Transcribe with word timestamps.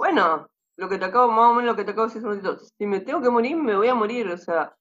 bueno, 0.00 0.48
lo 0.76 0.88
que 0.88 0.96
te 0.96 1.04
acabo, 1.04 1.30
más 1.30 1.50
o 1.50 1.52
menos 1.52 1.72
lo 1.72 1.76
que 1.76 1.84
te 1.84 1.90
acabo 1.90 2.08
de 2.08 2.14
decir 2.14 2.26
hace 2.26 2.38
un 2.38 2.42
ratito, 2.42 2.66
si 2.78 2.86
me 2.86 3.00
tengo 3.00 3.20
que 3.20 3.28
morir, 3.28 3.54
me 3.54 3.76
voy 3.76 3.88
a 3.88 3.94
morir, 3.94 4.28
o 4.28 4.38
sea, 4.38 4.74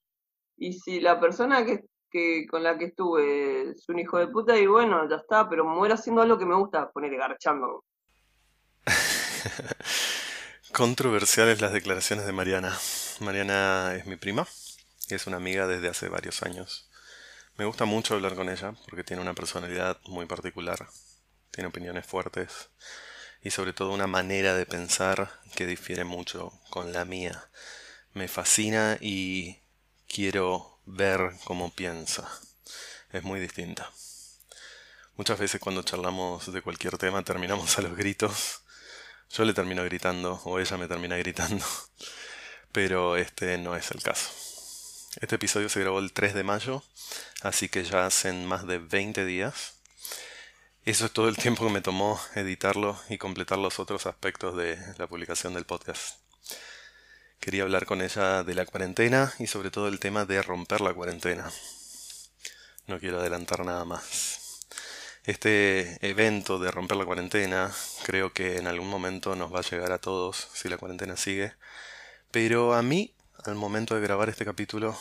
y 0.55 0.71
si 0.71 1.01
la 1.01 1.19
persona 1.19 1.65
que, 1.65 2.47
con 2.47 2.63
la 2.63 2.77
que 2.77 2.85
estuve 2.85 3.71
es 3.71 3.89
un 3.89 3.99
hijo 3.99 4.17
de 4.17 4.27
puta, 4.27 4.57
y 4.57 4.65
bueno, 4.65 5.09
ya 5.09 5.17
está, 5.17 5.49
pero 5.49 5.65
muero 5.65 5.95
haciendo 5.95 6.21
algo 6.21 6.37
que 6.37 6.45
me 6.45 6.55
gusta, 6.55 6.89
poner 6.89 7.17
garchando. 7.17 7.83
Controversiales 10.73 11.59
las 11.59 11.73
declaraciones 11.73 12.25
de 12.25 12.31
Mariana. 12.31 12.73
Mariana 13.19 13.95
es 13.97 14.05
mi 14.05 14.15
prima, 14.15 14.47
es 15.09 15.27
una 15.27 15.35
amiga 15.35 15.67
desde 15.67 15.89
hace 15.89 16.07
varios 16.07 16.43
años. 16.43 16.89
Me 17.57 17.65
gusta 17.65 17.83
mucho 17.83 18.13
hablar 18.13 18.35
con 18.35 18.47
ella 18.47 18.73
porque 18.85 19.03
tiene 19.03 19.21
una 19.21 19.33
personalidad 19.33 19.99
muy 20.05 20.27
particular, 20.27 20.87
tiene 21.51 21.67
opiniones 21.67 22.05
fuertes 22.05 22.69
y 23.41 23.51
sobre 23.51 23.73
todo 23.73 23.91
una 23.91 24.07
manera 24.07 24.55
de 24.55 24.65
pensar 24.65 25.39
que 25.55 25.65
difiere 25.65 26.03
mucho 26.03 26.51
con 26.69 26.91
la 26.91 27.05
mía. 27.05 27.49
Me 28.13 28.27
fascina 28.27 28.97
y 28.99 29.59
quiero 30.07 30.79
ver 30.85 31.33
cómo 31.45 31.73
piensa. 31.73 32.29
Es 33.11 33.23
muy 33.23 33.39
distinta. 33.39 33.91
Muchas 35.15 35.39
veces 35.39 35.59
cuando 35.59 35.83
charlamos 35.83 36.51
de 36.51 36.61
cualquier 36.61 36.97
tema 36.97 37.23
terminamos 37.23 37.77
a 37.77 37.81
los 37.81 37.95
gritos. 37.95 38.61
Yo 39.31 39.45
le 39.45 39.53
termino 39.53 39.83
gritando 39.83 40.41
o 40.45 40.59
ella 40.59 40.77
me 40.77 40.87
termina 40.87 41.17
gritando. 41.17 41.65
Pero 42.71 43.17
este 43.17 43.57
no 43.57 43.75
es 43.75 43.91
el 43.91 44.01
caso. 44.01 44.29
Este 45.21 45.35
episodio 45.35 45.69
se 45.69 45.79
grabó 45.79 45.99
el 45.99 46.13
3 46.13 46.35
de 46.35 46.43
mayo, 46.43 46.83
así 47.41 47.67
que 47.67 47.83
ya 47.83 48.05
hacen 48.05 48.45
más 48.45 48.67
de 48.67 48.77
20 48.77 49.25
días 49.25 49.78
eso 50.85 51.05
es 51.05 51.11
todo 51.11 51.29
el 51.29 51.37
tiempo 51.37 51.65
que 51.65 51.73
me 51.73 51.81
tomó 51.81 52.19
editarlo 52.35 52.99
y 53.09 53.17
completar 53.17 53.57
los 53.57 53.79
otros 53.79 54.05
aspectos 54.05 54.55
de 54.57 54.77
la 54.97 55.07
publicación 55.07 55.53
del 55.53 55.65
podcast. 55.65 56.17
Quería 57.39 57.63
hablar 57.63 57.85
con 57.85 58.01
ella 58.01 58.43
de 58.43 58.53
la 58.53 58.65
cuarentena 58.65 59.33
y 59.39 59.47
sobre 59.47 59.71
todo 59.71 59.87
el 59.87 59.99
tema 59.99 60.25
de 60.25 60.41
romper 60.41 60.81
la 60.81 60.93
cuarentena. 60.93 61.49
No 62.87 62.99
quiero 62.99 63.19
adelantar 63.19 63.65
nada 63.65 63.85
más. 63.85 64.65
Este 65.23 65.97
evento 66.01 66.59
de 66.59 66.71
romper 66.71 66.97
la 66.97 67.05
cuarentena 67.05 67.71
creo 68.03 68.33
que 68.33 68.57
en 68.57 68.67
algún 68.67 68.89
momento 68.89 69.35
nos 69.35 69.53
va 69.53 69.59
a 69.59 69.69
llegar 69.69 69.91
a 69.91 69.99
todos 69.99 70.47
si 70.53 70.69
la 70.69 70.77
cuarentena 70.77 71.15
sigue. 71.15 71.53
Pero 72.31 72.73
a 72.73 72.81
mí, 72.81 73.13
al 73.45 73.55
momento 73.55 73.95
de 73.95 74.01
grabar 74.01 74.29
este 74.29 74.45
capítulo, 74.45 74.97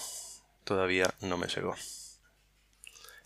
todavía 0.64 1.14
no 1.20 1.38
me 1.38 1.46
llegó. 1.46 1.74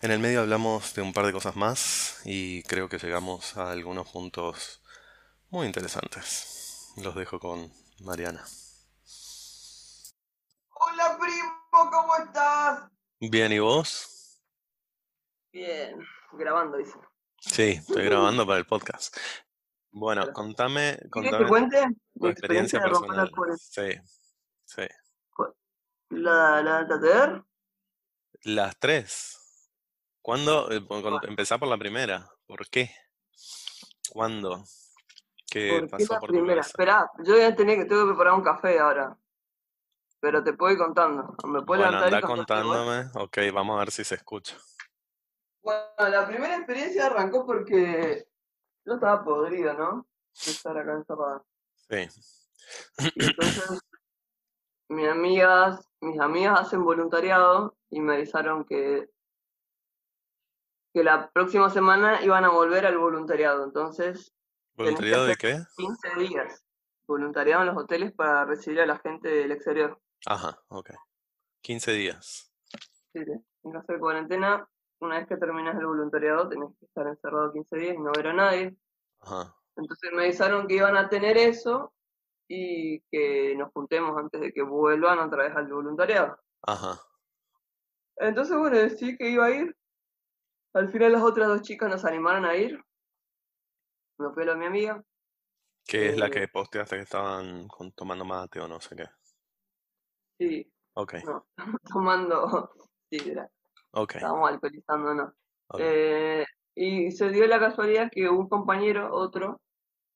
En 0.03 0.11
el 0.11 0.19
medio 0.19 0.41
hablamos 0.41 0.93
de 0.95 1.01
un 1.01 1.13
par 1.13 1.25
de 1.25 1.31
cosas 1.31 1.55
más 1.55 2.19
y 2.25 2.61
creo 2.63 2.89
que 2.89 2.97
llegamos 2.97 3.55
a 3.55 3.71
algunos 3.71 4.11
puntos 4.11 4.83
muy 5.49 5.65
interesantes. 5.65 6.91
Los 7.01 7.15
dejo 7.15 7.39
con 7.39 7.71
Mariana. 8.01 8.43
Hola 10.71 11.17
primo, 11.17 11.89
¿cómo 11.89 12.17
estás? 12.17 12.91
Bien, 13.21 13.53
¿y 13.53 13.59
vos? 13.59 14.41
Bien, 15.53 16.05
grabando, 16.33 16.79
dice. 16.79 16.99
Sí, 17.39 17.79
estoy 17.79 18.03
grabando 18.03 18.45
para 18.45 18.59
el 18.59 18.65
podcast. 18.65 19.15
Bueno, 19.89 20.33
contame, 20.33 20.99
¿Quieres 21.13 21.33
que 21.33 21.47
cuente 21.47 21.81
tu 22.19 22.27
experiencia 22.27 22.81
personal. 22.81 23.31
Sí, 23.57 23.91
sí. 24.65 24.83
¿La, 26.09 26.61
la, 26.61 26.81
la 26.81 27.45
Las 28.43 28.77
tres. 28.77 29.39
¿Cuándo? 30.23 30.71
Eh, 30.71 30.81
empezar 31.27 31.59
por 31.59 31.67
la 31.67 31.77
primera. 31.77 32.25
¿Por 32.47 32.69
qué? 32.69 32.89
¿Cuándo? 34.09 34.63
¿Qué 35.51 35.79
¿Por 35.81 35.89
pasó 35.89 36.13
la 36.13 36.19
por 36.21 36.29
primera? 36.29 36.61
Espera, 36.61 37.11
yo 37.25 37.37
ya 37.37 37.53
tenía 37.53 37.75
que, 37.75 37.83
tengo 37.83 38.03
que 38.03 38.13
preparar 38.13 38.33
un 38.33 38.41
café 38.41 38.79
ahora. 38.79 39.17
Pero 40.21 40.41
te 40.41 40.53
puedo 40.53 40.71
ir 40.71 40.79
contando. 40.79 41.35
¿Me 41.43 41.61
puedo 41.63 41.83
Bueno, 41.83 41.97
anda 41.97 42.21
contándome. 42.21 43.11
Ok, 43.15 43.37
vamos 43.53 43.75
a 43.75 43.79
ver 43.79 43.91
si 43.91 44.05
se 44.05 44.15
escucha. 44.15 44.57
Bueno, 45.61 45.81
la 45.97 46.25
primera 46.25 46.55
experiencia 46.55 47.07
arrancó 47.07 47.45
porque 47.45 48.25
yo 48.85 48.93
estaba 48.93 49.25
podrido, 49.25 49.73
¿no? 49.73 50.07
De 50.45 50.51
estar 50.51 50.77
acá 50.77 50.93
encerrada. 50.93 51.43
Sí. 51.89 52.07
Y 53.15 53.25
entonces, 53.25 53.81
mis 54.87 55.09
amigas, 55.09 55.85
mis 55.99 56.17
amigas 56.21 56.61
hacen 56.61 56.85
voluntariado 56.85 57.75
y 57.89 57.99
me 57.99 58.13
avisaron 58.13 58.63
que, 58.63 59.09
que 60.93 61.03
la 61.03 61.31
próxima 61.31 61.69
semana 61.69 62.21
iban 62.23 62.45
a 62.45 62.49
volver 62.49 62.85
al 62.85 62.97
voluntariado. 62.97 63.63
Entonces, 63.63 64.33
¿Voluntariado 64.75 65.25
de 65.25 65.35
qué? 65.35 65.59
15 65.77 66.15
días. 66.17 66.65
Voluntariado 67.07 67.61
en 67.61 67.67
los 67.67 67.77
hoteles 67.77 68.13
para 68.13 68.45
recibir 68.45 68.81
a 68.81 68.85
la 68.85 68.97
gente 68.99 69.27
del 69.27 69.51
exterior. 69.51 69.99
Ajá, 70.25 70.59
ok. 70.69 70.91
15 71.61 71.91
días. 71.93 72.51
Sí, 73.13 73.23
sí. 73.25 73.31
En 73.63 73.71
caso 73.71 73.93
de 73.93 73.99
cuarentena, 73.99 74.67
una 74.99 75.19
vez 75.19 75.27
que 75.27 75.37
terminas 75.37 75.77
el 75.77 75.85
voluntariado, 75.85 76.49
tenés 76.49 76.69
que 76.79 76.85
estar 76.85 77.07
encerrado 77.07 77.51
15 77.51 77.77
días 77.77 77.95
y 77.95 77.99
no 77.99 78.11
ver 78.15 78.27
a 78.27 78.33
nadie. 78.33 78.75
Ajá. 79.21 79.55
Entonces 79.75 80.11
me 80.13 80.23
avisaron 80.23 80.67
que 80.67 80.75
iban 80.75 80.97
a 80.97 81.09
tener 81.09 81.37
eso 81.37 81.93
y 82.47 83.01
que 83.11 83.55
nos 83.55 83.71
juntemos 83.73 84.17
antes 84.17 84.41
de 84.41 84.51
que 84.51 84.61
vuelvan 84.61 85.19
otra 85.19 85.43
vez 85.43 85.55
al 85.55 85.67
voluntariado. 85.67 86.37
Ajá. 86.61 86.99
Entonces, 88.17 88.57
bueno, 88.57 88.77
decidí 88.77 89.17
que 89.17 89.29
iba 89.29 89.45
a 89.45 89.51
ir. 89.51 89.75
Al 90.73 90.89
final 90.91 91.13
las 91.13 91.23
otras 91.23 91.47
dos 91.47 91.61
chicas 91.63 91.89
nos 91.89 92.05
animaron 92.05 92.45
a 92.45 92.55
ir. 92.55 92.79
Me 94.17 94.29
fui 94.33 94.41
a 94.43 94.45
lo 94.47 94.53
de 94.53 94.57
mi 94.59 94.65
amiga. 94.65 95.03
¿Qué 95.87 96.09
es 96.09 96.17
la 96.17 96.25
Eh, 96.25 96.29
que 96.29 96.49
posteaste 96.49 96.97
que 96.97 97.03
estaban 97.03 97.69
con- 97.69 97.93
tomando 97.93 98.25
mate 98.25 98.59
o 98.59 98.67
no 98.67 98.81
sé 98.81 98.97
qué? 98.97 99.05
sí, 100.39 100.71
Ok, 100.95 101.13
no, 101.21 101.47
tomando 101.91 102.71
sidra. 103.09 103.49
ok, 103.91 104.15
Estábamos 104.15 104.49
alcoholizándonos. 104.51 105.33
ok. 105.67 105.79
Eh, 105.81 106.45
y 106.75 107.11
se 107.11 107.29
dio 107.29 107.47
la 107.47 107.59
casualidad 107.59 108.09
que 108.11 108.29
un 108.29 108.49
compañero, 108.49 109.13
otro, 109.15 109.61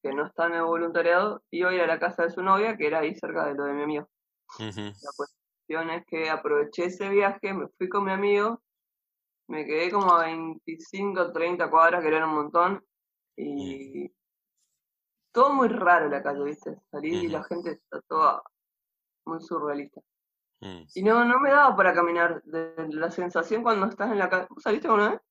que 0.04 0.14
no 0.14 0.26
está 0.28 0.48
en 0.48 0.56
el 0.56 0.64
voluntariado, 0.64 1.44
iba 1.52 1.72
a 1.72 1.74
ir 1.76 1.82
a 1.82 1.88
la 1.88 2.00
casa 2.00 2.24
de 2.26 2.32
su 2.32 2.44
novia, 2.44 2.78
que 2.78 2.88
era 2.88 3.00
ahí 3.00 3.16
cerca 3.16 3.48
de 3.48 3.56
lo 3.56 3.66
de 3.66 3.74
mi 3.74 3.84
amigo. 3.84 4.10
La 5.02 5.12
cuestión 5.16 5.90
es 5.92 6.06
que 6.08 6.30
aproveché 6.30 6.86
ese 6.86 7.10
viaje, 7.10 7.54
me 7.54 7.68
fui 7.78 7.90
con 7.90 8.06
mi 8.06 8.12
amigo, 8.12 8.62
me 9.48 9.66
quedé 9.66 9.92
como 9.92 10.14
a 10.14 10.26
25, 10.26 11.32
30 11.32 11.70
cuadras, 11.70 12.02
que 12.02 12.08
eran 12.10 12.30
un 12.30 12.36
montón, 12.36 12.86
y 13.36 14.12
todo 15.32 15.54
muy 15.54 15.68
raro 15.70 16.10
la 16.10 16.22
calle, 16.24 16.44
¿viste? 16.44 16.78
Salí 16.92 17.16
y 17.16 17.28
la 17.28 17.44
gente 17.44 17.72
está 17.72 18.02
toda 18.02 18.42
muy 19.26 19.42
surrealista. 19.42 20.02
Mm. 20.60 20.82
Y 20.96 21.04
no, 21.04 21.24
no 21.26 21.40
me 21.40 21.52
daba 21.52 21.76
para 21.76 21.94
caminar, 21.94 22.42
de 22.44 22.74
la 22.90 23.12
sensación 23.12 23.62
cuando 23.64 23.86
estás 23.86 24.12
en 24.12 24.18
la 24.20 24.30
calle. 24.30 24.48
¿Vos 24.50 24.64
saliste 24.64 24.88
alguna 24.88 25.12
vez? 25.12 25.22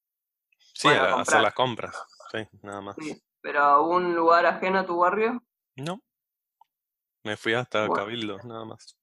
Sí, 0.75 0.89
Bueno, 0.89 1.03
a 1.03 1.19
a 1.19 1.21
hacer 1.23 1.41
las 1.41 1.55
compras. 1.55 1.97
Sí, 2.31 2.47
nada 2.63 2.81
más. 2.81 2.97
Sí, 2.97 3.21
pero 3.41 3.61
a 3.63 3.81
un 3.81 4.15
lugar 4.15 4.47
ajeno 4.47 4.79
a 4.81 4.87
tu 4.87 4.99
barrio, 4.99 5.43
No, 5.77 6.01
me 7.25 7.37
fui 7.37 7.55
hasta 7.55 7.81
Bueno. 7.89 7.95
Cabildo, 7.95 8.39
nada 8.45 8.65
más. 8.65 8.97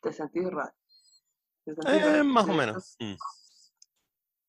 te 0.00 0.12
sentís 0.12 0.48
raro. 0.50 0.72
Te 1.64 1.74
sentís 1.74 1.92
Eh, 1.94 2.04
raro. 2.04 2.24
más 2.24 2.48
o 2.48 2.52
menos. 2.52 2.96
Mm. 3.00 3.14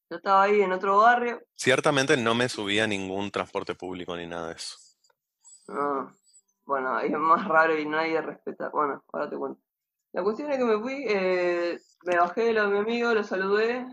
Yo 0.09 0.17
estaba 0.17 0.43
ahí 0.43 0.61
en 0.61 0.71
otro 0.71 0.97
barrio, 0.99 1.41
Ciertamente 1.55 2.15
no 2.15 2.33
me 2.33 2.47
subí 2.47 2.79
a 2.79 2.87
ningún 2.87 3.29
transporte 3.29 3.75
público 3.75 4.15
ni 4.15 4.25
nada 4.25 4.49
de 4.49 4.53
eso. 4.55 4.77
No, 5.67 6.15
bueno, 6.65 6.95
ahí 6.95 7.11
es 7.11 7.17
más 7.17 7.45
raro 7.47 7.77
y 7.77 7.85
nadie 7.85 8.21
respeta. 8.21 8.69
Bueno, 8.69 9.03
ahora 9.11 9.29
te 9.29 9.35
cuento. 9.37 9.59
La 10.13 10.23
cuestión 10.23 10.49
es 10.51 10.57
que 10.57 10.63
me 10.65 10.79
fui, 10.79 11.03
eh, 11.07 11.77
me 12.05 12.17
bajé 12.17 12.43
de 12.45 12.53
lo 12.53 12.63
de 12.63 12.69
mi 12.69 12.77
amigo, 12.79 13.13
lo 13.13 13.23
saludé 13.23 13.85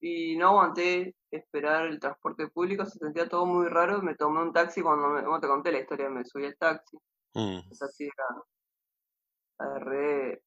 y 0.00 0.36
no 0.36 0.48
aguanté 0.48 1.14
esperar 1.30 1.86
el 1.86 2.00
transporte 2.00 2.48
público, 2.48 2.86
se 2.86 2.98
sentía 2.98 3.28
todo 3.28 3.44
muy 3.44 3.68
raro. 3.68 4.00
Me 4.00 4.14
tomé 4.14 4.40
un 4.40 4.52
taxi 4.52 4.80
cuando 4.80 5.08
me, 5.08 5.20
bueno, 5.22 5.40
te 5.40 5.46
conté 5.48 5.72
la 5.72 5.80
historia, 5.80 6.08
me 6.08 6.24
subí 6.24 6.46
al 6.46 6.56
taxi. 6.56 6.96
Mm. 7.34 7.58
El 7.70 7.78
taxi 7.78 8.04
era, 9.58 9.78
re- 9.80 10.42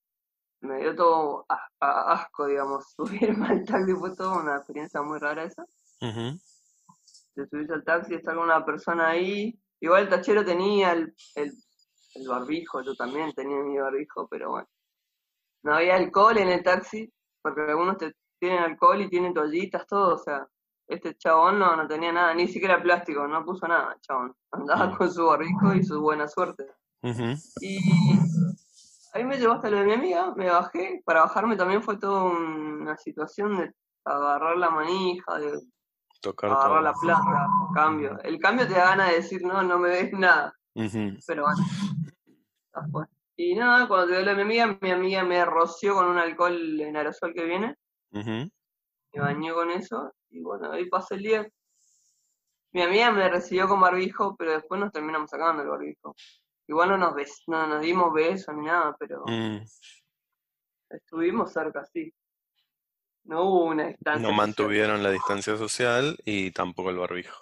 me 0.61 0.79
dio 0.79 0.95
todo 0.95 1.45
a- 1.49 1.67
a- 1.79 2.11
asco, 2.13 2.47
digamos, 2.47 2.85
subirme 2.95 3.47
al 3.47 3.65
taxi, 3.65 3.93
fue 3.93 4.15
toda 4.15 4.39
una 4.41 4.57
experiencia 4.57 5.01
muy 5.01 5.19
rara 5.19 5.43
esa. 5.43 5.63
Ujú. 6.01 6.39
te 7.35 7.47
subís 7.47 7.69
al 7.69 7.83
taxi, 7.83 8.15
está 8.15 8.31
alguna 8.31 8.65
persona 8.65 9.09
ahí. 9.09 9.59
Igual 9.79 10.03
el 10.03 10.09
tachero 10.09 10.43
tenía 10.43 10.91
el, 10.93 11.13
el, 11.35 11.51
el 12.15 12.27
barbijo, 12.27 12.81
yo 12.81 12.95
también 12.95 13.31
tenía 13.33 13.57
mi 13.57 13.77
barbijo, 13.77 14.27
pero 14.27 14.49
bueno. 14.51 14.67
No 15.63 15.75
había 15.75 15.95
alcohol 15.95 16.37
en 16.37 16.49
el 16.49 16.63
taxi, 16.63 17.11
porque 17.41 17.61
algunos 17.61 17.97
te 17.97 18.13
tienen 18.39 18.59
alcohol 18.63 19.01
y 19.01 19.09
tienen 19.09 19.33
toallitas, 19.33 19.85
todo, 19.87 20.15
o 20.15 20.17
sea, 20.17 20.47
este 20.87 21.15
chabón 21.17 21.59
no, 21.59 21.75
no 21.75 21.87
tenía 21.87 22.11
nada, 22.11 22.33
ni 22.33 22.47
siquiera 22.47 22.81
plástico, 22.81 23.27
no 23.27 23.43
puso 23.43 23.67
nada, 23.67 23.97
chabón. 24.01 24.33
Andaba 24.51 24.95
con 24.97 25.11
su 25.11 25.25
barbijo 25.25 25.73
y 25.73 25.83
su 25.83 25.99
buena 26.01 26.27
suerte. 26.27 26.65
Y 27.61 27.77
ahí 29.17 29.25
me 29.25 29.37
llevó 29.37 29.53
hasta 29.53 29.69
lo 29.69 29.77
de 29.79 29.85
mi 29.85 29.93
amiga, 29.93 30.33
me 30.35 30.49
bajé, 30.49 31.01
para 31.03 31.21
bajarme 31.21 31.55
también 31.55 31.81
fue 31.81 31.97
toda 31.97 32.23
una 32.23 32.95
situación 32.97 33.57
de 33.57 33.73
agarrar 34.05 34.57
la 34.57 34.69
manija, 34.69 35.39
de 35.39 35.59
Tocar 36.21 36.51
agarrar 36.51 36.69
todo. 36.69 36.81
la 36.81 36.93
plata, 36.93 37.47
cambio. 37.73 38.19
El 38.23 38.39
cambio 38.39 38.67
te 38.67 38.73
da 38.73 38.89
ganas 38.89 39.09
de 39.09 39.15
decir, 39.15 39.43
no, 39.43 39.61
no 39.63 39.79
me 39.79 39.89
des 39.89 40.13
nada. 40.13 40.53
Ujú, 40.75 41.17
Pero 41.25 41.43
bueno. 41.43 43.07
Y 43.35 43.55
nada, 43.55 43.87
cuando 43.87 44.07
te 44.07 44.21
lo 44.21 44.29
de 44.29 44.35
mi 44.35 44.41
amiga, 44.41 44.77
mi 44.81 44.91
amiga 44.91 45.23
me 45.23 45.43
roció 45.45 45.95
con 45.95 46.07
un 46.07 46.17
alcohol 46.17 46.79
en 46.79 46.95
aerosol 46.95 47.33
que 47.33 47.45
viene, 47.45 47.75
me 49.13 49.21
bañó 49.21 49.55
con 49.55 49.71
eso, 49.71 50.13
y 50.29 50.41
bueno, 50.41 50.71
ahí 50.71 50.87
pasé 50.89 51.15
el 51.15 51.23
día. 51.23 51.47
Mi 52.71 52.83
amiga 52.83 53.11
me 53.11 53.29
recibió 53.29 53.67
con 53.67 53.79
barbijo, 53.79 54.35
pero 54.37 54.51
después 54.51 54.79
nos 54.79 54.91
terminamos 54.91 55.29
sacando 55.29 55.63
el 55.63 55.69
barbijo. 55.69 56.15
Igual 56.67 56.89
no 56.89 56.97
nos, 56.97 57.15
bes 57.15 57.43
no 57.47 57.65
nos 57.67 57.81
dimos 57.81 58.13
besos 58.13 58.53
ni 58.55 58.65
nada, 58.65 58.95
pero 58.99 59.23
Mm, 59.25 59.63
estuvimos 60.89 61.51
cerca, 61.53 61.85
sí. 61.85 62.13
No 63.25 63.43
hubo 63.43 63.65
una 63.65 63.83
No 63.83 63.89
distancia 63.89 64.29
social. 64.29 64.33
mantuvieron 64.33 65.03
la 65.03 65.11
distancia 65.11 65.57
social 65.57 66.17
y 66.25 66.51
tampoco 66.51 66.89
el 66.89 66.97
barbijo. 66.97 67.35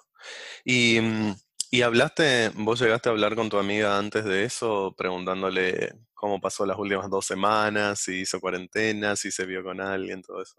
Y, 0.63 0.99
mm, 1.01 1.35
y 1.71 1.81
hablaste, 1.83 2.51
vos 2.55 2.79
llegaste 2.79 3.09
a 3.09 3.11
hablar 3.11 3.35
con 3.35 3.49
tu 3.49 3.57
amiga 3.57 3.97
antes 3.97 4.25
de 4.25 4.43
eso, 4.45 4.93
preguntándole 4.97 5.93
cómo 6.13 6.39
pasó 6.41 6.65
las 6.65 6.77
últimas 6.79 7.09
dos 7.09 7.25
semanas, 7.25 7.99
si 7.99 8.21
hizo 8.21 8.39
cuarentena, 8.39 9.15
si 9.15 9.31
se 9.31 9.45
vio 9.45 9.63
con 9.63 9.79
alguien, 9.81 10.21
todo 10.21 10.41
eso. 10.41 10.55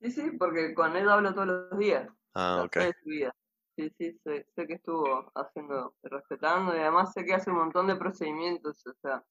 Sí, 0.00 0.10
sí, 0.10 0.30
porque 0.38 0.74
con 0.74 0.96
él 0.96 1.08
hablo 1.08 1.32
todos 1.32 1.46
los 1.46 1.78
días, 1.78 2.08
Ah, 2.34 2.62
ok. 2.66 2.76
de 2.76 2.92
su 3.02 3.08
vida. 3.08 3.34
Sí, 3.76 3.90
sí, 3.96 4.18
sé, 4.22 4.46
sé 4.54 4.66
que 4.66 4.74
estuvo 4.74 5.32
haciendo, 5.34 5.94
respetando, 6.02 6.76
y 6.76 6.80
además 6.80 7.12
sé 7.12 7.24
que 7.24 7.34
hace 7.34 7.50
un 7.50 7.56
montón 7.56 7.86
de 7.86 7.96
procedimientos, 7.96 8.86
o 8.86 8.94
sea, 9.00 9.24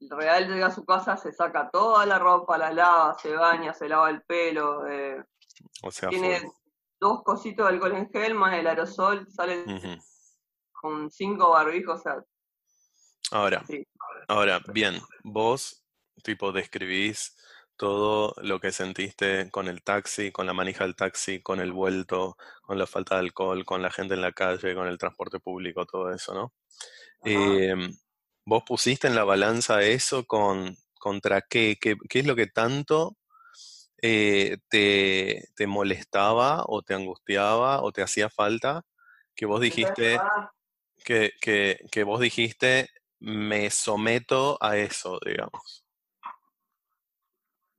el 0.00 0.10
real 0.10 0.48
llega 0.48 0.66
a 0.66 0.74
su 0.74 0.84
casa, 0.84 1.16
se 1.16 1.32
saca 1.32 1.70
toda 1.70 2.06
la 2.06 2.18
ropa, 2.18 2.56
la 2.56 2.72
lava, 2.72 3.14
se 3.18 3.34
baña, 3.34 3.74
se 3.74 3.88
lava 3.88 4.08
el 4.10 4.22
pelo, 4.22 4.86
eh, 4.86 5.22
O 5.82 5.90
sea, 5.90 6.08
tiene 6.08 6.40
dos 6.98 7.22
cositos 7.22 7.66
de 7.66 7.74
alcohol 7.74 7.96
en 7.96 8.10
gel 8.10 8.34
más 8.34 8.54
el 8.54 8.66
aerosol, 8.66 9.30
sale 9.30 9.64
con 10.72 11.10
cinco 11.10 11.50
barbijos, 11.50 12.00
o 12.00 12.02
sea, 12.02 12.24
Ahora, 13.30 13.64
sí. 13.66 13.86
ahora, 14.28 14.60
bien, 14.72 14.94
vos 15.22 15.82
tipo 16.22 16.52
describís 16.52 17.36
todo 17.76 18.34
lo 18.42 18.60
que 18.60 18.72
sentiste 18.72 19.50
con 19.50 19.68
el 19.68 19.82
taxi, 19.82 20.32
con 20.32 20.46
la 20.46 20.52
manija 20.54 20.84
del 20.84 20.96
taxi, 20.96 21.42
con 21.42 21.60
el 21.60 21.72
vuelto, 21.72 22.36
con 22.62 22.78
la 22.78 22.86
falta 22.86 23.16
de 23.16 23.22
alcohol, 23.22 23.64
con 23.64 23.82
la 23.82 23.90
gente 23.90 24.14
en 24.14 24.22
la 24.22 24.32
calle, 24.32 24.74
con 24.74 24.88
el 24.88 24.98
transporte 24.98 25.40
público, 25.40 25.86
todo 25.86 26.12
eso, 26.12 26.34
¿no? 26.34 26.52
Em, 27.24 27.92
¿vos 28.46 28.62
pusiste 28.66 29.08
en 29.08 29.14
la 29.16 29.24
balanza 29.24 29.82
eso 29.82 30.24
con 30.26 30.76
contra 30.98 31.42
qué? 31.42 31.76
¿Qué, 31.80 31.96
qué 32.08 32.20
es 32.20 32.26
lo 32.26 32.36
que 32.36 32.46
tanto 32.46 33.16
eh, 34.02 34.58
te, 34.68 35.48
te 35.56 35.66
molestaba 35.66 36.64
o 36.66 36.82
te 36.82 36.94
angustiaba 36.94 37.82
o 37.82 37.92
te 37.92 38.02
hacía 38.02 38.30
falta 38.30 38.82
que 39.34 39.46
vos 39.46 39.60
¿Me 39.60 39.70
sabes 39.70 39.98
dijiste 39.98 40.18
que, 41.04 41.32
que, 41.40 41.78
que 41.90 42.04
vos 42.04 42.20
dijiste 42.20 42.88
me 43.20 43.70
someto 43.70 44.58
a 44.60 44.76
eso, 44.76 45.18
digamos? 45.24 45.83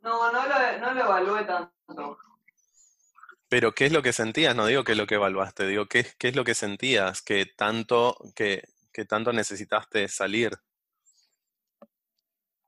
No, 0.06 0.32
no 0.32 0.46
lo, 0.48 0.78
no 0.80 0.94
lo 0.94 1.02
evalué 1.02 1.44
tanto. 1.46 2.20
Pero 3.50 3.72
¿qué 3.74 3.88
es 3.88 3.92
lo 3.92 4.04
que 4.04 4.14
sentías? 4.14 4.56
No 4.56 4.68
digo 4.68 4.84
qué 4.84 4.92
es 4.92 4.98
lo 5.00 5.08
que 5.08 5.16
evaluaste, 5.16 5.66
digo 5.66 5.88
qué, 5.88 6.06
qué 6.20 6.28
es 6.28 6.36
lo 6.36 6.44
que 6.44 6.54
sentías 6.54 7.24
que 7.24 7.48
tanto, 7.48 8.16
que, 8.36 8.64
que 8.94 9.06
tanto 9.06 9.34
necesitaste 9.34 10.08
salir. 10.08 10.52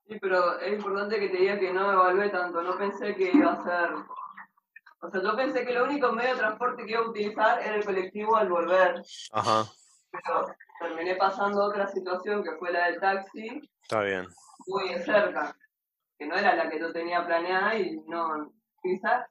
Sí, 0.07 0.17
pero 0.19 0.59
es 0.59 0.73
importante 0.73 1.19
que 1.19 1.29
te 1.29 1.37
diga 1.37 1.59
que 1.59 1.71
no 1.71 1.91
evalué 1.91 2.29
tanto, 2.29 2.63
no 2.63 2.75
pensé 2.75 3.15
que 3.15 3.29
iba 3.31 3.53
a 3.53 3.63
ser... 3.63 3.91
O 5.01 5.11
sea, 5.11 5.21
yo 5.21 5.35
pensé 5.35 5.63
que 5.63 5.73
lo 5.73 5.83
único 5.83 6.11
medio 6.11 6.31
de 6.31 6.39
transporte 6.39 6.85
que 6.85 6.91
iba 6.93 7.01
a 7.01 7.09
utilizar 7.09 7.61
era 7.61 7.75
el 7.75 7.85
colectivo 7.85 8.35
al 8.35 8.49
volver, 8.49 9.03
Ajá, 9.31 9.71
pero 10.09 10.47
terminé 10.79 11.15
pasando 11.17 11.65
otra 11.65 11.87
situación 11.87 12.43
que 12.43 12.55
fue 12.57 12.71
la 12.71 12.87
del 12.87 12.99
taxi, 12.99 13.61
está 13.83 14.01
bien. 14.01 14.27
muy 14.65 14.89
cerca, 15.03 15.55
que 16.17 16.25
no 16.25 16.35
era 16.35 16.55
la 16.55 16.69
que 16.69 16.79
yo 16.79 16.91
tenía 16.91 17.25
planeada 17.25 17.75
y 17.75 17.97
no, 18.07 18.51
quizás, 18.81 19.27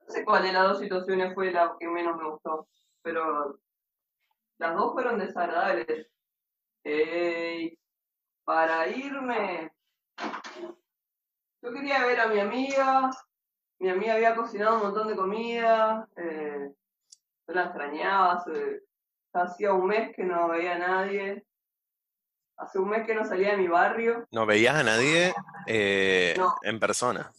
no 0.00 0.08
sé 0.08 0.24
cuál 0.24 0.42
de 0.42 0.52
las 0.52 0.64
dos 0.64 0.78
situaciones 0.80 1.34
fue 1.34 1.52
la 1.52 1.76
que 1.78 1.86
menos 1.86 2.16
me 2.16 2.30
gustó, 2.30 2.68
pero 3.02 3.58
las 4.58 4.74
dos 4.74 4.92
fueron 4.92 5.18
desagradables. 5.18 6.08
Eh, 6.84 7.76
para 8.44 8.88
irme, 8.88 9.72
yo 11.62 11.72
quería 11.72 12.04
ver 12.04 12.20
a 12.20 12.28
mi 12.28 12.40
amiga, 12.40 13.10
mi 13.78 13.88
amiga 13.88 14.14
había 14.14 14.36
cocinado 14.36 14.76
un 14.76 14.82
montón 14.82 15.08
de 15.08 15.16
comida, 15.16 16.06
eh, 16.16 16.74
yo 17.46 17.54
la 17.54 17.64
extrañaba, 17.64 18.44
hacía 19.32 19.72
un 19.72 19.86
mes 19.86 20.14
que 20.14 20.24
no 20.24 20.48
veía 20.48 20.74
a 20.74 20.78
nadie, 20.78 21.46
hace 22.56 22.78
un 22.78 22.88
mes 22.90 23.06
que 23.06 23.14
no 23.14 23.24
salía 23.24 23.52
de 23.52 23.56
mi 23.58 23.68
barrio, 23.68 24.26
¿No 24.30 24.46
veías 24.46 24.74
a 24.76 24.82
nadie 24.82 25.34
eh, 25.66 26.34
No. 26.36 26.54
en 26.62 26.78
persona? 26.80 27.32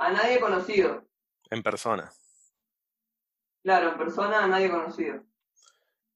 a 0.00 0.12
nadie 0.12 0.38
conocido, 0.40 1.02
En 1.50 1.62
persona. 1.62 2.12
claro, 3.64 3.90
en 3.92 3.98
persona 3.98 4.44
a 4.44 4.46
nadie 4.46 4.70
conocido. 4.70 5.24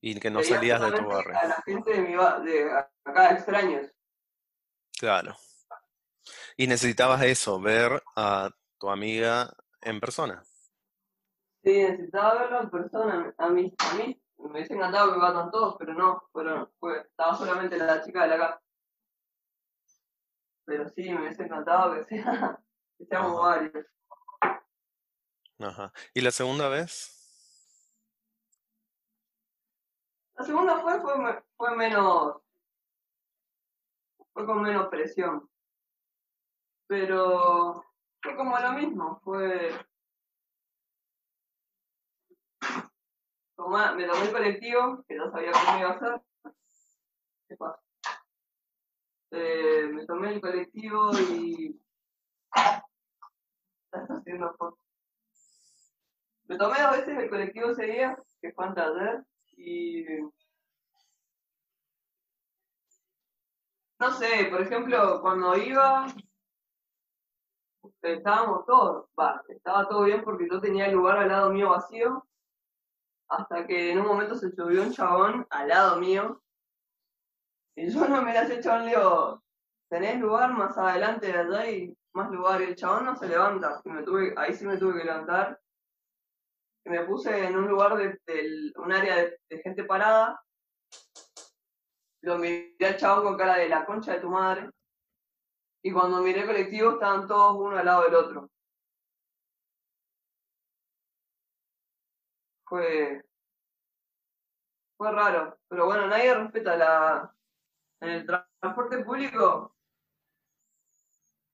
Y 0.00 0.18
que 0.20 0.30
no 0.30 0.38
Veía 0.40 0.54
salías 0.56 0.80
de 0.80 0.92
tu 0.92 1.04
barrio. 1.06 1.36
A 1.38 1.46
la 1.46 1.62
gente 1.64 1.90
de, 1.92 2.00
mi 2.02 2.14
ba- 2.16 2.38
de 2.40 2.70
acá, 3.04 3.32
extraños. 3.32 3.90
Claro. 4.98 5.36
Y 6.56 6.66
necesitabas 6.68 7.22
eso, 7.22 7.60
ver 7.60 8.02
a 8.16 8.50
tu 8.78 8.88
amiga 8.90 9.52
en 9.80 9.98
persona. 10.00 10.42
Sí, 11.64 11.72
necesitaba 11.82 12.34
verlo 12.42 12.60
en 12.62 12.70
persona, 12.70 13.34
a 13.38 13.48
mí, 13.48 13.74
a 13.78 13.94
mí 13.94 14.21
me 14.48 14.58
hubiese 14.58 14.74
encantado 14.74 15.12
que 15.12 15.20
vayan 15.20 15.50
todos, 15.50 15.76
pero 15.78 15.94
no, 15.94 16.28
fueron, 16.32 16.70
fue, 16.78 17.00
estaba 17.00 17.36
solamente 17.36 17.76
la 17.76 18.02
chica 18.02 18.22
de 18.22 18.28
la 18.28 18.34
acá. 18.34 18.62
Pero 20.64 20.88
sí, 20.90 21.10
me 21.10 21.20
hubiese 21.20 21.44
encantado 21.44 21.94
que, 21.94 22.04
sea, 22.04 22.60
que 22.98 23.06
seamos 23.06 23.32
Ajá. 23.32 23.40
varios. 23.40 23.86
Ajá. 25.60 25.92
¿Y 26.14 26.20
la 26.20 26.30
segunda 26.30 26.68
vez? 26.68 27.18
La 30.34 30.44
segunda 30.44 30.78
fue, 30.78 31.00
fue 31.56 31.76
menos, 31.76 32.42
fue 34.32 34.46
con 34.46 34.62
menos 34.62 34.88
presión. 34.88 35.48
Pero 36.88 37.84
fue 38.22 38.36
como 38.36 38.58
lo 38.58 38.72
mismo, 38.72 39.20
fue... 39.24 39.72
Me 43.68 44.06
tomé 44.06 44.26
el 44.26 44.32
colectivo, 44.32 45.04
que 45.06 45.14
no 45.14 45.30
sabía 45.30 45.52
cómo 45.52 45.78
iba 45.78 45.90
a 45.90 45.98
ser. 45.98 46.20
¿Qué 47.48 47.56
pasa? 47.56 47.80
Eh, 49.30 49.88
me 49.92 50.04
tomé 50.04 50.34
el 50.34 50.40
colectivo 50.40 51.10
y... 51.18 51.80
Estás 53.84 54.08
haciendo 54.10 54.52
fotos. 54.54 54.84
Me 56.44 56.58
tomé 56.58 56.82
dos 56.82 56.92
veces 56.92 57.18
el 57.18 57.30
colectivo 57.30 57.70
ese 57.70 57.84
día, 57.86 58.18
que 58.40 58.52
fue 58.52 58.66
antes 58.66 58.84
ayer, 58.84 59.24
y... 59.56 60.04
No 64.00 64.10
sé, 64.10 64.48
por 64.50 64.60
ejemplo, 64.60 65.20
cuando 65.22 65.56
iba, 65.56 66.06
estábamos 68.02 68.66
todos, 68.66 69.08
va, 69.18 69.40
estaba 69.48 69.88
todo 69.88 70.04
bien 70.04 70.24
porque 70.24 70.48
yo 70.50 70.60
tenía 70.60 70.86
el 70.86 70.94
lugar 70.94 71.18
al 71.18 71.28
lado 71.28 71.50
mío 71.50 71.70
vacío, 71.70 72.26
hasta 73.32 73.66
que 73.66 73.92
en 73.92 73.98
un 73.98 74.06
momento 74.06 74.34
se 74.36 74.50
subió 74.50 74.82
un 74.82 74.92
chabón 74.92 75.46
al 75.50 75.68
lado 75.68 75.98
mío, 75.98 76.42
y 77.74 77.90
yo 77.90 78.06
no 78.06 78.20
me 78.22 78.34
la 78.34 78.46
sé 78.46 78.60
chabón, 78.60 78.84
le 78.84 78.90
digo, 78.90 79.42
¿tenés 79.88 80.20
lugar 80.20 80.52
más 80.52 80.76
adelante 80.76 81.28
de 81.28 81.38
allá 81.38 81.70
y 81.70 81.96
más 82.12 82.30
lugar? 82.30 82.60
Y 82.60 82.64
el 82.64 82.76
chabón 82.76 83.06
no 83.06 83.16
se 83.16 83.28
levanta, 83.28 83.80
y 83.84 83.88
me 83.88 84.02
tuve, 84.02 84.34
ahí 84.36 84.54
sí 84.54 84.66
me 84.66 84.76
tuve 84.76 84.98
que 84.98 85.04
levantar, 85.04 85.58
y 86.84 86.90
me 86.90 87.04
puse 87.04 87.46
en 87.46 87.56
un 87.56 87.68
lugar 87.68 87.96
de, 87.96 88.72
un 88.76 88.92
área 88.92 89.16
de, 89.16 89.38
de 89.48 89.58
gente 89.62 89.84
parada, 89.84 90.38
lo 92.20 92.36
miré 92.36 92.76
al 92.86 92.96
chabón 92.98 93.24
con 93.24 93.38
cara 93.38 93.56
de 93.56 93.68
la 93.68 93.86
concha 93.86 94.12
de 94.12 94.20
tu 94.20 94.28
madre, 94.28 94.68
y 95.82 95.90
cuando 95.90 96.20
miré 96.20 96.40
el 96.40 96.46
colectivo 96.46 96.92
estaban 96.92 97.26
todos 97.26 97.56
uno 97.56 97.78
al 97.78 97.86
lado 97.86 98.02
del 98.02 98.14
otro. 98.14 98.50
Fue, 102.72 103.22
fue 104.96 105.12
raro, 105.12 105.58
pero 105.68 105.84
bueno, 105.84 106.06
nadie 106.06 106.34
respeta 106.34 106.74
la... 106.74 107.36
En 108.00 108.08
el 108.08 108.26
tra- 108.26 108.48
transporte 108.58 109.04
público, 109.04 109.76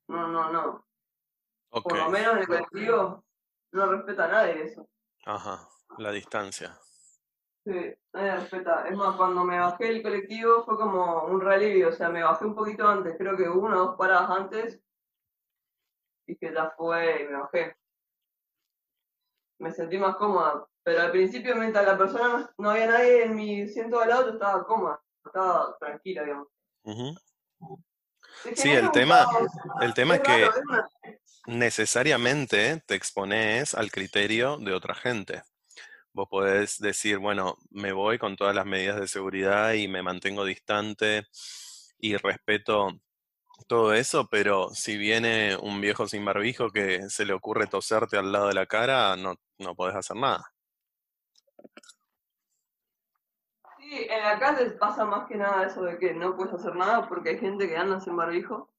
no, 0.07 0.29
no, 0.29 0.53
no. 0.53 0.87
Por 1.71 1.97
lo 1.97 2.09
menos 2.09 2.35
en 2.35 2.39
el 2.39 2.47
colectivo 2.47 3.25
no 3.73 3.87
respeta 3.87 4.27
a 4.27 4.29
nadie 4.29 4.63
eso. 4.63 4.89
Ajá. 5.27 5.69
La 5.99 6.13
distancia. 6.13 6.79
Sí, 7.65 7.95
nadie 8.13 8.37
respeta. 8.37 8.87
Es 8.87 8.97
más, 8.97 9.17
cuando 9.17 9.43
me 9.43 9.59
bajé 9.59 9.87
del 9.87 10.03
colectivo 10.05 10.65
fue 10.65 10.77
como 10.77 11.25
un 11.25 11.41
realivio, 11.41 11.89
o 11.89 11.93
sea, 11.93 12.11
me 12.11 12.23
bajé 12.23 12.45
un 12.45 12.55
poquito 12.55 12.87
antes, 12.87 13.17
creo 13.19 13.37
que 13.37 13.49
una 13.49 13.83
o 13.83 13.87
dos 13.87 13.97
paradas 13.97 14.31
antes, 14.31 14.81
y 16.29 16.37
que 16.37 16.55
ya 16.55 16.71
fue 16.77 17.23
y 17.23 17.27
me 17.27 17.41
bajé. 17.41 17.77
Me 19.59 19.73
sentí 19.73 19.99
más 19.99 20.15
cómoda, 20.15 20.65
Pero 20.89 21.03
al 21.03 21.11
principio, 21.11 21.55
mientras 21.55 21.85
la 21.85 21.99
persona 21.99 22.29
no, 22.29 22.51
no 22.57 22.71
había 22.71 22.87
nadie 22.87 23.25
en 23.25 23.37
mi 23.37 23.61
asiento 23.61 24.01
al 24.01 24.09
lado, 24.09 24.29
yo 24.29 24.33
estaba 24.33 24.65
cómoda, 24.65 24.99
estaba 25.23 25.77
tranquila, 25.79 26.23
digamos. 26.23 26.49
Sí, 28.55 28.71
el 28.71 28.91
tema, 28.91 29.27
el 29.83 29.93
tema 29.93 30.15
es 30.15 30.23
que 30.23 30.49
necesariamente 31.47 32.83
te 32.87 32.95
expones 32.95 33.75
al 33.75 33.91
criterio 33.91 34.57
de 34.57 34.73
otra 34.73 34.95
gente. 34.95 35.43
Vos 36.15 36.27
podés 36.31 36.79
decir, 36.79 37.19
bueno, 37.19 37.59
me 37.71 37.93
voy 37.93 38.19
con 38.19 38.35
todas 38.35 38.55
las 38.55 38.65
medidas 38.65 38.99
de 38.99 39.09
seguridad 39.09 39.75
y 39.75 39.89
me 39.89 40.03
mantengo 40.03 40.47
distante 40.47 41.27
y 41.99 42.17
respeto 42.17 42.99
todo 43.67 43.93
eso, 43.93 44.27
pero 44.31 44.71
si 44.71 44.97
viene 44.97 45.55
un 45.59 45.83
viejo 45.83 46.09
sin 46.09 46.25
barbijo 46.25 46.71
que 46.71 47.11
se 47.11 47.27
le 47.27 47.35
ocurre 47.35 47.67
toserte 47.67 48.17
al 48.17 48.33
lado 48.33 48.49
de 48.49 48.55
la 48.55 48.65
cara, 48.65 49.17
no, 49.17 49.35
no 49.59 49.75
podés 49.75 49.95
hacer 49.95 50.17
nada. 50.17 50.51
Sí, 53.79 54.07
en 54.11 54.23
la 54.23 54.39
calle 54.39 54.71
pasa 54.73 55.05
más 55.05 55.27
que 55.29 55.37
nada 55.37 55.67
eso 55.67 55.83
de 55.83 55.99
que 55.99 56.13
no 56.13 56.37
puedes 56.37 56.53
hacer 56.55 56.75
nada 56.75 57.09
porque 57.09 57.31
hay 57.31 57.39
gente 57.39 57.69
que 57.69 57.77
anda 57.77 58.01
sin 58.01 58.17
barbijo, 58.17 58.73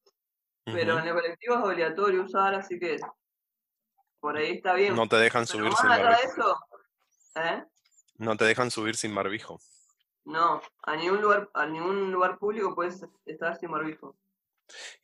pero 0.64 0.98
en 0.98 1.06
el 1.08 1.14
colectivo 1.14 1.54
es 1.56 1.64
obligatorio 1.64 2.22
usar, 2.22 2.54
así 2.54 2.78
que 2.78 2.98
por 4.20 4.36
ahí 4.36 4.56
está 4.56 4.74
bien. 4.74 4.94
No 4.94 5.08
te 5.08 5.16
dejan 5.16 5.46
Pero 5.46 5.58
subir 5.58 5.72
sin 5.74 5.88
barbijo. 5.88 6.20
eso, 6.22 6.58
¿eh? 7.36 7.64
No 8.18 8.36
te 8.36 8.44
dejan 8.44 8.70
subir 8.70 8.96
sin 8.96 9.14
barbijo. 9.14 9.58
No, 10.24 10.60
a 10.82 10.96
ningún 10.96 11.22
lugar, 11.22 11.50
a 11.54 11.66
ningún 11.66 12.12
lugar 12.12 12.38
público 12.38 12.74
puedes 12.74 13.04
estar 13.24 13.56
sin 13.56 13.70
barbijo. 13.70 14.16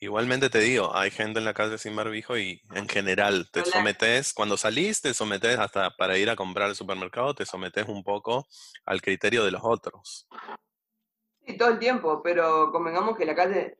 Igualmente 0.00 0.50
te 0.50 0.58
digo, 0.60 0.94
hay 0.94 1.10
gente 1.10 1.38
en 1.38 1.44
la 1.44 1.54
calle 1.54 1.78
sin 1.78 1.94
barbijo 1.96 2.36
y 2.38 2.60
en 2.74 2.88
general 2.88 3.48
te 3.50 3.60
Hola. 3.60 3.70
sometes, 3.72 4.32
cuando 4.32 4.56
salís 4.56 5.00
te 5.00 5.14
sometes 5.14 5.58
hasta 5.58 5.90
para 5.96 6.16
ir 6.18 6.30
a 6.30 6.36
comprar 6.36 6.68
al 6.68 6.76
supermercado, 6.76 7.34
te 7.34 7.46
sometes 7.46 7.86
un 7.88 8.02
poco 8.04 8.46
al 8.84 9.02
criterio 9.02 9.44
de 9.44 9.50
los 9.50 9.62
otros. 9.64 10.28
Sí, 11.46 11.56
todo 11.56 11.68
el 11.70 11.78
tiempo, 11.78 12.22
pero 12.22 12.72
convengamos 12.72 13.16
que 13.16 13.24
la 13.24 13.34
calle, 13.34 13.78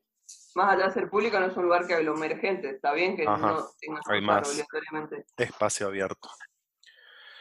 más 0.54 0.74
allá 0.74 0.86
de 0.86 0.92
ser 0.94 1.10
pública, 1.10 1.40
no 1.40 1.46
es 1.46 1.56
un 1.56 1.64
lugar 1.64 1.86
que 1.86 1.94
aglomere 1.94 2.38
gente. 2.38 2.70
Está 2.70 2.92
bien 2.92 3.16
que 3.16 3.26
Ajá, 3.26 3.48
no 3.48 3.68
tenga 3.80 4.00
que 4.06 4.14
hay 4.14 4.20
más. 4.20 4.48
obligatoriamente. 4.48 5.24
Espacio 5.36 5.88
abierto. 5.88 6.28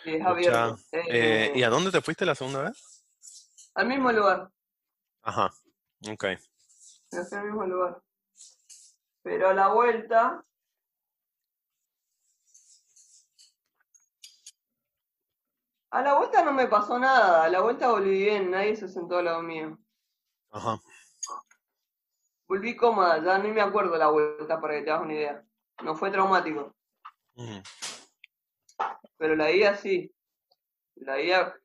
Y 0.03 0.15
es 0.15 0.25
abierto. 0.25 0.77
eh, 0.91 1.03
Eh, 1.09 1.51
¿y 1.55 1.63
a 1.63 1.69
dónde 1.69 1.91
te 1.91 2.01
fuiste 2.01 2.25
la 2.25 2.35
segunda 2.35 2.63
vez? 2.63 3.05
al 3.75 3.87
mismo 3.87 4.11
lugar. 4.11 4.49
Ajá, 5.21 5.51
ok. 6.09 6.23
Me 6.23 7.25
fui 7.25 7.37
al 7.37 7.45
mismo 7.45 7.65
lugar. 7.65 8.01
Pero 9.25 9.49
a 9.49 9.53
la 9.55 9.69
vuelta, 9.69 10.45
a 15.89 16.01
la 16.03 16.13
vuelta 16.13 16.43
no 16.45 16.53
me 16.53 16.67
pasó 16.67 16.99
nada. 16.99 17.43
A 17.43 17.49
la 17.49 17.61
vuelta 17.61 17.89
volví 17.89 18.11
bien, 18.11 18.51
nadie 18.51 18.75
se 18.75 18.87
sentó 18.87 19.17
al 19.17 19.25
lado 19.25 19.41
mío. 19.41 19.79
Ajá, 20.51 20.79
Volví 22.47 22.75
cómoda, 22.75 23.17
ya 23.23 23.39
ni 23.39 23.51
me 23.51 23.61
acuerdo 23.61 23.97
la 23.97 24.09
vuelta 24.11 24.61
para 24.61 24.75
que 24.75 24.83
te 24.83 24.91
hagas 24.91 25.05
una 25.05 25.13
idea. 25.15 25.43
No 25.83 25.95
fue 25.95 26.11
traumático, 26.11 26.75
pero 29.17 29.35
la 29.35 29.49
ida 29.49 29.75
sí. 29.75 30.13
La 30.93 31.19
ida. 31.19 31.59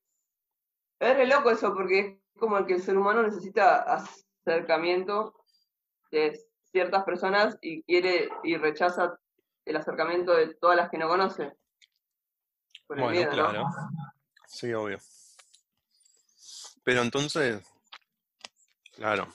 Es 0.99 1.15
re 1.15 1.27
loco 1.27 1.51
eso, 1.51 1.75
porque 1.75 1.99
es 1.99 2.41
como 2.41 2.65
que 2.65 2.73
el 2.73 2.83
ser 2.83 2.97
humano 2.97 3.23
necesita 3.23 3.83
acercamiento 4.47 5.35
de 6.11 6.41
ciertas 6.73 7.05
personas 7.05 7.59
y 7.61 7.83
quiere 7.83 8.29
y 8.45 8.57
rechaza 8.57 9.19
el 9.65 9.77
acercamiento 9.77 10.35
de 10.35 10.55
todas 10.55 10.77
las 10.77 10.91
que 10.91 10.99
no 10.99 11.09
conoce. 11.09 11.53
Por 12.87 12.99
el 12.99 13.05
Bueno, 13.05 13.19
miedo, 13.19 13.31
¿no? 13.31 13.35
claro. 13.35 13.65
Sí, 14.47 14.73
obvio. 14.73 14.99
Pero 16.83 17.03
entonces, 17.03 17.63
claro, 18.95 19.29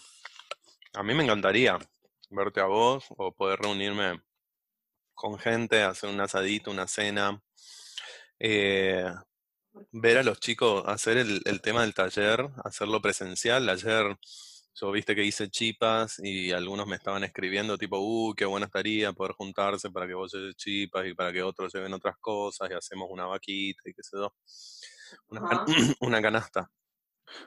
a 0.94 1.04
mí 1.04 1.14
me 1.14 1.24
encantaría 1.24 1.78
verte 2.30 2.60
a 2.60 2.66
vos 2.66 3.06
o 3.10 3.32
poder 3.34 3.60
reunirme 3.60 4.22
con 5.14 5.38
gente, 5.40 5.84
hacer 5.84 6.10
un 6.10 6.20
asadito, 6.20 6.72
una 6.72 6.88
cena, 6.88 7.42
eh, 8.40 9.06
ver 9.92 10.18
a 10.18 10.24
los 10.24 10.40
chicos 10.40 10.84
hacer 10.88 11.18
el, 11.18 11.42
el 11.46 11.62
tema 11.62 11.82
del 11.82 11.94
taller, 11.94 12.50
hacerlo 12.64 13.02
presencial. 13.02 13.70
Ayer 13.70 14.18
yo 14.76 14.92
viste 14.92 15.16
que 15.16 15.24
hice 15.24 15.50
chipas 15.50 16.20
y 16.20 16.52
algunos 16.52 16.86
me 16.86 16.98
estaban 16.98 17.24
escribiendo 17.24 17.78
tipo, 17.78 17.98
uh, 17.98 18.34
qué 18.36 18.46
bueno 18.46 18.66
estaría 18.66 19.14
poder 19.14 19.34
juntarse 19.34 19.90
para 19.90 20.06
que 20.06 20.14
vos 20.14 20.34
lleves 20.34 20.56
chipas 20.58 21.08
y 21.08 21.14
para 21.14 21.32
que 21.32 21.42
otros 21.44 21.74
lleven 21.74 21.94
otras 21.94 22.18
cosas 22.20 22.70
y 22.70 22.74
hacemos 22.74 23.08
una 23.10 23.26
vaquita 23.26 23.82
y 23.86 23.94
qué 23.94 24.04
sé 24.04 24.18
yo, 24.18 24.34
una, 26.00 26.22
canasta. 26.22 26.70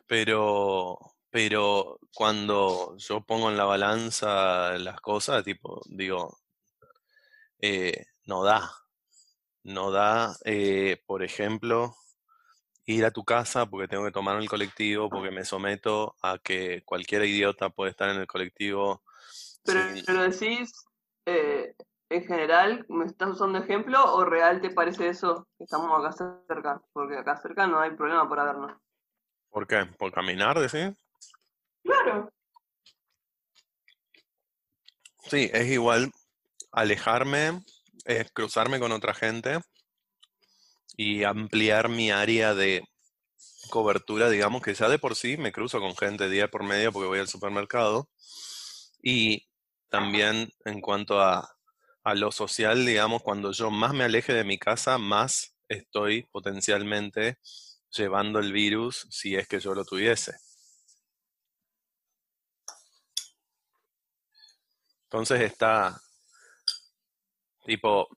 Pero, 0.06 0.98
pero 1.30 1.98
cuando 2.14 2.96
yo 2.98 3.22
pongo 3.22 3.50
en 3.50 3.56
la 3.58 3.64
balanza 3.64 4.78
las 4.78 5.00
cosas, 5.00 5.44
tipo, 5.44 5.82
digo, 5.86 6.38
eh, 7.60 8.06
no 8.24 8.42
da, 8.44 8.70
no 9.64 9.90
da, 9.90 10.36
eh, 10.44 11.02
por 11.06 11.22
ejemplo, 11.22 11.94
ir 12.88 13.04
a 13.04 13.10
tu 13.10 13.22
casa 13.22 13.66
porque 13.66 13.86
tengo 13.86 14.04
que 14.04 14.10
tomar 14.10 14.40
el 14.40 14.48
colectivo, 14.48 15.10
porque 15.10 15.30
me 15.30 15.44
someto 15.44 16.16
a 16.22 16.38
que 16.38 16.82
cualquier 16.86 17.22
idiota 17.26 17.68
puede 17.68 17.90
estar 17.90 18.08
en 18.08 18.16
el 18.16 18.26
colectivo 18.26 19.02
Pero, 19.62 19.94
sin... 19.94 20.04
pero 20.06 20.22
decís, 20.22 20.72
eh, 21.26 21.74
en 22.08 22.24
general, 22.24 22.86
¿me 22.88 23.04
estás 23.04 23.28
usando 23.28 23.58
ejemplo 23.58 24.14
o 24.14 24.24
real 24.24 24.62
te 24.62 24.70
parece 24.70 25.08
eso 25.08 25.46
que 25.58 25.64
estamos 25.64 25.90
acá 25.92 26.40
cerca? 26.48 26.82
Porque 26.94 27.18
acá 27.18 27.36
cerca 27.36 27.66
no 27.66 27.78
hay 27.78 27.90
problema 27.90 28.26
para 28.26 28.44
vernos. 28.44 28.80
¿Por 29.50 29.66
qué? 29.66 29.84
¿Por 29.98 30.10
caminar, 30.10 30.58
decís? 30.58 30.96
Claro. 31.84 32.32
Sí, 35.24 35.50
es 35.52 35.66
igual 35.66 36.10
alejarme, 36.72 37.62
es 38.06 38.32
cruzarme 38.32 38.80
con 38.80 38.92
otra 38.92 39.12
gente 39.12 39.60
y 40.98 41.22
ampliar 41.22 41.88
mi 41.88 42.10
área 42.10 42.54
de 42.54 42.82
cobertura, 43.70 44.28
digamos 44.30 44.62
que 44.62 44.74
ya 44.74 44.88
de 44.88 44.98
por 44.98 45.14
sí 45.14 45.36
me 45.36 45.52
cruzo 45.52 45.78
con 45.80 45.96
gente 45.96 46.28
día 46.28 46.48
por 46.50 46.64
medio 46.64 46.92
porque 46.92 47.06
voy 47.06 47.20
al 47.20 47.28
supermercado. 47.28 48.08
Y 49.00 49.46
también 49.90 50.50
en 50.64 50.80
cuanto 50.80 51.20
a, 51.20 51.48
a 52.02 52.14
lo 52.16 52.32
social, 52.32 52.84
digamos, 52.84 53.22
cuando 53.22 53.52
yo 53.52 53.70
más 53.70 53.94
me 53.94 54.04
aleje 54.04 54.32
de 54.32 54.42
mi 54.42 54.58
casa, 54.58 54.98
más 54.98 55.54
estoy 55.68 56.24
potencialmente 56.32 57.38
llevando 57.90 58.40
el 58.40 58.52
virus 58.52 59.06
si 59.08 59.36
es 59.36 59.46
que 59.46 59.60
yo 59.60 59.74
lo 59.74 59.84
tuviese. 59.84 60.34
Entonces 65.04 65.42
está, 65.42 65.96
tipo, 67.64 68.08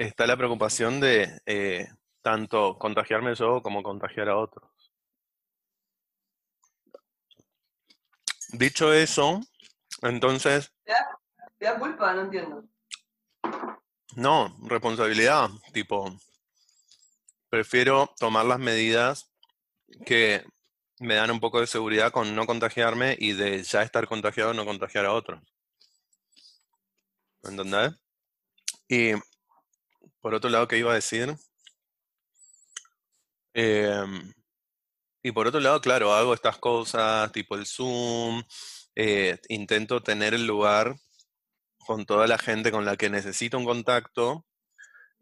está 0.00 0.26
la 0.26 0.36
preocupación 0.36 0.98
de 0.98 1.42
eh, 1.44 1.86
tanto 2.22 2.78
contagiarme 2.78 3.34
yo 3.34 3.62
como 3.62 3.82
contagiar 3.82 4.30
a 4.30 4.38
otros. 4.38 4.70
Dicho 8.52 8.92
eso, 8.92 9.40
entonces, 10.02 10.72
¿Te 10.84 10.92
da, 10.92 11.20
te 11.58 11.64
da 11.66 11.78
culpa? 11.78 12.14
No 12.14 12.22
entiendo. 12.22 12.64
no, 14.16 14.56
responsabilidad, 14.62 15.50
tipo, 15.72 16.18
prefiero 17.50 18.10
tomar 18.18 18.46
las 18.46 18.58
medidas 18.58 19.30
que 20.06 20.44
me 20.98 21.14
dan 21.14 21.30
un 21.30 21.40
poco 21.40 21.60
de 21.60 21.66
seguridad 21.66 22.10
con 22.10 22.34
no 22.34 22.46
contagiarme 22.46 23.16
y 23.18 23.34
de 23.34 23.62
ya 23.62 23.82
estar 23.82 24.08
contagiado 24.08 24.54
no 24.54 24.64
contagiar 24.64 25.04
a 25.04 25.12
otros. 25.12 25.42
¿Entendés? 27.42 27.92
Y 28.88 29.12
por 30.20 30.34
otro 30.34 30.50
lado, 30.50 30.68
¿qué 30.68 30.78
iba 30.78 30.92
a 30.92 30.96
decir? 30.96 31.34
Em, 33.54 34.32
y 35.22 35.32
por 35.32 35.46
otro 35.46 35.60
lado, 35.60 35.80
claro, 35.80 36.14
hago 36.14 36.34
estas 36.34 36.58
cosas 36.58 37.30
tipo 37.32 37.56
el 37.56 37.66
Zoom, 37.66 38.42
eh, 38.94 39.38
intento 39.48 40.02
tener 40.02 40.34
el 40.34 40.46
lugar 40.46 40.96
con 41.86 42.06
toda 42.06 42.26
la 42.26 42.38
gente 42.38 42.70
con 42.70 42.84
la 42.84 42.96
que 42.96 43.10
necesito 43.10 43.58
un 43.58 43.64
contacto, 43.64 44.46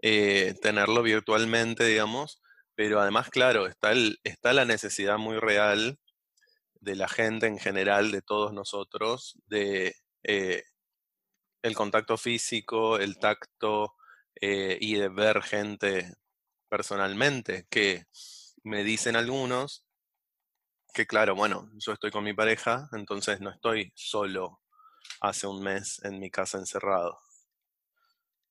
eh, 0.02 0.54
tenerlo 0.62 1.02
virtualmente, 1.02 1.84
digamos, 1.84 2.42
pero 2.74 3.00
además, 3.00 3.30
claro, 3.30 3.66
está, 3.66 3.92
el, 3.92 4.18
está 4.24 4.52
la 4.52 4.64
necesidad 4.64 5.18
muy 5.18 5.38
real 5.38 5.98
de 6.80 6.96
la 6.96 7.08
gente 7.08 7.46
en 7.46 7.58
general, 7.58 8.12
de 8.12 8.22
todos 8.22 8.52
nosotros, 8.52 9.36
de 9.46 9.96
eh, 10.22 10.62
el 11.62 11.74
contacto 11.74 12.16
físico, 12.16 12.98
el 12.98 13.18
tacto 13.18 13.94
eh, 14.40 14.78
y 14.80 14.94
de 14.96 15.08
ver 15.08 15.42
gente 15.42 16.14
personalmente, 16.68 17.66
que 17.70 18.04
me 18.62 18.84
dicen 18.84 19.16
algunos 19.16 19.84
que 20.94 21.06
claro, 21.06 21.34
bueno, 21.34 21.70
yo 21.74 21.92
estoy 21.92 22.10
con 22.10 22.24
mi 22.24 22.34
pareja, 22.34 22.88
entonces 22.92 23.40
no 23.40 23.50
estoy 23.50 23.92
solo 23.94 24.60
hace 25.20 25.46
un 25.46 25.62
mes 25.62 26.02
en 26.04 26.18
mi 26.18 26.30
casa 26.30 26.58
encerrado. 26.58 27.18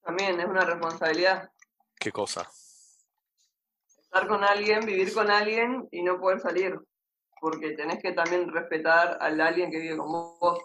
También 0.02 0.40
es 0.40 0.46
una 0.46 0.64
responsabilidad. 0.64 1.52
¿Qué 2.00 2.12
cosa? 2.12 2.50
estar 4.08 4.28
con 4.28 4.44
alguien, 4.44 4.86
vivir 4.86 5.14
con 5.14 5.30
alguien 5.30 5.88
y 5.92 6.02
no 6.02 6.20
poder 6.20 6.40
salir. 6.40 6.80
Porque 7.40 7.72
tenés 7.72 8.02
que 8.02 8.14
también 8.14 8.52
respetar 8.52 9.18
al 9.22 9.40
alguien 9.40 9.70
que 9.70 9.80
vive 9.80 9.98
con 9.98 10.12
vos. 10.12 10.60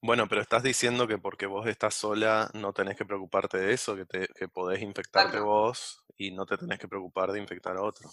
Bueno, 0.00 0.28
pero 0.28 0.40
estás 0.40 0.62
diciendo 0.62 1.06
que 1.06 1.18
porque 1.18 1.46
vos 1.46 1.66
estás 1.66 1.94
sola 1.94 2.50
no 2.54 2.72
tenés 2.72 2.96
que 2.96 3.04
preocuparte 3.04 3.58
de 3.58 3.72
eso, 3.72 3.96
que, 3.96 4.04
te, 4.04 4.28
que 4.28 4.48
podés 4.48 4.82
infectarte 4.82 5.40
vos 5.40 6.04
y 6.16 6.30
no 6.32 6.46
te 6.46 6.56
tenés 6.56 6.78
que 6.78 6.88
preocupar 6.88 7.32
de 7.32 7.40
infectar 7.40 7.76
a 7.76 7.82
otro. 7.82 8.10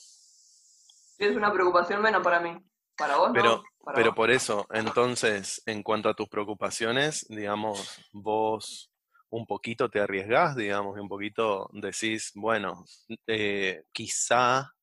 Es 1.17 1.35
una 1.35 1.51
preocupación 1.51 2.01
menos 2.01 2.23
para 2.23 2.39
mí. 2.39 2.57
Para 2.95 3.17
vos 3.17 3.31
Pero, 3.33 3.57
no. 3.57 3.63
Para 3.83 3.95
pero 3.95 4.09
vos. 4.09 4.15
por 4.15 4.31
eso, 4.31 4.67
entonces, 4.71 5.61
en 5.65 5.83
cuanto 5.83 6.09
a 6.09 6.13
tus 6.13 6.29
preocupaciones, 6.29 7.25
digamos, 7.29 8.01
vos 8.11 8.91
un 9.29 9.45
poquito 9.45 9.89
te 9.89 9.99
arriesgás, 9.99 10.55
digamos, 10.55 10.97
y 10.97 11.01
un 11.01 11.07
poquito 11.07 11.69
decís, 11.73 12.31
bueno, 12.35 12.83
eh, 13.27 13.83
quizá 13.91 14.73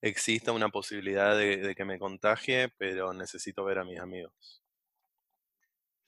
exista 0.00 0.52
una 0.52 0.68
posibilidad 0.68 1.36
de, 1.36 1.58
de 1.58 1.74
que 1.74 1.84
me 1.84 1.98
contagie, 1.98 2.70
pero 2.78 3.12
necesito 3.12 3.64
ver 3.64 3.78
a 3.78 3.84
mis 3.84 3.98
amigos. 3.98 4.62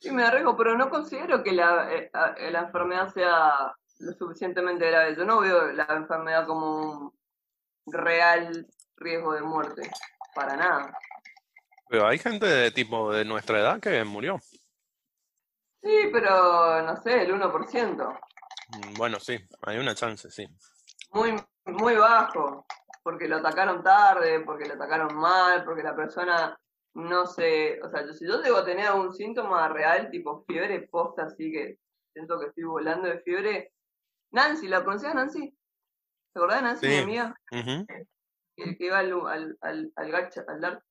Sí, 0.01 0.11
me 0.13 0.25
arriesgo, 0.25 0.57
pero 0.57 0.77
no 0.77 0.91
considero 0.91 1.43
que 1.43 1.53
la, 1.53 1.93
eh, 1.93 2.11
eh, 2.37 2.51
la 2.51 2.61
enfermedad 2.61 3.13
sea 3.13 3.75
lo 3.99 4.13
suficientemente 4.13 4.87
grave. 4.89 5.17
Yo 5.17 5.25
no 5.25 5.41
veo 5.41 5.73
la 5.73 5.87
enfermedad 5.91 6.47
como 6.47 7.13
un 7.85 7.93
real 7.93 8.67
riesgo 8.97 9.33
de 9.35 9.43
muerte. 9.43 9.91
Para 10.35 10.57
nada. 10.57 10.97
Pero 11.89 12.07
hay 12.07 12.19
gente 12.19 12.47
de 12.47 12.71
tipo 12.71 13.13
de 13.13 13.25
nuestra 13.25 13.59
edad 13.59 13.81
que 13.81 14.05
murió. 14.05 14.39
Sí, 15.83 16.11
pero 16.13 16.83
no 16.83 16.97
sé, 17.03 17.23
el 17.23 17.33
1%. 17.33 18.21
Mm, 18.69 18.95
Bueno, 18.95 19.19
sí, 19.19 19.39
hay 19.63 19.79
una 19.79 19.95
chance, 19.95 20.31
sí. 20.31 20.47
Muy, 21.13 21.35
muy 21.65 21.97
bajo. 21.97 22.67
Porque 23.03 23.27
lo 23.27 23.37
atacaron 23.37 23.83
tarde, 23.83 24.41
porque 24.41 24.67
lo 24.67 24.75
atacaron 24.75 25.17
mal, 25.17 25.65
porque 25.65 25.83
la 25.83 25.97
persona 25.97 26.59
no 26.99 27.27
se. 27.27 27.81
O 27.83 27.91
sea, 27.91 28.05
yo- 28.07 28.13
si 28.13 28.27
yo 28.27 28.39
debo 28.43 28.65
tener 28.65 28.87
algún 28.87 29.15
síntoma 29.15 29.69
real, 29.69 30.11
tipo 30.11 30.45
fiebre 30.47 30.81
posta, 30.89 31.25
así 31.25 31.51
que 31.53 31.79
siento 32.13 32.39
que 32.39 32.47
estoy 32.47 32.65
volando 32.65 33.09
de 33.09 33.21
fiebre. 33.21 33.73
Nancy, 34.31 34.69
¿la 34.69 34.85
conocías 34.85 35.15
Nancy? 35.15 35.51
¿Te 36.33 36.39
acordás 36.39 36.59
de 36.59 36.63
Nancy, 36.63 36.87
mi 36.87 36.93
Sí. 36.93 36.99
amiga? 36.99 37.41
Ujú, 37.53 37.87
Que, 38.57 38.77
que 38.77 38.85
iba 38.87 38.99
al, 38.99 39.13
al, 39.27 39.59
al, 39.61 39.93
al 39.97 40.11
gacha, 40.11 40.45
al 40.49 40.61
dar. 40.61 40.83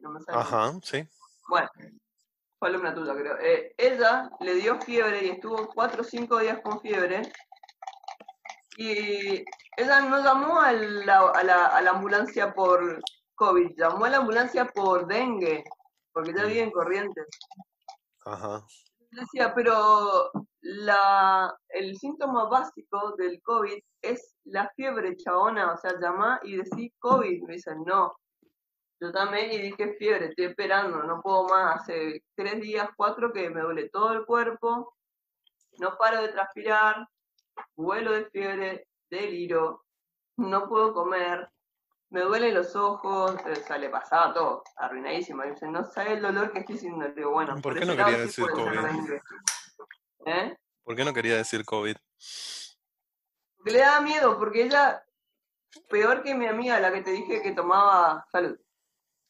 No 0.00 0.10
me 0.10 0.20
sale. 0.20 0.38
Ajá, 0.38 0.72
sí. 0.82 1.06
Bueno, 1.48 1.68
fue 2.58 2.68
alumna 2.68 2.94
tuya, 2.94 3.14
creo. 3.14 3.38
Eh, 3.40 3.74
ella 3.76 4.30
le 4.40 4.54
dio 4.54 4.80
fiebre 4.80 5.24
y 5.24 5.30
estuvo 5.30 5.68
cuatro 5.68 6.00
o 6.00 6.04
cinco 6.04 6.38
días 6.38 6.60
con 6.62 6.80
fiebre. 6.80 7.22
Y 8.76 9.44
ella 9.76 10.00
no 10.00 10.22
llamó 10.22 10.60
a 10.60 10.72
la, 10.72 11.28
a 11.30 11.42
la, 11.44 11.66
a 11.66 11.80
la 11.82 11.90
ambulancia 11.90 12.54
por 12.54 13.00
COVID, 13.40 13.70
llamó 13.74 14.04
a 14.04 14.10
la 14.10 14.18
ambulancia 14.18 14.66
por 14.66 15.06
dengue, 15.06 15.64
porque 16.12 16.30
ella 16.32 16.44
Mm. 16.44 16.48
vive 16.48 16.60
en 16.60 16.70
Corrientes. 16.70 17.26
Ajá. 18.26 18.62
Decía, 19.10 19.54
pero 19.54 20.30
la, 20.60 21.56
el 21.70 21.96
síntoma 21.96 22.44
básico 22.50 23.12
del 23.16 23.40
COVID 23.42 23.78
es 24.02 24.36
la 24.44 24.68
fiebre 24.76 25.16
chabona, 25.16 25.72
o 25.72 25.76
sea, 25.78 25.98
llamá 25.98 26.38
y 26.42 26.56
decí 26.58 26.92
COVID. 26.98 27.42
Me 27.44 27.54
dicen, 27.54 27.82
no. 27.86 28.14
Yo 29.00 29.10
llamé 29.10 29.54
y 29.54 29.62
dije 29.62 29.94
fiebre, 29.98 30.26
estoy 30.26 30.44
esperando, 30.44 31.02
no 31.02 31.22
puedo 31.22 31.44
más. 31.44 31.80
Hace 31.80 32.22
tres 32.36 32.60
días, 32.60 32.90
cuatro 32.94 33.32
que 33.32 33.48
me 33.48 33.62
duele 33.62 33.88
todo 33.88 34.12
el 34.12 34.26
cuerpo, 34.26 34.94
no 35.78 35.96
paro 35.96 36.20
de 36.20 36.28
transpirar, 36.28 37.08
vuelo 37.74 38.12
de 38.12 38.26
fiebre, 38.26 38.86
deliro, 39.10 39.82
no 40.36 40.68
puedo 40.68 40.92
comer, 40.92 41.48
me 42.10 42.20
duelen 42.22 42.54
los 42.54 42.74
ojos, 42.76 43.34
o 43.34 43.54
sea, 43.66 43.78
le 43.78 43.88
pasaba 43.88 44.34
todo, 44.34 44.64
arruinadísimo. 44.76 45.42
Dice, 45.44 45.66
no 45.68 45.84
sabe 45.84 46.14
el 46.14 46.22
dolor 46.22 46.52
que 46.52 46.60
estoy 46.60 46.76
sintiendo. 46.78 47.14
Digo, 47.14 47.30
bueno, 47.30 47.56
¿Por 47.62 47.78
qué 47.78 47.84
no 47.86 47.96
quería 47.96 48.18
decir 48.18 48.46
COVID? 48.50 49.14
¿Eh? 50.26 50.56
¿Por 50.82 50.96
qué 50.96 51.04
no 51.04 51.14
quería 51.14 51.36
decir 51.36 51.64
COVID? 51.64 51.96
Porque 53.56 53.70
le 53.72 53.78
daba 53.78 54.00
miedo, 54.00 54.38
porque 54.38 54.64
ella, 54.64 55.04
peor 55.88 56.22
que 56.22 56.34
mi 56.34 56.46
amiga, 56.46 56.80
la 56.80 56.92
que 56.92 57.02
te 57.02 57.10
dije 57.12 57.42
que 57.42 57.52
tomaba, 57.52 58.26
salud, 58.32 58.58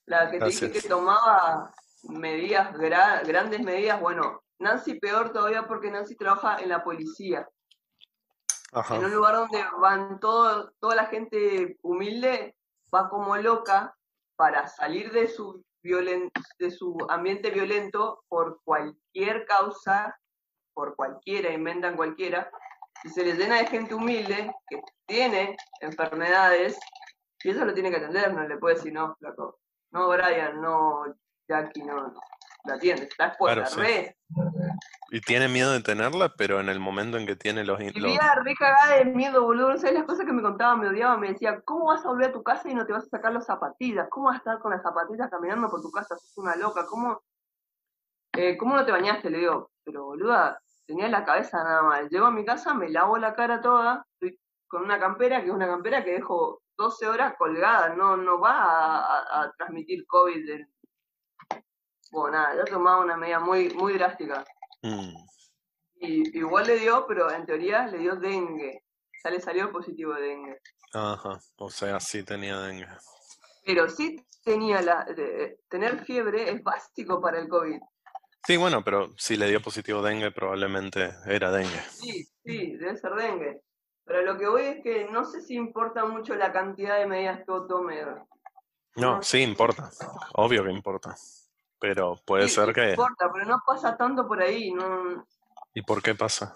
la 0.06 0.30
que 0.30 0.38
te 0.38 0.46
dije 0.46 0.72
que 0.72 0.88
tomaba 0.88 1.72
medidas, 2.04 2.72
gra- 2.74 3.26
grandes 3.26 3.60
medidas, 3.60 4.00
bueno, 4.00 4.42
Nancy 4.58 4.98
peor 4.98 5.32
todavía 5.32 5.66
porque 5.66 5.90
Nancy 5.90 6.16
trabaja 6.16 6.58
en 6.60 6.68
la 6.70 6.82
policía, 6.82 7.48
en 8.72 8.78
Ajá. 8.78 8.94
un 8.98 9.10
lugar 9.12 9.34
donde 9.34 9.64
van 9.80 10.18
todo, 10.20 10.72
toda 10.80 10.94
la 10.94 11.06
gente 11.06 11.78
humilde, 11.82 12.56
va 12.94 13.08
como 13.08 13.36
loca 13.36 13.94
para 14.36 14.66
salir 14.68 15.12
de 15.12 15.28
su, 15.28 15.64
de 15.82 16.70
su 16.70 16.96
ambiente 17.08 17.50
violento 17.50 18.24
por 18.28 18.60
cualquier 18.64 19.44
causa, 19.46 20.18
por 20.72 20.96
cualquiera, 20.96 21.52
inventan 21.52 21.96
cualquiera, 21.96 22.50
y 23.04 23.08
se 23.08 23.24
les 23.24 23.38
llena 23.38 23.56
de 23.56 23.66
gente 23.66 23.94
humilde 23.94 24.52
que 24.68 24.82
tiene 25.06 25.56
enfermedades 25.80 26.78
y 27.42 27.50
eso 27.50 27.64
lo 27.64 27.72
tiene 27.72 27.90
que 27.90 27.96
atender, 27.96 28.34
no 28.34 28.46
le 28.46 28.58
puede 28.58 28.74
decir 28.76 28.92
no, 28.92 29.16
flaco. 29.16 29.58
No, 29.92 30.08
Brian, 30.08 30.60
no, 30.60 31.04
Jackie, 31.48 31.82
no, 31.82 32.14
la 32.64 32.74
atiende, 32.74 33.04
está 33.04 33.26
expuesta, 33.28 33.64
Claro, 33.64 33.70
sí. 33.70 33.80
re. 33.80 34.16
Y 35.12 35.20
tiene 35.22 35.48
miedo 35.48 35.72
de 35.72 35.80
tenerla, 35.82 36.32
pero 36.36 36.60
en 36.60 36.68
el 36.68 36.78
momento 36.78 37.16
en 37.18 37.26
que 37.26 37.34
tiene 37.34 37.64
los... 37.64 37.80
los- 37.80 37.92
Vivía 37.92 38.34
re 38.44 38.54
cagada 38.54 38.96
de 38.96 39.06
miedo, 39.06 39.42
boludo. 39.42 39.70
No 39.70 39.76
sabes 39.78 39.94
las 39.94 40.04
cosas 40.04 40.24
que 40.24 40.32
me 40.32 40.40
contaba, 40.42 40.76
me 40.76 40.88
odiaba, 40.88 41.16
me 41.16 41.32
decía, 41.32 41.60
¿cómo 41.64 41.86
vas 41.86 42.04
a 42.04 42.08
volver 42.08 42.30
a 42.30 42.32
tu 42.32 42.42
casa 42.44 42.68
y 42.70 42.74
no 42.74 42.86
te 42.86 42.92
vas 42.92 43.04
a 43.04 43.08
sacar 43.08 43.32
las 43.32 43.46
zapatillas? 43.46 44.06
¿Cómo 44.08 44.26
vas 44.26 44.36
a 44.36 44.38
estar 44.38 44.58
con 44.60 44.70
las 44.70 44.82
zapatillas 44.82 45.28
caminando 45.30 45.68
por 45.68 45.82
tu 45.82 45.90
casa? 45.90 46.16
Sos 46.16 46.38
una 46.38 46.54
loca, 46.54 46.86
¿cómo, 46.86 47.20
eh, 48.34 48.56
¿cómo 48.56 48.76
no 48.76 48.84
te 48.84 48.92
bañaste? 48.92 49.30
Le 49.30 49.38
digo, 49.38 49.70
pero 49.84 50.04
boluda, 50.04 50.60
tenía 50.86 51.08
la 51.08 51.24
cabeza 51.24 51.62
nada 51.64 51.82
mal. 51.82 52.08
Llego 52.08 52.26
a 52.26 52.30
mi 52.30 52.44
casa, 52.44 52.74
me 52.74 52.88
lavo 52.88 53.18
la 53.18 53.34
cara 53.34 53.60
toda, 53.60 54.06
estoy 54.12 54.38
con 54.68 54.82
una 54.84 55.00
campera, 55.00 55.40
que 55.40 55.48
es 55.48 55.52
una 55.52 55.66
campera 55.66 56.04
que 56.04 56.12
dejo 56.12 56.62
12 56.76 57.08
horas 57.08 57.34
colgada, 57.36 57.90
no, 57.96 58.16
no 58.16 58.38
va 58.40 58.52
a, 58.62 58.98
a- 59.00 59.42
a 59.42 59.52
transmitir 59.58 60.06
COVID. 60.06 60.46
de- 60.46 60.66
Bueno, 62.10 62.36
nada, 62.38 62.56
yo 62.56 62.64
tomaba 62.64 63.00
una 63.00 63.16
medida 63.16 63.38
muy, 63.40 63.70
muy 63.74 63.94
drástica. 63.94 64.44
Mm, 64.82 65.14
Y 66.02 66.38
igual 66.38 66.66
le 66.66 66.78
dio, 66.78 67.06
pero 67.06 67.30
en 67.30 67.44
teoría 67.46 67.86
le 67.86 67.98
dio 67.98 68.16
dengue. 68.16 68.84
Ya 69.22 69.30
le 69.30 69.40
salió 69.40 69.70
positivo 69.70 70.14
de 70.14 70.22
dengue. 70.22 70.60
Ajá. 70.94 71.38
O 71.56 71.70
sea, 71.70 72.00
sí 72.00 72.22
tenía 72.24 72.58
dengue. 72.60 72.86
Pero 73.66 73.88
sí 73.88 74.16
tenía 74.42 74.80
la. 74.82 75.04
de- 75.04 75.60
tener 75.68 76.02
fiebre 76.04 76.50
es 76.50 76.62
básico 76.62 77.20
para 77.20 77.38
el 77.38 77.48
COVID. 77.48 77.78
Sí, 78.46 78.56
bueno, 78.56 78.82
pero 78.82 79.10
si 79.18 79.36
le 79.36 79.46
dio 79.48 79.60
positivo 79.60 80.00
dengue, 80.02 80.30
probablemente 80.32 81.10
era 81.26 81.50
dengue. 81.52 81.80
Sí, 81.90 82.24
sí, 82.42 82.76
debe 82.76 82.96
ser 82.96 83.12
dengue. 83.12 83.60
Pero 84.06 84.22
lo 84.22 84.38
que 84.38 84.48
voy 84.48 84.62
es 84.62 84.82
que 84.82 85.04
no 85.04 85.24
sé 85.26 85.42
si 85.42 85.54
importa 85.54 86.06
mucho 86.06 86.34
la 86.34 86.50
cantidad 86.50 86.96
de 86.98 87.06
medidas 87.06 87.38
que 87.44 87.52
vos 87.52 87.68
tomes. 87.68 88.06
No, 88.96 89.22
sí 89.22 89.42
importa. 89.42 89.90
Obvio 90.32 90.64
que 90.64 90.70
importa. 90.72 91.14
Pero 91.80 92.20
puede 92.26 92.46
Sí, 92.48 92.54
ser 92.56 92.72
que... 92.74 92.90
importa, 92.90 93.30
pero 93.32 93.46
no 93.46 93.62
pasa 93.66 93.96
tanto 93.96 94.28
por 94.28 94.40
ahí. 94.42 94.70
No, 94.72 95.26
¿Y 95.74 95.82
por 95.82 96.02
qué 96.02 96.14
pasa? 96.14 96.54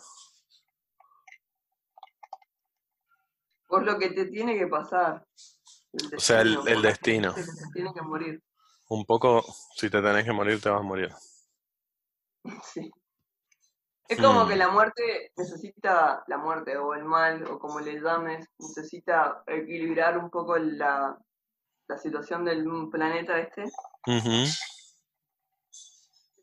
por 3.67 3.85
lo 3.85 3.99
que 3.99 4.11
te 4.11 4.27
tiene 4.27 4.57
que 4.57 4.67
pasar. 4.69 5.27
O 6.17 6.21
sea, 6.21 6.43
el- 6.43 6.59
el 6.69 6.83
destino. 6.83 7.35
que 7.35 7.43
tiene 7.73 7.93
que 7.93 8.03
morir. 8.03 8.41
Un 8.89 9.05
poco, 9.05 9.43
si 9.75 9.91
te 9.91 10.01
tenés 10.01 10.25
que 10.25 10.33
morir, 10.33 10.61
te 10.61 10.69
vas 10.69 10.81
a 10.81 10.83
morir. 10.83 11.13
Sí. 12.63 12.93
Es 14.07 14.21
como 14.21 14.45
Mm. 14.45 14.49
que 14.49 14.57
la 14.57 14.69
muerte 14.69 15.33
necesita, 15.35 16.23
la 16.27 16.37
muerte 16.37 16.77
o 16.77 16.95
el 16.95 17.05
mal, 17.05 17.43
o 17.51 17.59
como 17.59 17.81
le 17.81 17.99
llames, 18.01 18.47
necesita 18.59 19.43
equilibrar 19.47 20.19
un 20.19 20.29
poco 20.31 20.59
la, 20.59 21.19
la 21.89 21.99
situación 21.99 22.45
del 22.45 22.67
planeta 22.93 23.39
este. 23.39 23.63
Ujú, 24.07 24.45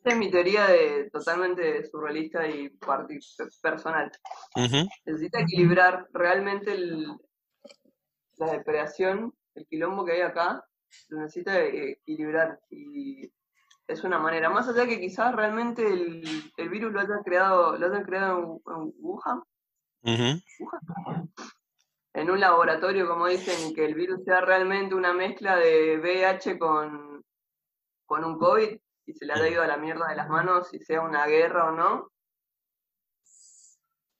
Esta 0.01 0.13
es 0.13 0.17
mi 0.17 0.31
teoría 0.31 0.65
de 0.65 1.11
totalmente 1.11 1.85
surrealista 1.85 2.47
y 2.47 2.69
personal. 3.61 4.11
ujú. 4.55 4.89
Necesita 5.05 5.41
equilibrar 5.41 6.07
realmente 6.11 6.73
el- 6.73 7.05
la 8.37 8.51
depredación, 8.53 9.31
el 9.53 9.67
quilombo 9.67 10.03
que 10.03 10.13
hay 10.13 10.21
acá, 10.21 10.65
lo 11.09 11.19
necesita 11.19 11.63
equilibrar. 11.63 12.59
Y 12.71 13.31
es 13.85 14.03
una 14.03 14.17
manera, 14.17 14.49
más 14.49 14.67
allá 14.67 14.87
que 14.87 14.99
quizás 14.99 15.35
realmente 15.35 15.85
el, 15.85 16.51
el 16.57 16.69
virus 16.69 16.91
lo 16.93 16.99
hayan 17.01 17.21
creado, 17.23 17.77
lo 17.77 17.85
hayan 17.85 18.03
creado 18.03 18.39
en, 18.39 18.73
en 18.73 18.93
Wuhan, 19.01 19.43
en 22.15 22.31
un 22.31 22.39
laboratorio, 22.39 23.07
como 23.07 23.27
dicen, 23.27 23.75
que 23.75 23.85
el 23.85 23.93
virus 23.93 24.23
sea 24.23 24.41
realmente 24.41 24.95
una 24.95 25.13
mezcla 25.13 25.57
de 25.57 25.99
VIH 25.99 26.57
con, 26.57 27.23
con 28.07 28.25
un 28.25 28.39
COVID, 28.39 28.79
y 29.05 29.13
se 29.13 29.25
le 29.25 29.33
haya 29.33 29.47
ido 29.47 29.61
a 29.61 29.67
la 29.67 29.77
mierda 29.77 30.07
de 30.07 30.15
las 30.15 30.29
manos, 30.29 30.69
si 30.69 30.79
sea 30.79 31.01
una 31.01 31.25
guerra 31.25 31.69
o 31.69 31.71
no, 31.71 32.11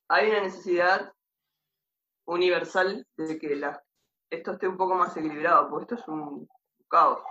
hay 0.10 0.30
una 0.30 0.42
necesidad 0.42 1.14
universal 2.26 3.08
de 3.18 3.40
que 3.40 3.56
las 3.56 3.80
esto 4.32 4.52
esté 4.52 4.68
un 4.68 4.78
poco 4.78 4.96
más 4.96 5.16
equilibrado, 5.16 5.70
porque 5.70 5.84
esto 5.84 5.96
es 5.96 6.08
un 6.08 6.48
caos. 6.90 7.22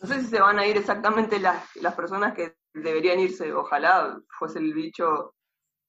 No 0.00 0.08
sé 0.08 0.20
si 0.22 0.26
se 0.28 0.40
van 0.40 0.58
a 0.58 0.66
ir 0.66 0.76
exactamente 0.76 1.38
las, 1.38 1.76
las 1.76 1.94
personas 1.94 2.34
que 2.34 2.56
deberían 2.72 3.20
irse, 3.20 3.52
ojalá 3.52 4.18
fuese 4.38 4.60
el 4.60 4.72
bicho 4.72 5.34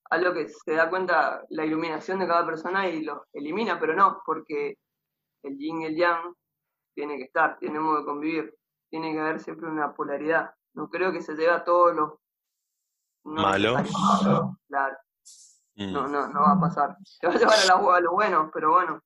algo 0.09 0.33
que 0.33 0.49
se 0.49 0.73
da 0.73 0.89
cuenta 0.89 1.45
la 1.49 1.65
iluminación 1.65 2.19
de 2.19 2.27
cada 2.27 2.45
persona 2.45 2.89
y 2.89 3.03
lo 3.03 3.27
elimina, 3.31 3.79
pero 3.79 3.95
no, 3.95 4.21
porque 4.25 4.77
el 5.43 5.57
yin 5.57 5.83
y 5.83 5.85
el 5.85 5.95
yang 5.95 6.35
tiene 6.93 7.17
que 7.17 7.23
estar, 7.23 7.57
tenemos 7.59 7.99
que 7.99 8.05
convivir, 8.05 8.53
tiene 8.91 9.13
que 9.13 9.19
haber 9.19 9.39
siempre 9.39 9.67
una 9.69 9.93
polaridad. 9.93 10.53
No 10.73 10.89
creo 10.89 11.11
que 11.11 11.21
se 11.21 11.33
lleve 11.33 11.49
a 11.51 11.63
todos 11.63 11.95
los 11.95 12.11
no 13.23 13.41
Malo. 13.41 13.75
Claro, 14.67 14.97
Mm, 15.75 15.93
no, 15.93 16.07
no, 16.07 16.27
no 16.27 16.41
va 16.41 16.51
a 16.51 16.59
pasar. 16.59 16.97
Se 17.01 17.25
va 17.27 17.33
a 17.33 17.37
llevar 17.37 17.57
a, 17.59 17.65
la- 17.65 17.95
a 17.95 17.99
lo 18.01 18.11
bueno, 18.11 18.51
pero 18.53 18.71
bueno, 18.73 19.01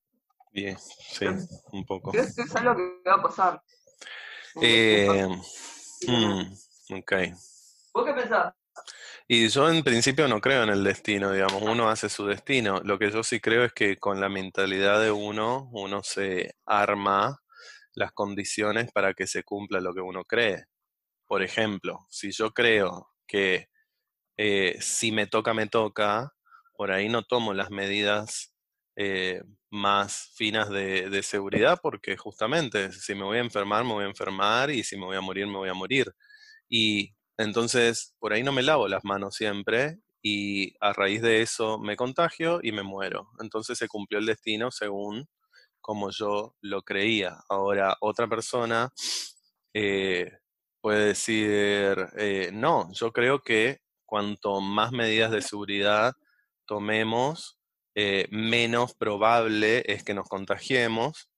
Bien, 0.52 0.76
sí, 0.80 1.26
un 1.71 1.86
poco. 1.86 2.12
creo 2.12 2.26
que 2.36 2.41
es 2.41 2.56
algo 2.56 2.76
que 2.76 3.02
va 3.08 3.15
a 3.15 3.21
pasar. 3.21 3.62
Eh, 4.62 5.28
mm, 6.08 6.95
ok. 6.98 7.12
¿Vos 7.93 8.06
qué 8.06 8.13
pensás? 8.13 8.54
Y 9.28 9.48
yo 9.50 9.69
en 9.69 9.84
principio 9.84 10.28
no 10.28 10.41
creo 10.41 10.63
en 10.63 10.69
el 10.69 10.84
destino, 10.84 11.32
digamos, 11.32 11.62
uno 11.62 11.89
hace 11.89 12.10
su 12.10 12.26
destino. 12.26 12.80
Lo 12.84 12.98
que 12.98 13.12
yo 13.12 13.21
sí 13.24 13.39
creo 13.39 13.63
es 13.63 13.74
que 13.74 13.98
con 13.98 14.19
la 14.19 14.28
mentalidad 14.30 15.00
de 15.00 15.12
uno, 15.12 15.69
uno 15.71 16.02
se 16.04 16.56
arma 16.65 17.39
las 17.95 18.12
condiciones 18.12 18.91
para 18.91 19.13
que 19.13 19.27
se 19.27 19.43
cumpla 19.43 19.81
lo 19.81 19.93
que 19.93 20.01
uno 20.01 20.23
cree. 20.25 20.65
Por 21.27 21.43
ejemplo, 21.43 22.05
si 22.10 22.31
yo 22.31 22.51
creo 22.51 23.10
que 23.27 23.69
eh, 24.38 24.77
si 24.81 25.12
me 25.12 25.27
toca, 25.27 25.53
me 25.53 25.67
toca, 25.67 26.34
por 26.75 26.91
ahí 26.91 27.10
no 27.10 27.23
tomo 27.23 27.53
las 27.53 27.71
medidas 27.71 28.53
eh, 28.97 29.41
más 29.71 30.31
finas 30.36 30.69
de, 30.69 31.10
de 31.10 31.23
seguridad 31.23 31.79
porque 31.81 32.17
justamente 32.17 32.91
si 32.91 33.15
me 33.15 33.23
voy 33.23 33.38
a 33.38 33.41
enfermar, 33.41 33.84
me 33.84 33.93
voy 33.93 34.05
a 34.05 34.10
enfermar 34.10 34.71
y 34.71 34.84
si 34.84 34.97
me 34.97 35.05
voy 35.05 35.17
a 35.17 35.21
morir, 35.21 35.47
me 35.47 35.58
voy 35.58 35.69
a 35.69 35.73
morir. 35.73 36.13
Y 36.69 37.15
entonces 37.38 38.15
por 38.19 38.34
ahí 38.34 38.43
no 38.43 38.51
me 38.51 38.63
lavo 38.63 38.88
las 38.88 39.03
manos 39.03 39.36
siempre 39.36 39.99
y 40.21 40.75
a 40.79 40.93
raíz 40.93 41.21
de 41.21 41.41
eso 41.41 41.77
me 41.79 41.95
contagio 41.95 42.60
y 42.63 42.71
me 42.71 42.84
muero. 42.84 43.29
Entonces 43.39 43.77
se 43.77 43.88
cumplió 43.88 44.19
el 44.19 44.25
destino 44.25 44.71
según 44.71 45.27
como 45.86 46.10
yo 46.10 46.56
lo 46.62 46.82
creía. 46.82 47.38
Ahora 47.48 47.95
otra 48.02 48.28
persona 48.28 48.91
eh, 49.76 50.32
puede 50.82 51.08
decir, 51.08 51.95
eh, 52.17 52.50
no, 52.52 52.91
yo 52.91 53.12
creo 53.12 53.43
que 53.43 53.82
cuanto 54.04 54.62
más 54.62 54.91
medidas 54.91 55.30
de 55.30 55.43
seguridad 55.43 56.15
tomemos, 56.65 57.60
eh, 57.93 58.28
menos 58.32 58.95
probable 58.95 59.84
es 59.86 60.04
que 60.04 60.15
nos 60.15 60.28
contagiemos. 60.28 61.30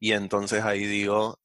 Y 0.00 0.14
entonces 0.14 0.64
ahí 0.64 0.84
digo, 0.86 1.38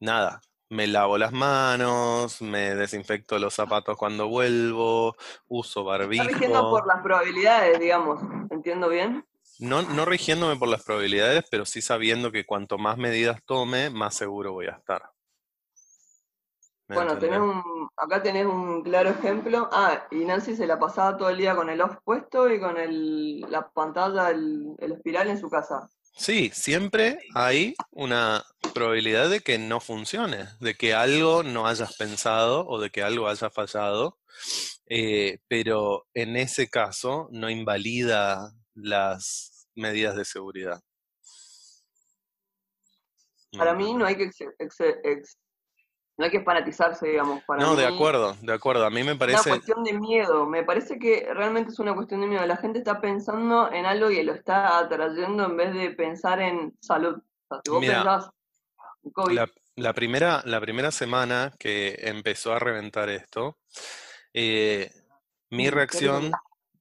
nada, 0.00 0.42
me 0.70 0.86
lavo 0.86 1.18
las 1.18 1.32
manos, 1.32 2.40
me 2.40 2.74
desinfecto 2.76 3.38
los 3.38 3.54
zapatos 3.54 3.96
cuando 3.96 4.28
vuelvo, 4.28 5.16
uso 5.48 5.80
Está 5.92 6.24
rigiendo 6.24 6.62
barbijo. 6.62 6.70
por 6.70 6.86
las 6.86 7.02
probabilidades, 7.02 7.78
digamos. 7.80 8.20
¿Entiendo 8.50 8.88
bien? 8.88 9.26
No, 9.58 9.82
no 9.82 10.04
rigiéndome 10.06 10.56
por 10.56 10.68
las 10.68 10.84
probabilidades, 10.84 11.44
pero 11.50 11.66
sí 11.66 11.82
sabiendo 11.82 12.30
que 12.30 12.46
cuanto 12.46 12.78
más 12.78 12.96
medidas 12.96 13.42
tome, 13.44 13.90
más 13.90 14.14
seguro 14.14 14.52
voy 14.52 14.66
a 14.66 14.72
estar. 14.72 15.10
¿Me 16.86 16.94
Bueno, 16.96 17.18
tenés 17.18 17.40
un, 17.40 17.88
acá 17.96 18.22
tenés 18.22 18.46
un 18.46 18.82
claro 18.82 19.10
ejemplo. 19.10 19.68
Ah, 19.72 20.06
y 20.12 20.24
Nancy 20.24 20.54
se 20.56 20.66
la 20.66 20.78
pasaba 20.78 21.16
todo 21.16 21.30
el 21.30 21.36
día 21.36 21.54
con 21.56 21.68
el 21.68 21.80
off 21.80 21.96
puesto 22.04 22.48
y 22.48 22.60
con 22.60 22.78
el, 22.78 23.40
la 23.42 23.68
pantalla, 23.70 24.30
el, 24.30 24.74
el 24.78 24.92
espiral 24.92 25.28
en 25.28 25.38
su 25.38 25.50
casa. 25.50 25.90
Sí, 26.16 26.50
siempre 26.54 27.18
hay 27.34 27.74
una 27.90 28.44
probabilidad 28.72 29.28
de 29.30 29.40
que 29.40 29.58
no 29.58 29.80
funcione, 29.80 30.46
de 30.60 30.74
que 30.74 30.94
algo 30.94 31.42
no 31.42 31.66
hayas 31.66 31.96
pensado 31.96 32.66
o 32.66 32.80
de 32.80 32.90
que 32.90 33.02
algo 33.02 33.28
haya 33.28 33.50
fallado, 33.50 34.18
eh, 34.86 35.38
pero 35.48 36.06
en 36.14 36.36
ese 36.36 36.68
caso 36.68 37.28
no 37.30 37.50
invalida 37.50 38.52
las 38.74 39.68
medidas 39.74 40.16
de 40.16 40.24
seguridad. 40.24 40.80
¿Me 43.52 43.58
Para 43.58 43.74
mí 43.74 43.94
no 43.94 44.06
hay 44.06 44.16
que 44.16 44.24
ex- 44.24 44.40
ex- 44.58 44.80
ex- 45.02 45.38
no 46.16 46.24
hay 46.26 46.30
que 46.30 46.42
fanatizarse, 46.42 47.08
digamos. 47.08 47.42
Para 47.44 47.62
No, 47.62 47.74
de 47.76 47.86
acuerdo, 47.86 48.36
de 48.42 48.52
acuerdo. 48.52 48.84
A 48.84 48.90
mí 48.90 49.02
me 49.02 49.12
es 49.12 49.16
una 49.16 49.18
parece, 49.18 49.48
cuestión 49.48 49.82
de 49.84 49.94
miedo. 49.94 50.46
Me 50.46 50.62
parece 50.64 50.98
que 50.98 51.26
realmente 51.32 51.72
es 51.72 51.78
una 51.78 51.94
cuestión 51.94 52.20
de 52.20 52.26
miedo. 52.26 52.44
La 52.46 52.58
gente 52.58 52.78
está 52.78 53.00
pensando 53.00 53.72
en 53.72 53.86
algo 53.86 54.10
y 54.10 54.22
lo 54.22 54.34
está 54.34 54.78
atrayendo 54.78 55.46
en 55.46 55.56
vez 55.56 55.72
de 55.72 55.90
pensar 55.92 56.40
en 56.40 56.76
salud. 56.80 57.16
O 57.16 57.54
sea, 57.54 57.60
si 57.64 57.70
vos 57.70 57.80
mira, 57.80 57.94
pensás 58.02 58.24
en 58.26 58.39
COVID, 59.12 59.34
la, 59.36 59.50
la 59.76 59.92
primera, 59.94 60.42
la 60.44 60.60
primera 60.60 60.90
semana 60.90 61.52
que 61.58 61.96
empezó 62.02 62.52
a 62.52 62.58
reventar 62.58 63.08
esto, 63.08 63.58
eh, 64.34 64.90
mi 65.50 65.64
reacción, 65.70 66.30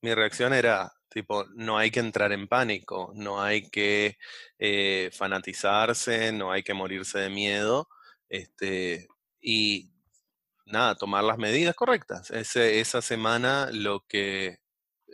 mi 0.02 0.14
reacción 0.14 0.54
era 0.54 0.92
tipo, 1.10 1.46
no 1.56 1.78
hay 1.78 1.90
que 1.92 2.00
entrar 2.02 2.32
en 2.32 2.48
pánico, 2.48 3.12
no 3.16 3.42
hay 3.42 3.70
que 3.70 4.18
eh, 4.60 5.10
fanatizarse, 5.14 6.32
no 6.32 6.52
hay 6.52 6.62
que 6.64 6.74
morirse 6.76 7.20
de 7.20 7.30
miedo, 7.30 7.90
este, 8.30 9.08
y 9.42 9.92
nada, 10.66 10.96
tomar 10.96 11.24
las 11.24 11.38
medidas 11.40 11.76
correctas. 11.76 12.30
Ese- 12.32 12.80
esa 12.80 13.02
semana 13.02 13.70
lo 13.72 14.06
que 14.08 14.60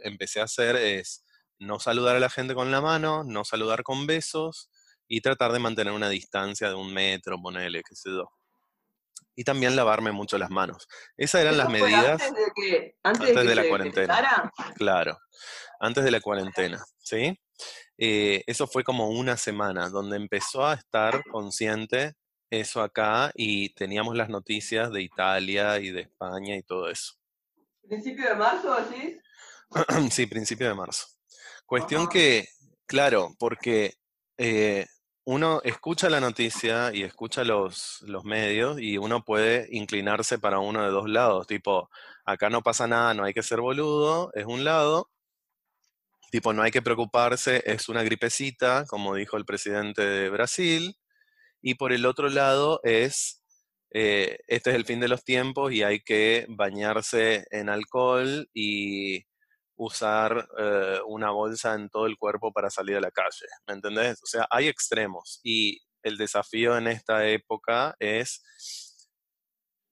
empecé 0.03 0.41
a 0.41 0.45
hacer 0.45 0.75
es 0.75 1.23
no 1.59 1.79
saludar 1.79 2.17
a 2.17 2.19
la 2.19 2.29
gente 2.29 2.53
con 2.55 2.71
la 2.71 2.81
mano, 2.81 3.23
no 3.23 3.45
saludar 3.45 3.83
con 3.83 4.05
besos 4.07 4.69
y 5.07 5.21
tratar 5.21 5.51
de 5.51 5.59
mantener 5.59 5.93
una 5.93 6.09
distancia 6.09 6.69
de 6.69 6.75
un 6.75 6.93
metro, 6.93 7.41
ponele, 7.41 7.81
qué 7.87 7.95
sé 7.95 8.09
yo. 8.09 8.29
Y 9.35 9.43
también 9.43 9.75
lavarme 9.75 10.11
mucho 10.11 10.37
las 10.37 10.49
manos. 10.49 10.87
Esas 11.17 11.41
eran 11.41 11.57
las 11.57 11.69
medidas 11.69 12.21
antes 12.21 12.33
de 12.33 12.51
que, 12.55 12.95
antes 13.03 13.21
de 13.21 13.29
antes 13.29 13.43
que 13.43 13.49
de 13.49 13.55
la 13.55 13.61
se 13.63 13.69
cuarentena, 13.69 14.51
claro, 14.75 15.17
antes 15.79 16.03
de 16.03 16.11
la 16.11 16.21
cuarentena, 16.21 16.83
¿sí? 16.99 17.37
Eh, 17.97 18.43
eso 18.47 18.67
fue 18.67 18.83
como 18.83 19.09
una 19.09 19.37
semana 19.37 19.89
donde 19.89 20.17
empezó 20.17 20.65
a 20.65 20.73
estar 20.75 21.23
consciente 21.31 22.15
eso 22.49 22.81
acá 22.81 23.31
y 23.35 23.73
teníamos 23.73 24.15
las 24.15 24.29
noticias 24.29 24.91
de 24.91 25.01
Italia 25.01 25.79
y 25.79 25.91
de 25.91 26.01
España 26.01 26.55
y 26.55 26.63
todo 26.63 26.89
eso. 26.89 27.13
Principio 27.87 28.29
de 28.29 28.35
marzo, 28.35 28.73
así. 28.73 29.19
Sí, 30.11 30.25
principio 30.27 30.67
de 30.67 30.75
marzo. 30.75 31.07
Cuestión 31.65 32.03
Ajá. 32.03 32.11
que, 32.11 32.47
claro, 32.85 33.35
porque 33.39 33.95
eh, 34.37 34.85
uno 35.25 35.61
escucha 35.63 36.09
la 36.09 36.19
noticia 36.19 36.93
y 36.93 37.03
escucha 37.03 37.43
los, 37.43 38.01
los 38.03 38.23
medios 38.23 38.79
y 38.79 38.97
uno 38.97 39.23
puede 39.25 39.67
inclinarse 39.71 40.37
para 40.37 40.59
uno 40.59 40.83
de 40.83 40.91
dos 40.91 41.09
lados, 41.09 41.47
tipo, 41.47 41.89
acá 42.25 42.49
no 42.49 42.61
pasa 42.61 42.87
nada, 42.87 43.13
no 43.15 43.23
hay 43.23 43.33
que 43.33 43.43
ser 43.43 43.59
boludo, 43.59 44.31
es 44.35 44.45
un 44.45 44.63
lado, 44.63 45.09
tipo, 46.31 46.53
no 46.53 46.61
hay 46.61 46.71
que 46.71 46.83
preocuparse, 46.83 47.63
es 47.65 47.89
una 47.89 48.03
gripecita, 48.03 48.85
como 48.87 49.15
dijo 49.15 49.37
el 49.37 49.45
presidente 49.45 50.03
de 50.03 50.29
Brasil, 50.29 50.95
y 51.61 51.75
por 51.75 51.91
el 51.91 52.05
otro 52.05 52.29
lado 52.29 52.79
es, 52.83 53.41
eh, 53.91 54.37
este 54.47 54.69
es 54.71 54.75
el 54.75 54.85
fin 54.85 54.99
de 54.99 55.07
los 55.07 55.23
tiempos 55.23 55.71
y 55.73 55.83
hay 55.83 56.01
que 56.01 56.45
bañarse 56.49 57.45
en 57.49 57.69
alcohol 57.69 58.47
y 58.53 59.25
usar 59.77 60.47
eh, 60.57 60.99
una 61.07 61.31
bolsa 61.31 61.73
en 61.75 61.89
todo 61.89 62.05
el 62.07 62.17
cuerpo 62.17 62.51
para 62.53 62.69
salir 62.69 62.97
a 62.97 63.01
la 63.01 63.11
calle, 63.11 63.47
¿me 63.67 63.73
entendés? 63.75 64.21
O 64.23 64.25
sea, 64.27 64.47
hay 64.49 64.67
extremos 64.67 65.39
y 65.43 65.79
el 66.03 66.17
desafío 66.17 66.77
en 66.77 66.87
esta 66.87 67.27
época 67.27 67.95
es 67.99 68.43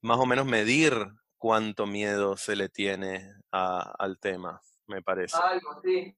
más 0.02 0.18
o 0.18 0.26
menos 0.26 0.46
medir 0.46 0.94
cuánto 1.38 1.86
miedo 1.86 2.36
se 2.36 2.56
le 2.56 2.68
tiene 2.68 3.32
a- 3.52 3.94
al 3.98 4.18
tema, 4.18 4.60
me 4.86 5.02
parece. 5.02 5.36
Algo, 5.36 5.80
sí. 5.82 6.16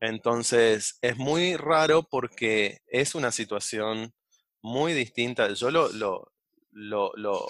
Entonces, 0.00 0.98
es 1.02 1.16
muy 1.16 1.56
raro 1.56 2.02
porque 2.04 2.78
es 2.86 3.14
una 3.14 3.32
situación 3.32 4.12
muy 4.62 4.92
distinta. 4.92 5.48
Yo 5.52 5.70
lo, 5.70 5.88
lo, 5.92 6.32
lo, 6.70 7.12
lo- 7.16 7.46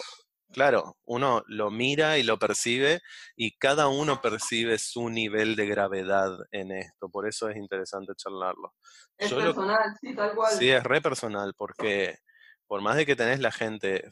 claro, 0.52 0.96
uno 1.04 1.42
lo 1.46 1.70
mira 1.70 2.18
y 2.18 2.22
lo 2.22 2.38
percibe 2.38 3.00
y 3.36 3.56
cada 3.58 3.88
uno 3.88 4.20
percibe 4.20 4.78
su 4.78 5.08
nivel 5.08 5.56
de 5.56 5.66
gravedad 5.66 6.36
en 6.50 6.72
esto. 6.72 7.08
Por 7.08 7.28
eso 7.28 7.48
es 7.48 7.56
interesante 7.56 8.12
charlarlo. 8.16 8.74
Es 9.16 9.30
Yo 9.30 9.38
lo, 9.40 9.46
personal, 9.46 9.96
sí, 10.00 10.14
tal 10.14 10.34
cual. 10.34 10.52
sí 10.56 10.70
es 10.70 10.82
re 10.82 11.00
personal 11.00 11.54
porque 11.56 12.18
por 12.66 12.80
más 12.80 12.96
de 12.96 13.06
que 13.06 13.16
tenés 13.16 13.40
la 13.40 13.52
gente 13.52 14.08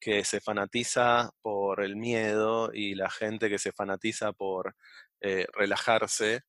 que 0.00 0.24
se 0.24 0.40
fanatiza 0.40 1.30
por 1.42 1.82
el 1.82 1.94
miedo 1.94 2.70
y 2.72 2.96
la 2.96 3.08
gente 3.08 3.48
que 3.48 3.58
se 3.58 3.70
fanatiza 3.70 4.32
por 4.32 4.74
eh, 5.20 5.46
relajarse, 5.52 6.42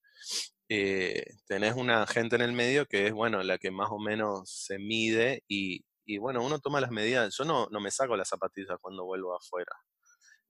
eh, 0.69 1.23
tenés 1.45 1.75
una 1.75 2.07
gente 2.07 2.35
en 2.35 2.41
el 2.41 2.53
medio 2.53 2.87
que 2.87 3.05
es, 3.05 3.13
bueno, 3.13 3.43
la 3.43 3.59
que 3.59 3.69
más 3.69 3.89
o 3.91 3.99
menos 3.99 4.49
se 4.49 4.79
mide 4.79 5.43
y, 5.47 5.85
y, 6.05 6.17
bueno, 6.17 6.43
uno 6.43 6.59
toma 6.59 6.81
las 6.81 6.91
medidas. 6.91 7.35
Yo 7.37 7.45
no, 7.45 7.67
no 7.71 7.79
me 7.79 7.91
saco 7.91 8.15
las 8.15 8.29
zapatillas 8.29 8.77
cuando 8.81 9.05
vuelvo 9.05 9.35
afuera. 9.35 9.71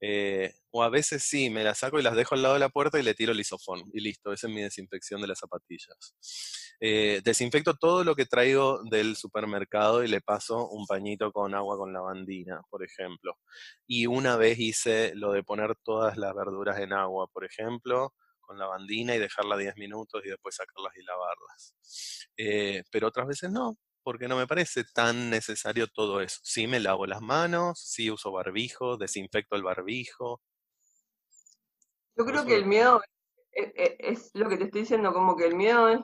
Eh, 0.06 0.54
o 0.72 0.84
a 0.84 0.90
veces 0.90 1.24
sí, 1.24 1.50
me 1.50 1.64
las 1.64 1.78
saco 1.78 1.98
y 1.98 2.04
las 2.04 2.16
dejo 2.16 2.36
al 2.36 2.42
lado 2.42 2.56
de 2.56 2.60
la 2.60 2.68
puerta 2.68 3.00
y 3.00 3.04
le 3.04 3.14
tiro 3.14 3.32
el 3.32 3.40
isofón. 3.40 3.84
Y 3.94 4.02
listo, 4.02 4.34
esa 4.34 4.48
es 4.48 4.54
mi 4.54 4.62
desinfección 4.62 5.22
de 5.22 5.28
las 5.28 5.40
zapatillas. 5.40 6.76
Eh, 6.82 7.22
desinfecto 7.24 7.76
todo 7.76 8.04
lo 8.04 8.14
que 8.14 8.26
traigo 8.26 8.82
del 8.84 9.16
supermercado 9.16 10.04
y 10.04 10.10
le 10.10 10.20
paso 10.20 10.68
un 10.68 10.86
pañito 10.86 11.32
con 11.32 11.56
agua 11.56 11.78
con 11.78 11.94
lavandina, 11.94 12.62
por 12.70 12.84
ejemplo. 12.84 13.40
Y 13.88 14.06
una 14.06 14.36
vez 14.36 14.60
hice 14.60 15.14
lo 15.16 15.32
de 15.32 15.44
poner 15.44 15.76
todas 15.84 16.18
las 16.18 16.36
verduras 16.36 16.80
en 16.80 16.92
agua, 16.92 17.28
por 17.32 17.46
ejemplo, 17.46 18.14
con 18.42 18.60
lavandina 18.60 19.16
y 19.16 19.20
dejarla 19.20 19.56
10 19.56 19.78
minutos 19.78 20.22
y 20.26 20.30
después 20.30 20.56
sacarlas 20.56 20.94
y 20.98 21.04
lavarlas. 21.04 21.76
Eh, 22.36 22.84
pero 22.92 23.08
otras 23.08 23.26
veces 23.26 23.52
no, 23.52 23.78
porque 24.04 24.28
no 24.28 24.38
me 24.38 24.48
parece 24.48 24.84
tan 24.84 25.30
necesario 25.30 25.88
todo 25.88 26.22
eso. 26.22 26.40
Sí 26.44 26.68
me 26.68 26.80
lavo 26.80 27.06
las 27.06 27.22
manos, 27.22 27.80
sí 27.80 28.12
uso 28.12 28.32
barbijo, 28.32 28.98
desinfecto 28.98 29.56
el 29.56 29.64
barbijo. 29.64 30.42
Yo 32.16 32.26
creo 32.26 32.46
que 32.46 32.56
el 32.56 32.66
miedo 32.66 33.02
es, 33.52 33.72
es, 34.00 34.32
lo 34.34 34.50
que 34.50 34.58
te 34.58 34.66
estoy 34.66 34.82
diciendo, 34.82 35.14
como 35.14 35.36
que 35.36 35.48
el 35.48 35.56
miedo 35.56 35.90
es, 35.90 36.00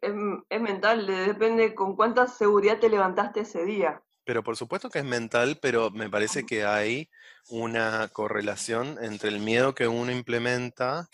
es, 0.00 0.60
mental, 0.60 1.06
depende 1.06 1.74
con 1.74 1.96
cuánta 1.96 2.26
seguridad 2.26 2.78
te 2.78 2.90
levantaste 2.90 3.40
ese 3.40 3.64
día. 3.64 4.02
Pero 4.24 4.42
por 4.42 4.56
supuesto 4.56 4.90
que 4.90 4.98
es 4.98 5.04
mental, 5.04 5.58
pero 5.60 5.90
me 5.90 6.10
parece 6.10 6.44
que 6.44 6.64
hay 6.64 7.10
una 7.48 8.08
correlación 8.08 8.98
entre 9.02 9.30
el 9.30 9.40
miedo 9.40 9.74
que 9.74 9.88
uno 9.88 10.12
implementa 10.12 11.08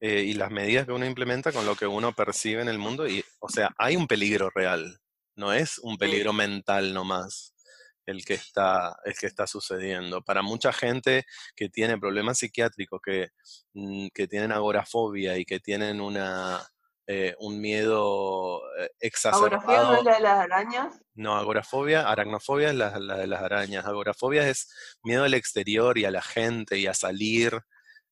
eh, 0.00 0.22
y 0.22 0.34
las 0.34 0.50
medidas 0.50 0.86
que 0.86 0.92
uno 0.92 1.06
implementa 1.06 1.52
con 1.52 1.66
lo 1.66 1.74
que 1.74 1.86
uno 1.86 2.12
percibe 2.12 2.62
en 2.62 2.68
el 2.68 2.78
mundo. 2.78 3.08
Y, 3.08 3.24
o 3.40 3.48
sea, 3.48 3.74
hay 3.78 3.96
un 3.96 4.06
peligro 4.06 4.50
real. 4.50 5.00
No 5.36 5.52
es 5.52 5.78
un 5.78 5.98
peligro 5.98 6.32
mental 6.32 6.92
nomás 6.92 7.54
el 8.06 8.24
que 8.24 8.34
está, 8.34 8.96
el 9.04 9.14
que 9.14 9.26
está 9.26 9.46
sucediendo. 9.46 10.22
Para 10.22 10.42
mucha 10.42 10.72
gente 10.72 11.26
que 11.54 11.68
tiene 11.68 11.98
problemas 11.98 12.38
psiquiátricos, 12.38 13.00
que, 13.04 13.30
mm, 13.74 14.08
que 14.14 14.28
tienen 14.28 14.52
agorafobia 14.52 15.36
y 15.36 15.44
que 15.44 15.58
tienen 15.60 16.00
una, 16.00 16.66
eh, 17.08 17.34
un 17.40 17.60
miedo 17.60 18.62
eh, 18.78 18.90
exacerbado. 19.00 19.46
¿Agorafobia 19.46 19.82
no 19.82 19.96
es 19.96 20.04
la 20.04 20.14
de 20.14 20.20
las 20.20 20.38
arañas? 20.38 21.00
No, 21.14 21.36
agorafobia, 21.36 22.08
aracnofobia 22.08 22.70
es 22.70 22.74
la, 22.76 22.98
la, 22.98 23.16
de 23.16 23.26
las 23.26 23.42
arañas. 23.42 23.84
Agorafobia 23.84 24.48
es 24.48 24.72
miedo 25.02 25.24
al 25.24 25.34
exterior 25.34 25.98
y 25.98 26.04
a 26.04 26.10
la 26.10 26.22
gente 26.22 26.78
y 26.78 26.86
a 26.86 26.94
salir 26.94 27.60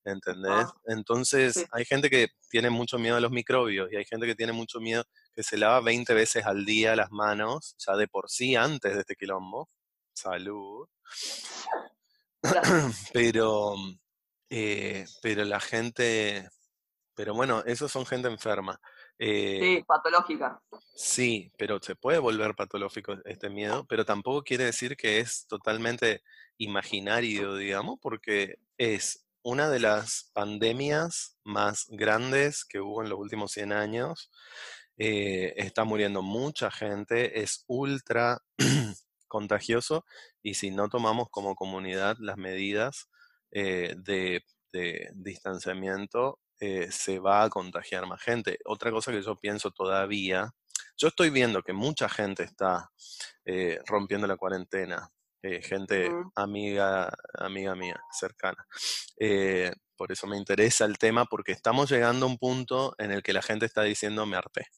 ¿entendés? 0.05 0.67
Ah, 0.67 0.75
Entonces 0.87 1.67
hay 1.73 1.85
gente 1.85 2.11
que 2.11 2.29
tiene 2.51 2.71
mucho 2.71 2.99
miedo 2.99 3.17
a 3.17 3.21
los 3.21 3.31
microbios 3.31 3.91
y 3.93 3.97
hay 3.97 4.05
gente 4.05 4.27
que 4.27 4.35
tiene 4.35 4.53
mucho 4.53 4.81
miedo 4.81 5.05
que 5.33 5.43
se 5.43 5.57
lava 5.57 5.81
20 5.81 6.13
veces 6.15 6.45
al 6.45 6.65
día 6.65 6.95
las 6.97 7.11
manos, 7.11 7.75
ya 7.79 7.97
de 7.97 8.07
por 8.09 8.31
sí 8.31 8.55
antes 8.55 8.95
de 8.95 9.01
este 9.01 9.17
quilombo. 9.17 9.69
Salud. 10.13 10.87
pero, 13.13 13.75
eh, 14.51 15.05
pero 15.23 15.45
la 15.45 15.61
gente, 15.61 16.49
pero 17.15 17.35
bueno, 17.35 17.63
esos 17.67 17.91
son 17.91 18.07
gente 18.07 18.29
enferma. 18.29 18.79
Eh, 19.19 19.61
sí, 19.61 19.85
patológica. 19.87 20.61
Sí, 20.95 21.53
pero 21.57 21.81
se 21.81 21.97
puede 21.97 22.19
volver 22.19 22.55
patológico 22.55 23.17
este 23.25 23.49
miedo, 23.49 23.87
pero 23.89 24.05
tampoco 24.05 24.43
quiere 24.43 24.65
decir 24.65 24.97
que 24.97 25.21
es 25.21 25.47
totalmente 25.47 26.23
imaginario, 26.59 27.57
digamos, 27.57 27.99
porque 28.01 28.57
es 28.77 29.25
una 29.45 29.69
de 29.69 29.79
las 29.79 30.31
pandemias 30.33 31.37
más 31.45 31.85
grandes 31.91 32.65
que 32.65 32.81
hubo 32.81 33.03
en 33.03 33.11
los 33.11 33.19
últimos 33.19 33.53
100 33.53 33.73
años. 33.73 34.31
Eh, 34.97 35.53
está 35.57 35.85
muriendo 35.85 36.23
mucha 36.23 36.71
gente, 36.71 37.43
es 37.43 37.65
ultra 37.67 38.39
contagioso 39.29 40.05
y 40.43 40.55
si 40.55 40.71
no 40.71 40.89
tomamos 40.89 41.29
como 41.31 41.57
comunidad 41.57 42.17
las 42.21 42.39
medidas 42.39 43.11
eh, 43.51 43.95
de, 43.99 44.43
distanciamiento, 45.15 46.41
eh, 46.59 46.91
se 46.91 47.19
va 47.19 47.45
a 47.45 47.51
contagiar 47.51 48.07
más 48.07 48.23
gente. 48.23 48.59
Otra 48.65 48.91
cosa 48.91 49.13
que 49.13 49.23
yo 49.23 49.37
pienso 49.37 49.71
todavía, 49.73 50.53
yo 50.97 51.09
estoy 51.09 51.31
viendo 51.31 51.63
que 51.63 51.75
mucha 51.75 52.09
gente 52.09 52.45
está 52.45 52.91
rompiendo 53.87 54.27
la 54.27 54.37
cuarentena, 54.37 55.11
eh, 55.45 55.61
gente 55.61 56.11
amiga, 56.35 57.13
amiga 57.35 57.75
mía, 57.75 58.01
cercana. 58.11 58.67
Eh, 59.21 59.71
por 59.95 60.11
eso 60.11 60.27
me 60.27 60.39
interesa 60.39 60.87
el 60.87 60.97
tema, 60.97 61.27
porque 61.27 61.53
estamos 61.53 61.91
llegando 61.91 62.25
a 62.25 62.31
un 62.31 62.39
punto 62.39 62.95
en 62.97 63.13
el 63.13 63.23
que 63.23 63.35
la 63.35 63.43
gente 63.43 63.67
está 63.67 63.83
diciendo 63.83 64.25
me 64.25 64.39
harté. 64.39 64.69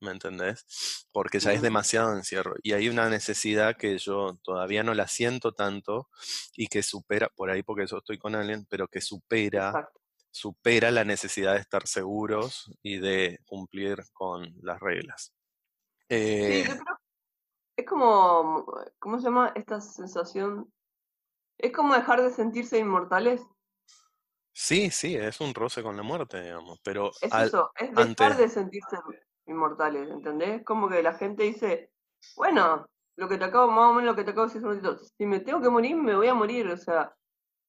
¿Me 0.00 0.12
entendés? 0.12 1.06
Porque 1.12 1.40
ya 1.40 1.52
es 1.52 1.60
demasiado 1.60 2.14
encierro. 2.14 2.54
Y 2.62 2.72
hay 2.72 2.88
una 2.88 3.10
necesidad 3.10 3.76
que 3.76 3.98
yo 3.98 4.38
todavía 4.42 4.82
no 4.82 4.94
la 4.94 5.08
siento 5.08 5.52
tanto 5.52 6.08
y 6.56 6.68
que 6.68 6.82
supera, 6.82 7.28
por 7.28 7.50
ahí 7.50 7.62
porque 7.62 7.86
yo 7.86 7.98
estoy 7.98 8.16
con 8.16 8.34
alguien, 8.34 8.64
pero 8.70 8.88
que 8.88 9.02
supera, 9.02 9.90
supera 10.30 10.90
la 10.90 11.04
necesidad 11.04 11.52
de 11.52 11.60
estar 11.60 11.86
seguros 11.86 12.70
y 12.82 12.96
de 12.96 13.40
cumplir 13.44 14.04
con 14.14 14.54
las 14.62 14.80
reglas. 14.80 15.34
Eh, 16.08 16.66
es 17.76 17.86
como, 17.86 18.66
¿cómo 18.98 19.18
se 19.18 19.24
llama 19.24 19.52
esta 19.54 19.80
sensación? 19.80 20.72
Es 21.58 21.72
como 21.72 21.94
dejar 21.94 22.22
de 22.22 22.30
sentirse 22.30 22.78
inmortales. 22.78 23.46
Sí, 24.52 24.90
sí, 24.90 25.16
es 25.16 25.40
un 25.40 25.54
roce 25.54 25.82
con 25.82 25.96
la 25.96 26.02
muerte, 26.02 26.40
digamos, 26.40 26.80
pero... 26.84 27.10
Es 27.20 27.34
eso, 27.34 27.72
es 27.76 27.92
dejar 27.94 28.36
de 28.36 28.48
sentirse 28.48 28.96
inmortales, 29.46 30.08
¿entendés? 30.08 30.64
Como 30.64 30.88
que 30.88 31.02
la 31.02 31.14
gente 31.14 31.42
dice, 31.42 31.90
bueno, 32.36 32.86
lo 33.16 33.28
que 33.28 33.36
te 33.36 33.44
acabo, 33.44 33.70
más 33.70 33.90
o 33.90 33.94
menos 33.94 34.12
lo 34.12 34.16
que 34.16 34.24
te 34.24 34.30
acabo 34.30 34.46
de 34.46 34.54
decir 34.54 34.66
un 34.66 34.74
ratito, 34.74 35.04
si 35.16 35.26
me 35.26 35.40
tengo 35.40 35.60
que 35.60 35.70
morir, 35.70 35.96
me 35.96 36.14
voy 36.14 36.28
a 36.28 36.34
morir, 36.34 36.68
o 36.68 36.76
sea, 36.76 37.12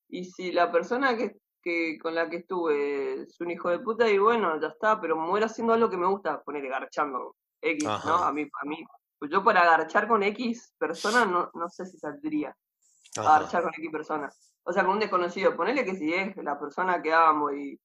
y 0.09 0.25
si 0.25 0.51
la 0.51 0.71
persona 0.71 1.17
que, 1.17 1.37
que 1.63 1.97
con 1.99 2.13
la 2.13 2.29
que 2.29 2.37
estuve 2.37 3.23
es 3.23 3.39
un 3.41 3.49
hijo 3.49 3.69
de 3.69 3.79
puta, 3.79 4.07
y 4.07 4.19
bueno, 4.19 4.59
ya 4.61 4.67
está, 4.67 5.01
pero 5.01 5.15
muero 5.15 5.47
haciendo 5.47 5.73
algo 5.73 5.89
que 5.89 5.97
me 5.97 6.07
gusta, 6.07 6.43
poner 6.43 6.67
garchando 6.67 7.35
X, 7.61 7.83
¿no? 7.83 8.15
A 8.17 8.31
mí, 8.31 8.43
a 8.43 8.65
mí 8.67 8.85
yo 9.21 9.43
para 9.43 9.61
agarchar 9.61 10.07
con 10.07 10.23
X 10.23 10.73
persona 10.77 11.25
no, 11.25 11.49
no 11.53 11.69
sé 11.69 11.85
si 11.85 11.97
saldría. 11.97 12.55
Agarchar 13.17 13.63
con 13.63 13.71
X 13.73 13.91
persona. 13.91 14.29
O 14.63 14.73
sea, 14.73 14.83
con 14.83 14.93
un 14.93 14.99
desconocido. 14.99 15.55
Ponele 15.55 15.85
que 15.85 15.95
si 15.95 16.13
es 16.13 16.35
la 16.37 16.59
persona 16.59 17.01
que 17.01 17.13
amo 17.13 17.51
y, 17.51 17.79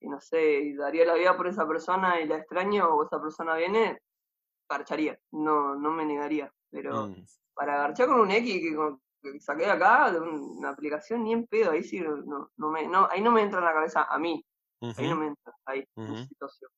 no 0.00 0.20
sé, 0.20 0.60
y 0.60 0.74
daría 0.74 1.04
la 1.04 1.14
vida 1.14 1.36
por 1.36 1.46
esa 1.46 1.66
persona 1.66 2.20
y 2.20 2.26
la 2.26 2.38
extraño 2.38 2.88
o 2.88 3.04
esa 3.04 3.20
persona 3.20 3.54
viene, 3.54 4.00
agarcharía. 4.68 5.18
No, 5.32 5.74
no 5.74 5.90
me 5.90 6.04
negaría. 6.04 6.52
Pero 6.70 7.08
mm. 7.08 7.24
para 7.54 7.74
agarchar 7.74 8.08
con 8.08 8.20
un 8.20 8.30
X 8.30 8.62
que, 9.22 9.40
saqué 9.40 9.64
de 9.64 9.70
acá, 9.70 10.10
de 10.12 10.20
una 10.20 10.70
aplicación, 10.70 11.24
ni 11.24 11.32
en 11.32 11.46
pedo, 11.46 11.72
ahí 11.72 11.82
sí, 11.82 12.00
no, 12.00 12.50
no 12.56 12.70
me, 12.70 12.86
no, 12.86 13.08
ahí 13.10 13.20
no 13.20 13.30
me 13.30 13.42
entra 13.42 13.58
en 13.58 13.64
la 13.64 13.72
cabeza 13.72 14.04
a 14.04 14.18
mí. 14.18 14.44
Ahí 14.80 15.08
no 15.08 15.16
me 15.16 15.26
entra, 15.26 15.52
ahí, 15.66 15.84
situación. 16.28 16.70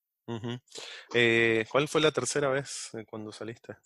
Eh, 1.14 1.66
¿Cuál 1.70 1.88
fue 1.88 2.00
la 2.00 2.12
tercera 2.12 2.48
vez 2.48 2.90
cuando 3.08 3.32
saliste? 3.32 3.76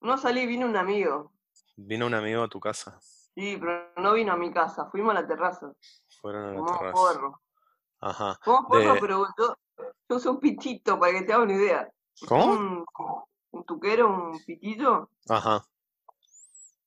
No 0.00 0.16
salí, 0.16 0.46
vino 0.46 0.66
un 0.66 0.76
amigo. 0.76 1.32
¿Vino 1.76 2.06
un 2.06 2.14
amigo 2.14 2.42
a 2.42 2.48
tu 2.48 2.60
casa? 2.60 2.98
Sí, 3.00 3.56
pero 3.60 3.92
no 3.96 4.12
vino 4.14 4.32
a 4.32 4.36
mi 4.36 4.52
casa, 4.52 4.86
fuimos 4.90 5.12
a 5.16 5.20
la 5.20 5.26
terraza. 5.26 5.72
Fueron 6.20 6.44
a 6.44 6.48
la 6.48 6.54
Fumamos 6.58 6.78
terraza. 6.78 6.92
porro. 6.94 7.42
Ajá. 8.00 8.38
Fumamos 8.42 8.66
porro, 8.68 8.96
pero 9.00 9.26
yo, 9.38 9.56
yo 10.08 10.16
uso 10.16 10.30
un 10.32 10.40
pitito 10.40 10.98
para 10.98 11.12
que 11.12 11.22
te 11.22 11.32
hagas 11.32 11.44
una 11.44 11.54
idea. 11.54 11.92
¿Cómo? 12.26 12.44
Un, 12.52 12.86
un 13.52 13.64
tuquero, 13.64 14.08
un 14.08 14.44
pitito. 14.44 15.10
Ajá. 15.28 15.64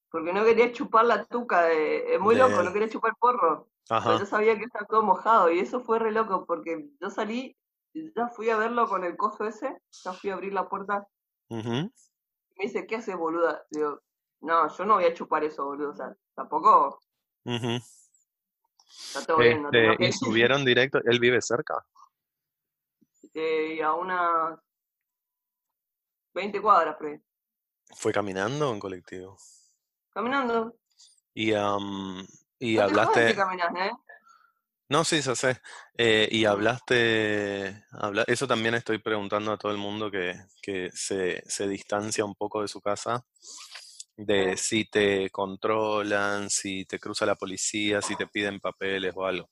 Porque 0.10 0.32
no 0.34 0.44
quería 0.44 0.72
chupar 0.72 1.06
la 1.06 1.26
tuca, 1.26 1.64
de, 1.64 2.14
es 2.16 2.20
muy 2.20 2.36
loco, 2.36 2.58
De- 2.58 2.64
no 2.64 2.74
quería 2.74 2.90
chupar 2.90 3.16
porro. 3.20 3.68
Pero 3.88 4.00
Ajá. 4.00 4.20
yo 4.20 4.26
sabía 4.26 4.58
que 4.58 4.66
estaba 4.66 4.86
todo 4.86 5.02
mojado 5.04 5.52
y 5.52 5.60
eso 5.60 5.82
fue 5.82 6.00
re 6.00 6.12
loco 6.12 6.46
porque 6.46 6.88
yo 7.02 7.10
salí, 7.10 7.58
ya 7.94 8.28
fui 8.30 8.50
a 8.50 8.58
verlo 8.58 8.88
con 8.88 9.04
el 9.04 9.16
coso 9.16 9.46
ese, 9.46 9.82
ya 10.04 10.14
fui 10.14 10.30
a 10.30 10.34
abrir 10.34 10.54
la 10.54 10.68
puerta 10.68 11.08
y 11.50 11.56
me 11.56 11.92
dice, 12.58 12.86
¿qué 12.88 12.98
haces, 12.98 13.16
boluda? 13.16 13.66
Digo, 13.70 14.02
no, 14.42 14.68
yo 14.76 14.86
no 14.86 14.96
voy 14.96 15.06
a 15.06 15.14
chupar 15.14 15.44
eso, 15.44 15.66
boludo, 15.66 15.92
o 15.92 15.96
sea, 15.96 16.16
tampoco 16.36 17.00
Ujú. 17.46 17.80
está 18.88 19.26
todo 19.26 19.38
bien, 19.38 19.62
no 19.62 19.70
te 19.70 19.92
Este. 19.92 20.06
¿y 20.06 20.12
subieron 20.12 20.66
directo? 20.66 21.00
¿Él 21.06 21.20
vive 21.20 21.42
cerca? 21.42 21.86
Eh, 23.34 23.76
y 23.78 23.82
a 23.82 23.94
unas 23.94 24.60
20 26.34 26.62
cuadras, 26.62 27.00
ahí. 27.02 27.20
¿Fue 27.96 28.12
caminando 28.12 28.70
o 28.70 28.74
en 28.74 28.80
colectivo? 28.80 29.38
Caminando. 30.10 30.76
Y, 31.34 31.54
am, 31.54 32.26
y 32.60 32.76
No 32.76 32.80
te 32.80 32.84
hablaste... 32.84 33.36
caminas, 33.36 33.76
¿eh? 33.76 33.92
No, 34.94 35.04
sí, 35.04 35.22
ya 35.22 35.36
sé. 35.36 35.60
Eh, 35.98 36.28
y 36.32 36.46
hablaste, 36.46 37.84
habla- 37.92 38.26
eso 38.28 38.48
también 38.48 38.76
estoy 38.76 39.00
preguntando 39.00 39.52
a 39.52 39.58
todo 39.58 39.72
el 39.72 39.80
mundo 39.80 40.12
que, 40.12 40.36
que 40.62 40.92
se, 40.94 41.44
se 41.50 41.68
distancia 41.68 42.26
un 42.26 42.36
poco 42.36 42.62
de 42.62 42.68
su 42.68 42.80
casa, 42.82 43.26
de 44.18 44.58
si 44.58 44.86
te 44.90 45.30
controlan, 45.32 46.50
si 46.50 46.86
te 46.86 47.00
cruza 47.00 47.26
la 47.26 47.36
policía, 47.36 48.02
si 48.04 48.16
te 48.18 48.28
piden 48.28 48.60
papeles 48.60 49.14
o 49.16 49.26
algo. 49.26 49.50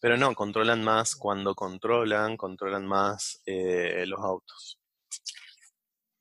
Pero 0.00 0.16
no, 0.18 0.34
controlan 0.34 0.84
más 0.84 1.16
cuando 1.16 1.54
controlan, 1.54 2.36
controlan 2.36 2.86
más 2.86 3.42
eh, 3.46 4.04
los 4.06 4.20
autos. 4.20 4.80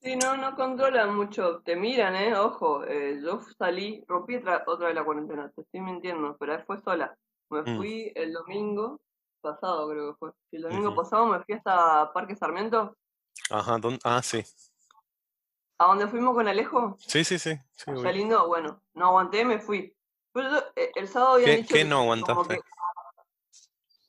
Sí, 0.01 0.15
no, 0.15 0.35
no 0.37 0.55
controlan 0.55 1.15
mucho, 1.15 1.61
te 1.63 1.75
miran, 1.75 2.15
eh, 2.15 2.35
ojo, 2.35 2.83
eh, 2.85 3.19
yo 3.23 3.39
salí, 3.57 4.03
rompí 4.07 4.35
otra, 4.37 4.63
otra 4.67 4.87
vez 4.87 4.95
la 4.95 5.05
cuarentena, 5.05 5.49
te 5.55 5.61
estoy 5.61 5.81
mintiendo, 5.81 6.37
pero 6.39 6.63
fue 6.65 6.79
sola. 6.81 7.17
Me 7.51 7.61
Mm, 7.63 7.75
fui 7.77 8.11
el 8.15 8.31
domingo 8.31 9.01
pasado, 9.41 9.89
creo 9.89 10.11
que 10.13 10.17
fue. 10.17 10.31
El 10.53 10.61
domingo 10.61 10.95
pasado 10.95 11.25
me 11.25 11.43
fui 11.43 11.55
hasta 11.55 12.11
Parque 12.13 12.35
Sarmiento, 12.35 12.95
Ajá, 13.49 13.77
¿dónde? 13.77 13.99
Ah, 14.05 14.21
sí. 14.23 14.41
a 15.77 15.85
donde 15.87 16.07
fuimos 16.07 16.33
con 16.33 16.47
Alejo, 16.47 16.95
Sí, 16.99 17.23
sí, 17.25 17.37
sí. 17.37 17.57
Sí, 17.75 17.91
lindo, 18.13 18.47
bueno, 18.47 18.81
no 18.93 19.07
aguanté, 19.07 19.43
me 19.43 19.59
fui. 19.59 19.93
Pero 20.31 20.47
eh, 20.75 20.91
el 20.95 21.07
sábado 21.07 21.33
habían 21.33 21.49
¿Qué, 21.49 21.57
dicho 21.57 21.73
qué 21.73 21.83
que 21.83 21.89
no 21.89 21.97
aguantaste? 22.01 22.57
que 22.57 22.63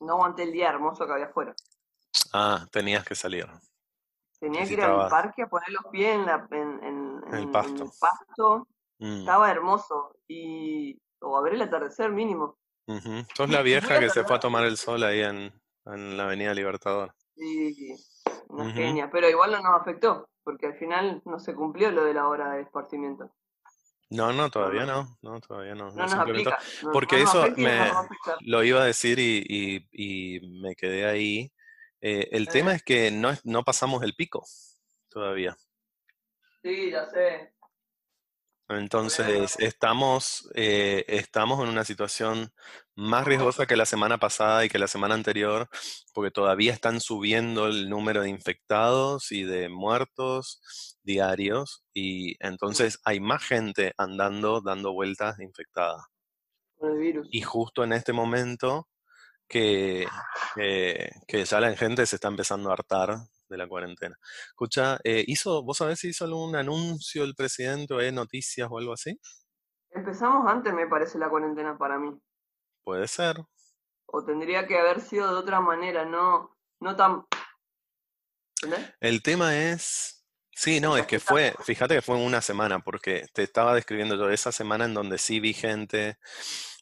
no 0.01 0.13
aguanté 0.13 0.43
el 0.45 0.53
día 0.53 0.69
hermoso 0.69 1.07
que 1.07 1.13
había 1.13 1.27
afuera. 1.27 1.55
Ah, 2.33 2.67
tenías 2.71 3.05
que 3.05 3.15
salir. 3.15 3.47
Tenía 4.39 4.67
que 4.67 4.75
ir 4.75 4.81
al 4.83 5.09
parque 5.09 5.43
a 5.43 5.47
poner 5.49 5.69
los 5.71 5.87
pies 5.91 6.15
en, 6.15 6.27
la, 6.27 6.47
en, 6.51 6.85
en- 6.85 7.23
el 7.33 7.43
en- 7.45 7.53
pasto. 7.53 7.85
el 7.85 7.91
pasto, 7.99 8.69
Mm, 8.99 9.19
estaba 9.21 9.51
hermoso, 9.51 10.15
y, 10.29 11.01
o 11.21 11.37
a 11.37 11.43
ver 11.43 11.55
el 11.55 11.63
atardecer 11.63 12.11
mínimo. 12.11 12.59
Ujú. 12.87 13.25
Sos 13.37 13.51
la 13.51 13.63
vieja 13.63 13.99
que 13.99 14.11
se 14.11 14.25
fue 14.25 14.37
a 14.37 14.41
tomar 14.41 14.65
el 14.65 14.77
sol 14.77 15.03
ahí 15.05 15.21
en, 15.21 15.53
en 15.87 16.17
la 16.17 16.25
Avenida 16.25 16.55
Libertador. 16.55 17.15
y 17.37 17.95
una 18.49 18.65
Ujú. 18.65 18.73
genia, 18.75 19.11
pero 19.11 19.29
igual 19.29 19.53
no 19.53 19.63
nos 19.63 19.81
afectó, 19.81 20.29
porque 20.45 20.67
al 20.67 20.75
final 20.75 21.23
no 21.25 21.39
se 21.39 21.55
cumplió 21.55 21.91
lo 21.91 22.05
de 22.05 22.15
la 22.15 22.29
hora 22.29 22.53
de 22.55 22.63
esparcimiento. 22.63 23.31
No, 24.11 24.31
no, 24.33 24.51
todavía 24.51 24.85
no, 24.85 25.17
no, 25.23 25.41
todavía 25.41 25.75
no, 25.75 25.87
no 25.87 25.93
no 25.93 26.07
nos 26.07 26.15
aplica, 26.15 26.59
Porque 26.93 27.23
eso 27.23 27.49
me 27.57 27.91
lo 28.41 28.63
iba 28.63 28.83
a 28.83 28.85
decir 28.85 29.19
y, 29.19 29.43
y- 29.49 29.89
y 29.91 30.61
me 30.61 30.75
quedé 30.77 31.07
ahí. 31.07 31.51
Eh, 32.03 32.29
el 32.33 32.49
tema 32.49 32.75
es 32.75 32.83
que 32.83 33.11
no, 33.11 33.31
no 33.45 33.63
pasamos 33.65 34.03
el 34.03 34.15
pico 34.15 34.45
todavía. 35.09 35.57
Sí, 36.63 36.91
ya 36.91 37.09
sé, 37.09 37.55
Entonces, 38.77 39.57
estamos, 39.59 40.49
eh, 40.55 41.05
estamos 41.09 41.63
en 41.63 41.69
una 41.69 41.85
situación 41.85 42.53
más 42.95 43.25
riesgosa 43.25 43.67
que 43.67 43.77
la 43.77 43.87
semana 43.87 44.19
pasada 44.19 44.65
y 44.65 44.69
que 44.69 44.79
la 44.79 44.89
semana 44.89 45.15
anterior, 45.15 45.69
porque 46.13 46.31
todavía 46.31 46.73
están 46.73 47.01
subiendo 47.01 47.67
el 47.67 47.89
número 47.89 48.23
de 48.23 48.29
infectados 48.29 49.33
y 49.33 49.45
de 49.45 49.69
muertos 49.69 50.99
diarios, 51.03 51.85
y 51.95 52.37
entonces 52.45 52.99
hay 53.05 53.21
más 53.21 53.43
gente 53.43 53.93
andando, 53.97 54.61
dando 54.61 54.93
vueltas 54.93 55.41
infectada. 55.41 56.07
con 56.77 56.93
el 56.93 56.99
virus. 56.99 57.29
Y 57.31 57.41
justo 57.43 57.85
en 57.85 57.93
este 57.93 58.13
momento 58.13 58.89
que, 59.49 60.07
que, 60.55 61.11
que 61.27 61.45
ya 61.45 61.61
la 61.61 61.77
gente 61.77 62.07
se 62.07 62.17
está 62.17 62.29
empezando 62.29 62.71
a 62.71 62.75
hartar 62.75 63.17
de 63.53 63.59
la 63.59 63.69
cuarentena. 63.69 64.19
Escucha, 64.49 64.99
eh, 65.05 65.23
hizo, 65.29 65.63
¿vos 65.63 65.77
sabés 65.77 66.01
si 66.01 66.09
hizo 66.09 66.25
algún 66.25 66.57
anuncio 66.57 67.23
el 67.23 67.37
presidente 67.37 67.95
o 67.95 67.99
hay 67.99 68.11
noticias 68.11 68.69
o 68.71 68.79
algo 68.79 68.95
así? 68.95 69.21
Empezamos 69.91 70.51
antes, 70.51 70.73
me 70.73 70.87
parece, 70.87 71.19
la 71.19 71.29
cuarentena 71.29 71.77
para 71.77 71.99
mí. 71.99 72.19
Puede 72.83 73.07
ser. 73.07 73.37
O 74.07 74.25
tendría 74.25 74.67
que 74.67 74.79
haber 74.79 75.01
sido 75.01 75.33
de 75.33 75.39
otra 75.39 75.61
manera, 75.61 76.05
no, 76.05 76.59
no 76.81 76.97
tan... 76.97 77.27
¿Entendés? 78.63 78.95
El 79.01 79.23
tema 79.23 79.57
es, 79.57 80.25
sí, 80.51 80.81
no, 80.81 80.97
es 80.97 81.07
que 81.07 81.21
fue, 81.21 81.55
fíjate 81.61 81.97
que 81.97 82.03
fue 82.03 82.17
una 82.17 82.41
semana, 82.41 82.81
porque 82.81 83.27
te 83.35 83.43
estaba 83.43 83.75
describiendo 83.75 84.17
yo 84.17 84.31
esa 84.31 84.51
semana 84.51 84.87
en 84.87 84.95
donde 84.95 85.19
sí 85.19 85.41
vi 85.41 85.53
gente, 85.53 86.19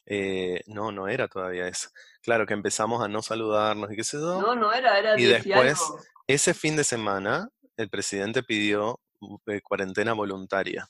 eh, 0.05 0.61
no, 0.67 0.91
no 0.91 1.07
era 1.07 1.27
todavía 1.27 1.67
esa. 1.67 1.89
Claro 2.21 2.45
que 2.45 2.53
empezamos 2.53 3.03
a 3.03 3.07
no 3.07 3.21
saludarnos 3.21 3.91
y 3.91 3.95
qué 3.95 4.03
sé 4.03 4.17
yo, 4.17 4.41
No, 4.41 4.55
no 4.55 4.71
era, 4.71 4.99
era 4.99 5.15
y 5.19 5.25
10 5.25 5.45
y 5.45 5.49
después, 5.49 5.81
algo. 5.81 5.99
ese 6.27 6.53
fin 6.53 6.75
de 6.75 6.83
semana, 6.83 7.49
el 7.77 7.89
presidente 7.89 8.43
pidió 8.43 8.99
eh, 9.47 9.61
cuarentena 9.61 10.13
voluntaria. 10.13 10.87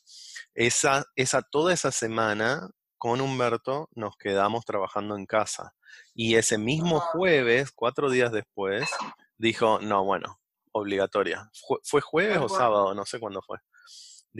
Esa, 0.53 1.05
esa, 1.15 1.41
toda 1.41 1.73
esa 1.73 1.91
semana, 1.91 2.69
con 2.97 3.21
Humberto, 3.21 3.89
nos 3.93 4.15
quedamos 4.17 4.65
trabajando 4.65 5.15
en 5.15 5.25
casa. 5.25 5.73
Y 6.13 6.35
ese 6.35 6.57
mismo 6.57 6.97
Ajá. 6.97 7.07
jueves, 7.13 7.71
cuatro 7.71 8.09
días 8.09 8.31
después, 8.31 8.89
dijo, 9.37 9.79
no, 9.81 10.03
bueno, 10.03 10.39
obligatoria. 10.73 11.49
Fue, 11.67 11.77
fue 11.83 12.01
jueves 12.01 12.37
o 12.39 12.49
sábado, 12.49 12.93
no 12.93 13.05
sé 13.05 13.19
cuándo 13.19 13.41
fue. 13.41 13.57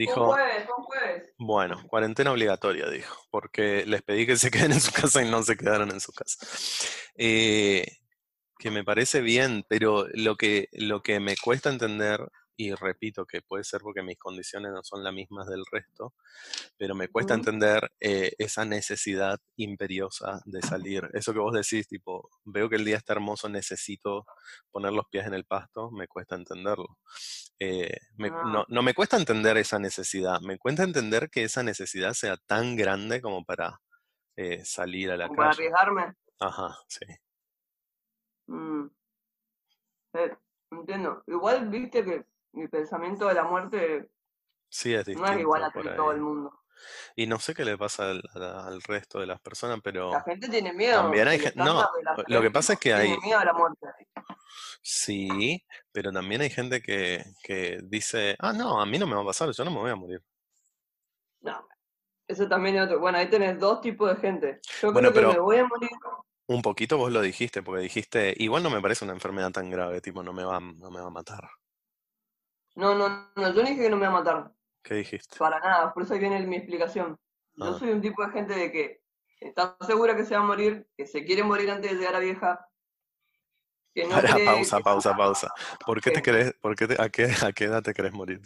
Dijo, 0.00 0.26
jueves, 0.26 0.64
fue 0.64 0.74
un 0.76 0.84
jueves. 0.84 1.34
bueno, 1.38 1.82
cuarentena 1.88 2.32
obligatoria, 2.32 2.88
dijo, 2.88 3.16
porque 3.30 3.84
les 3.86 4.02
pedí 4.02 4.26
que 4.26 4.36
se 4.36 4.50
queden 4.50 4.72
en 4.72 4.80
su 4.80 4.92
casa 4.92 5.22
y 5.22 5.30
no 5.30 5.42
se 5.42 5.56
quedaron 5.56 5.90
en 5.90 6.00
su 6.00 6.12
casa. 6.12 6.46
Eh, 7.16 7.86
que 8.58 8.70
me 8.70 8.84
parece 8.84 9.20
bien, 9.20 9.64
pero 9.68 10.06
lo 10.14 10.36
que, 10.36 10.68
lo 10.72 11.02
que 11.02 11.20
me 11.20 11.36
cuesta 11.36 11.68
entender, 11.68 12.20
y 12.56 12.74
repito 12.74 13.26
que 13.26 13.42
puede 13.42 13.64
ser 13.64 13.80
porque 13.80 14.02
mis 14.02 14.18
condiciones 14.18 14.72
no 14.72 14.84
son 14.84 15.02
las 15.02 15.12
mismas 15.12 15.48
del 15.48 15.64
resto, 15.70 16.14
pero 16.78 16.94
me 16.94 17.08
cuesta 17.08 17.34
entender 17.34 17.90
eh, 18.00 18.32
esa 18.38 18.64
necesidad 18.64 19.40
imperiosa 19.56 20.40
de 20.44 20.62
salir. 20.62 21.08
Eso 21.12 21.32
que 21.32 21.40
vos 21.40 21.52
decís, 21.54 21.88
tipo, 21.88 22.30
veo 22.44 22.68
que 22.68 22.76
el 22.76 22.84
día 22.84 22.98
está 22.98 23.14
hermoso, 23.14 23.48
necesito 23.48 24.26
poner 24.70 24.92
los 24.92 25.06
pies 25.10 25.26
en 25.26 25.34
el 25.34 25.44
pasto, 25.44 25.90
me 25.90 26.06
cuesta 26.06 26.36
entenderlo. 26.36 26.98
Eh, 27.58 27.96
me- 28.16 28.28
Ah, 28.28 28.42
no, 28.46 28.64
no 28.68 28.82
me 28.82 28.94
cuesta 28.94 29.16
entender 29.16 29.56
esa 29.56 29.78
necesidad, 29.78 30.40
me 30.40 30.58
cuesta 30.58 30.82
entender 30.82 31.30
que 31.30 31.44
esa 31.44 31.62
necesidad 31.62 32.12
sea 32.12 32.36
tan 32.36 32.76
grande 32.76 33.20
como 33.20 33.44
para 33.44 33.80
eh, 34.36 34.64
salir 34.64 35.10
a 35.10 35.16
la 35.16 35.28
como 35.28 35.36
para 35.36 35.50
calle. 35.50 35.62
arriesgarme. 35.62 36.14
Ajá, 36.40 36.76
sí. 36.88 37.06
Mm, 38.46 38.86
eh, 40.14 40.36
entiendo. 40.70 41.22
Igual 41.26 41.68
viste 41.68 42.04
que 42.04 42.24
mi 42.52 42.68
pensamiento 42.68 43.28
de 43.28 43.34
la 43.34 43.44
muerte 43.44 44.10
Sí, 44.68 44.94
es 44.94 45.06
no 45.06 45.26
es 45.26 45.38
igual 45.38 45.64
a 45.64 45.70
todo 45.70 46.12
el 46.12 46.20
mundo. 46.20 46.62
Y 47.14 47.26
no 47.26 47.38
sé 47.38 47.54
qué 47.54 47.64
le 47.64 47.76
pasa 47.76 48.10
al, 48.10 48.82
resto 48.82 49.20
de 49.20 49.26
las 49.26 49.40
personas, 49.40 49.76
La 49.76 49.82
pero 49.82 50.24
gente 50.24 50.48
tiene 50.48 50.72
miedo, 50.72 51.02
también 51.02 51.28
hay 51.28 51.38
gente... 51.38 51.58
No, 51.58 51.74
la 52.02 52.24
lo 52.26 52.40
que 52.40 52.50
pasa 52.50 52.72
es 52.72 52.80
que 52.80 52.92
hay... 52.92 53.16
miedo 53.18 53.38
a 53.38 53.44
la 53.44 53.52
muerte. 53.52 53.86
Sí, 54.82 55.64
pero 55.92 56.12
también 56.12 56.40
hay 56.42 56.50
gente 56.50 56.82
que, 56.82 57.24
que 57.42 57.80
dice, 57.84 58.36
ah, 58.38 58.52
no, 58.52 58.80
a 58.80 58.86
mí 58.86 58.98
no 58.98 59.06
me 59.06 59.14
va 59.16 59.22
a 59.22 59.26
pasar, 59.26 59.50
yo 59.52 59.64
no 59.64 59.70
me 59.70 59.78
voy 59.78 59.90
a 59.90 59.96
morir. 59.96 60.22
No, 61.40 61.66
eso 62.28 62.48
también 62.48 62.76
es 62.76 62.84
otro. 62.86 63.00
Bueno, 63.00 63.18
ahí 63.18 63.30
tenés 63.30 63.58
dos 63.58 63.80
tipos 63.82 64.10
de 64.10 64.16
gente. 64.20 64.60
Yo 64.80 64.92
Bueno, 64.92 65.10
creo 65.10 65.12
que 65.12 65.22
me 65.22 65.36
pero 65.36 65.44
voy 65.44 65.58
a 65.58 65.66
morir. 65.66 65.90
un 66.46 66.62
poquito 66.62 66.98
vos 66.98 67.10
lo 67.12 67.20
dijiste, 67.20 67.62
porque 67.64 67.82
dijiste, 67.82 68.34
igual 68.38 68.62
no 68.62 68.70
me 68.70 68.80
parece 68.80 69.04
una 69.04 69.14
enfermedad 69.14 69.50
tan 69.52 69.70
grave, 69.70 70.00
tipo, 70.00 70.22
no 70.22 70.32
me 70.32 70.44
va, 70.44 70.60
no 70.60 70.90
me 70.90 71.00
va 71.00 71.06
a 71.08 71.10
matar. 71.10 71.48
No, 72.74 72.94
no, 72.94 73.08
no, 73.36 73.52
yo 73.54 73.62
no 73.62 73.68
dije 73.68 73.82
que 73.82 73.90
no 73.90 73.96
me 73.96 74.06
va 74.06 74.12
a 74.18 74.18
matar. 74.22 74.52
¿Qué 74.82 74.94
dijiste? 74.94 75.36
Para 75.38 75.60
nada, 75.60 75.92
por 75.92 76.02
eso 76.04 76.14
viene 76.18 76.44
mi 76.46 76.56
explicación. 76.56 77.18
Yo 77.54 77.64
Ah, 77.66 77.78
soy 77.78 77.90
un 77.90 78.00
tipo 78.00 78.24
de 78.24 78.32
gente 78.32 78.54
de 78.54 78.72
que 78.72 79.02
está 79.40 79.76
segura 79.86 80.16
que 80.16 80.24
se 80.24 80.34
va 80.36 80.42
a 80.42 80.46
morir, 80.46 80.86
que 80.96 81.06
se 81.06 81.24
quiere 81.24 81.42
morir 81.44 81.70
antes 81.70 81.90
de 81.90 81.96
llegar 81.98 82.16
a 82.16 82.20
vieja, 82.20 82.66
que 83.94 84.04
no 84.04 84.10
Pará, 84.10 84.32
cree 84.34 84.44
pausa, 84.46 84.76
que... 84.78 84.82
pausa, 84.82 85.16
pausa. 85.16 85.52
¿Por 85.84 86.00
qué 86.00 86.10
te 86.10 86.22
querés, 86.22 86.54
por 86.60 86.74
qué 86.76 86.86
te- 86.86 87.00
a 87.02 87.08
qué, 87.10 87.28
a 87.42 87.52
qué 87.52 87.64
edad 87.64 87.82
te 87.82 87.92
querés 87.92 88.12
morir? 88.12 88.40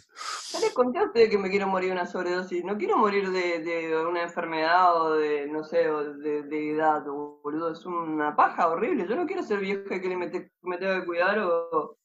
Ya 0.51 0.59
les 0.59 0.73
conté 0.73 0.99
a 0.99 1.03
ustedes 1.05 1.29
que 1.29 1.37
me 1.37 1.49
quiero 1.49 1.67
morir 1.67 1.89
de 1.89 1.95
una 1.95 2.05
sobredosis. 2.05 2.63
No 2.63 2.77
quiero 2.77 2.97
morir 2.97 3.29
de, 3.31 3.59
de 3.59 4.05
una 4.05 4.23
enfermedad 4.23 5.01
o 5.01 5.15
de, 5.15 5.47
no 5.47 5.63
sé, 5.63 5.89
o 5.89 6.13
de, 6.15 6.43
de 6.43 6.71
edad, 6.71 7.03
boludo. 7.05 7.71
Es 7.71 7.85
una 7.85 8.35
paja 8.35 8.67
horrible. 8.67 9.07
Yo 9.07 9.15
no 9.15 9.25
quiero 9.25 9.43
ser 9.43 9.59
vieja 9.59 10.01
que 10.01 10.17
me, 10.17 10.29
te- 10.29 10.51
me 10.63 10.77
tenga 10.77 10.99
que 10.99 11.05
cuidar 11.05 11.39
o, 11.39 11.97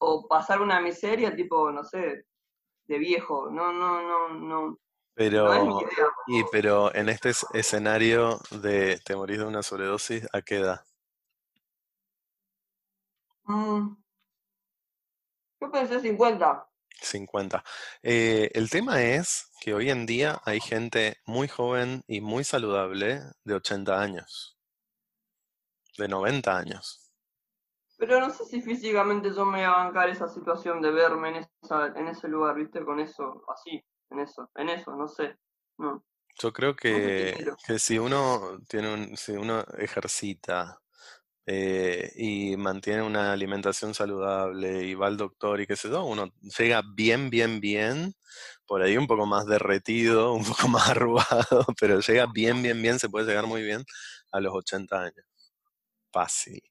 o 0.00 0.26
pasar 0.28 0.60
una 0.60 0.80
miseria 0.80 1.34
tipo, 1.36 1.70
no 1.70 1.84
sé, 1.84 2.24
de 2.88 2.98
viejo. 2.98 3.50
No, 3.50 3.72
no, 3.72 4.02
no, 4.02 4.28
no. 4.30 4.60
No 4.68 4.72
es 4.72 4.76
mi 4.76 5.28
Pero, 5.28 5.80
idea. 5.82 6.06
y, 6.28 6.44
pero 6.50 6.94
en 6.94 7.08
este 7.10 7.28
es- 7.30 7.46
escenario 7.52 8.38
de 8.62 8.98
te 9.04 9.14
morís 9.14 9.38
de 9.38 9.44
una 9.44 9.62
sobredosis, 9.62 10.26
¿a 10.32 10.40
qué 10.40 10.56
edad? 10.58 10.80
Mm, 13.50 13.96
yo 15.60 15.70
pensé 15.72 15.98
50. 16.00 16.68
50. 17.02 17.64
Eh, 18.02 18.48
el 18.54 18.70
tema 18.70 19.02
es 19.02 19.50
que 19.60 19.74
hoy 19.74 19.90
en 19.90 20.06
día 20.06 20.40
hay 20.44 20.60
gente 20.60 21.16
muy 21.26 21.48
joven 21.48 22.04
y 22.06 22.20
muy 22.20 22.44
saludable 22.44 23.22
de 23.42 23.54
80 23.54 24.00
años, 24.00 24.56
de 25.98 26.06
90 26.06 26.56
años. 26.56 27.12
Pero 27.98 28.20
no 28.20 28.30
sé 28.30 28.44
si 28.44 28.62
físicamente 28.62 29.30
yo 29.34 29.44
me 29.44 29.58
voy 29.58 29.66
a 29.66 29.70
bancar 29.70 30.08
esa 30.08 30.28
situación 30.28 30.80
de 30.80 30.92
verme 30.92 31.30
en, 31.30 31.48
esa, 31.62 31.86
en 31.88 32.06
ese 32.06 32.28
lugar, 32.28 32.54
¿viste? 32.54 32.84
Con 32.84 33.00
eso, 33.00 33.42
así, 33.48 33.84
en 34.10 34.20
eso, 34.20 34.48
en 34.54 34.68
eso, 34.68 34.94
no 34.94 35.08
sé. 35.08 35.36
No, 35.76 36.04
Yo 36.40 36.52
creo 36.52 36.76
que, 36.76 37.52
que 37.66 37.78
si 37.80 37.98
uno 37.98 38.60
tiene 38.68 38.94
un, 38.94 39.16
si 39.16 39.32
uno 39.32 39.64
ejercita 39.76 40.79
eh, 41.52 42.12
y 42.14 42.56
mantiene 42.56 43.02
una 43.02 43.32
alimentación 43.32 43.92
saludable 43.92 44.84
y 44.84 44.94
va 44.94 45.08
al 45.08 45.16
doctor 45.16 45.60
y 45.60 45.66
qué 45.66 45.74
sé 45.74 45.90
yo, 45.90 46.04
uno 46.04 46.32
llega 46.56 46.80
bien, 46.94 47.28
bien, 47.28 47.60
bien, 47.60 48.14
por 48.66 48.82
ahí 48.82 48.96
un 48.96 49.08
poco 49.08 49.26
más 49.26 49.46
derretido, 49.46 50.32
un 50.34 50.44
poco 50.44 50.68
más 50.68 50.88
arrugado, 50.90 51.66
pero 51.80 51.98
llega 51.98 52.26
bien, 52.32 52.62
bien, 52.62 52.80
bien, 52.80 53.00
se 53.00 53.08
puede 53.08 53.26
llegar 53.26 53.48
muy 53.48 53.64
bien 53.64 53.84
a 54.30 54.38
los 54.38 54.54
80 54.54 54.96
años. 54.96 55.26
Fácil. 56.12 56.62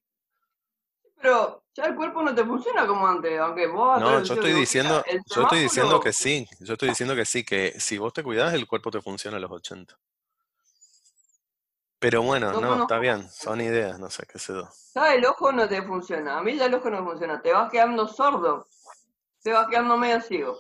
pero 1.22 1.62
ya 1.74 1.84
el 1.84 1.96
cuerpo 1.96 2.24
no 2.24 2.34
te 2.34 2.46
funciona 2.46 2.88
como 2.88 3.06
antes, 3.06 3.38
aunque 3.38 3.68
vos... 3.68 4.00
No, 4.00 4.24
yo 4.24 4.34
estoy 4.34 4.54
diciendo, 4.54 5.04
yo 5.36 5.42
estoy 5.42 5.60
diciendo 5.60 6.00
que 6.00 6.14
sí, 6.14 6.48
yo 6.62 6.74
estoy 6.74 6.88
diciendo 6.88 7.18
que 7.18 7.26
sí, 7.26 7.44
que 7.44 7.78
si 7.78 7.98
vos 7.98 8.14
te 8.14 8.24
cuidás, 8.24 8.54
el 8.54 8.66
cuerpo 8.66 8.92
te 8.92 9.02
funciona 9.02 9.36
a 9.36 9.40
los 9.42 9.52
80. 9.52 10.00
Pero 12.00 12.22
bueno, 12.22 12.54
no, 12.60 12.84
está 12.84 12.98
bien, 13.00 13.30
son 13.30 13.60
ideas, 13.62 14.00
no 14.00 14.10
sé 14.10 14.26
qué 14.26 14.40
sé 14.40 14.54
yo. 14.54 14.70
Ya 14.96 15.14
el 15.14 15.26
ojo 15.26 15.52
no 15.52 15.68
te 15.68 15.82
funciona, 15.82 16.38
a 16.38 16.44
mí 16.44 16.56
ya 16.56 16.66
el 16.66 16.74
ojo 16.74 16.90
no 16.90 17.04
funciona, 17.04 17.42
te 17.42 17.52
vas 17.52 17.70
quedando 17.70 18.08
sordo, 18.08 18.68
te 19.44 19.52
vas 19.52 19.68
quedando 19.68 19.98
medio 19.98 20.22
ciego. 20.22 20.58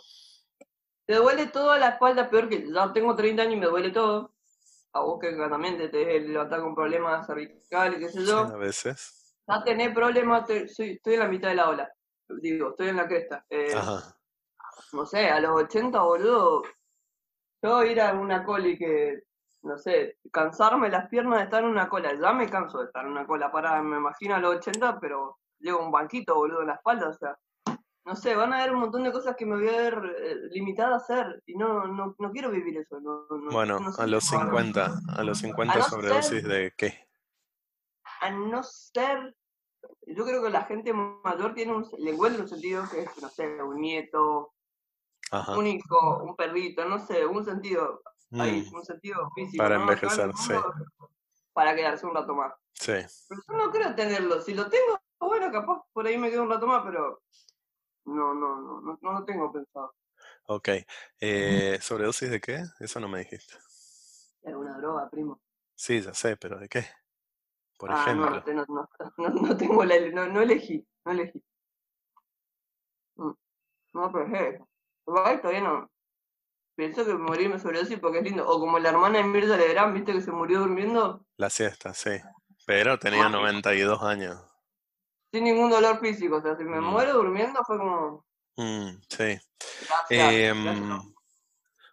Te 1.05 1.15
duele 1.15 1.47
toda 1.47 1.79
la 1.79 1.89
espalda, 1.89 2.29
peor 2.29 2.49
que 2.49 2.71
ya 2.71 2.93
tengo 2.93 3.15
30 3.15 3.41
años 3.41 3.55
y 3.55 3.59
me 3.59 3.65
duele 3.67 3.91
todo. 3.91 4.33
A 4.93 5.01
vos 5.01 5.19
que 5.19 5.31
también 5.31 5.77
te, 5.77 5.87
te 5.89 6.19
levantar 6.19 6.61
con 6.61 6.75
problemas 6.75 7.25
cervicales, 7.25 7.99
qué 7.99 8.09
sé 8.09 8.25
yo. 8.25 8.39
a 8.39 8.57
veces 8.57 9.19
a 9.49 9.63
tener 9.63 9.93
problemas, 9.93 10.49
estoy, 10.49 10.99
en 11.05 11.19
la 11.19 11.27
mitad 11.27 11.49
de 11.49 11.55
la 11.55 11.69
ola. 11.69 11.91
Digo, 12.41 12.69
estoy 12.69 12.89
en 12.89 12.97
la 12.97 13.07
cresta. 13.07 13.45
Eh, 13.49 13.73
no 14.93 15.05
sé, 15.05 15.27
a 15.27 15.39
los 15.39 15.63
80, 15.63 15.99
boludo, 15.99 16.61
yo 17.61 17.83
ir 17.83 17.99
a 17.99 18.13
una 18.13 18.45
coli 18.45 18.77
que, 18.77 19.23
no 19.62 19.78
sé, 19.78 20.18
cansarme 20.32 20.89
las 20.89 21.10
piernas 21.10 21.39
de 21.39 21.45
estar 21.45 21.64
en 21.64 21.70
una 21.70 21.89
cola. 21.89 22.14
Ya 22.14 22.34
me 22.34 22.49
canso 22.49 22.80
de 22.80 22.86
estar 22.86 23.05
en 23.05 23.12
una 23.12 23.28
cola 23.28 23.51
para, 23.51 23.82
me 23.82 23.97
imagino 23.97 24.36
a 24.36 24.39
los 24.39 24.55
80, 24.55 24.99
pero 24.99 25.38
llevo 25.60 25.84
un 25.84 25.91
banquito, 25.91 26.36
boludo, 26.36 26.62
en 26.62 26.68
la 26.68 26.76
espalda, 26.76 27.10
o 27.10 27.14
sea. 27.14 27.38
No 28.05 28.16
sé, 28.16 28.36
van 28.36 28.53
a 28.53 28.60
haber 28.60 28.74
un 28.74 28.80
montón 28.80 29.03
de 29.03 29.12
cosas 29.12 29.36
que 29.36 29.45
me 29.45 29.55
voy 29.55 29.68
a 29.68 29.78
ver 29.78 30.16
eh, 30.18 30.36
limitada 30.51 30.95
a 30.95 30.97
hacer 30.97 31.43
y 31.45 31.55
no, 31.55 31.86
no, 31.86 32.16
no 32.18 32.32
quiero 32.32 32.49
vivir 32.49 32.78
eso. 32.78 32.99
bueno, 33.51 33.78
a 33.99 34.07
los 34.07 34.24
50, 34.24 34.93
a 35.16 35.24
los 35.24 35.38
50 35.39 35.84
sobredosis 35.84 36.43
de 36.43 36.74
qué? 36.76 37.07
A 38.22 38.32
no 38.32 38.64
ser 38.64 39.36
yo 40.07 40.26
creo 40.26 40.41
que 40.43 40.49
la 40.49 40.64
gente 40.64 40.93
mayor 40.93 41.53
tiene 41.53 41.74
un, 41.74 41.86
le 41.99 42.12
encuentra 42.12 42.43
un 42.43 42.49
sentido 42.49 42.84
que 42.89 43.01
es, 43.01 43.22
no 43.22 43.30
sé, 43.30 43.47
un 43.62 43.80
nieto, 43.80 44.53
un 45.55 45.68
hijo, 45.68 46.24
un 46.24 46.36
perrito, 46.36 46.86
no 46.86 46.99
sé, 46.99 47.26
un 47.26 47.45
sentido, 47.45 48.01
mm. 48.30 48.73
un 48.73 48.86
sentido 48.86 49.30
físico. 49.36 49.63
Para 49.63 49.75
envejecer, 49.75 50.32
sí. 50.36 50.53
Para 51.53 51.75
quedarse 51.75 52.05
un 52.05 52.15
rato 52.15 52.34
más. 52.36 52.53
Sí. 52.73 52.93
Pero 53.27 53.41
yo 53.47 53.53
no 53.57 53.71
creo 53.71 53.95
tenerlo. 53.95 54.41
Si 54.41 54.53
lo 54.53 54.69
tengo, 54.69 54.99
bueno, 55.19 55.51
capaz 55.51 55.84
por 55.91 56.07
ahí 56.07 56.17
me 56.17 56.30
quedo 56.30 56.43
un 56.43 56.49
rato 56.49 56.67
más, 56.67 56.84
pero 56.84 57.21
no, 58.05 58.34
no, 58.34 58.61
no, 58.61 58.82
no, 58.82 58.99
no 59.01 59.11
lo 59.11 59.25
tengo 59.25 59.51
pensado. 59.51 59.93
Ok. 60.47 60.69
Eh, 61.19 61.77
¿Sobredosis 61.82 62.30
de 62.30 62.39
qué? 62.39 62.63
Eso 62.80 62.99
no 62.99 63.07
me 63.07 63.19
dijiste. 63.19 63.55
De 64.41 64.51
alguna 64.51 64.77
droga, 64.77 65.09
primo. 65.09 65.41
Sí, 65.75 66.01
ya 66.01 66.13
sé, 66.13 66.38
pero 66.38 66.59
¿de 66.59 66.69
qué? 66.69 66.86
por 67.80 67.91
ah, 67.93 68.01
ejemplo. 68.01 68.43
No, 68.45 68.65
no, 68.67 68.89
no, 69.17 69.30
no, 69.30 69.57
tengo 69.57 69.86
la, 69.86 69.95
no, 70.11 70.27
no 70.27 70.41
elegí, 70.41 70.86
no 71.05 71.13
elegí. 71.13 71.41
Mm, 73.15 73.32
no, 73.93 74.11
pero 74.11 74.67
Igual 75.07 75.41
todavía 75.41 75.61
no. 75.61 75.89
Pienso 76.80 77.03
que 77.03 77.13
morirme 77.13 77.59
sobredosis 77.59 77.99
porque 77.99 78.19
es 78.19 78.23
lindo. 78.23 78.47
O 78.47 78.57
como 78.57 78.80
la 78.80 78.88
hermana 78.88 79.17
de 79.17 79.25
Mirta 79.25 79.57
Legrand, 79.57 79.93
¿viste 79.93 80.13
que 80.13 80.21
se 80.21 80.32
murió 80.32 80.61
durmiendo? 80.61 81.25
La 81.36 81.49
siesta, 81.49 81.93
sí. 81.93 82.11
Pero 82.65 82.97
tenía 82.97 83.27
92 83.27 84.01
años. 84.01 84.39
Sin 85.30 85.43
ningún 85.43 85.69
dolor 85.69 85.99
físico. 85.99 86.38
O 86.38 86.41
sea, 86.41 86.55
si 86.55 86.63
me 86.63 86.80
mm. 86.80 86.84
muero 86.86 87.15
durmiendo 87.15 87.59
fue 87.65 87.77
como. 87.77 88.25
Mm, 88.55 88.91
sí. 89.09 89.38
Em, 90.09 91.01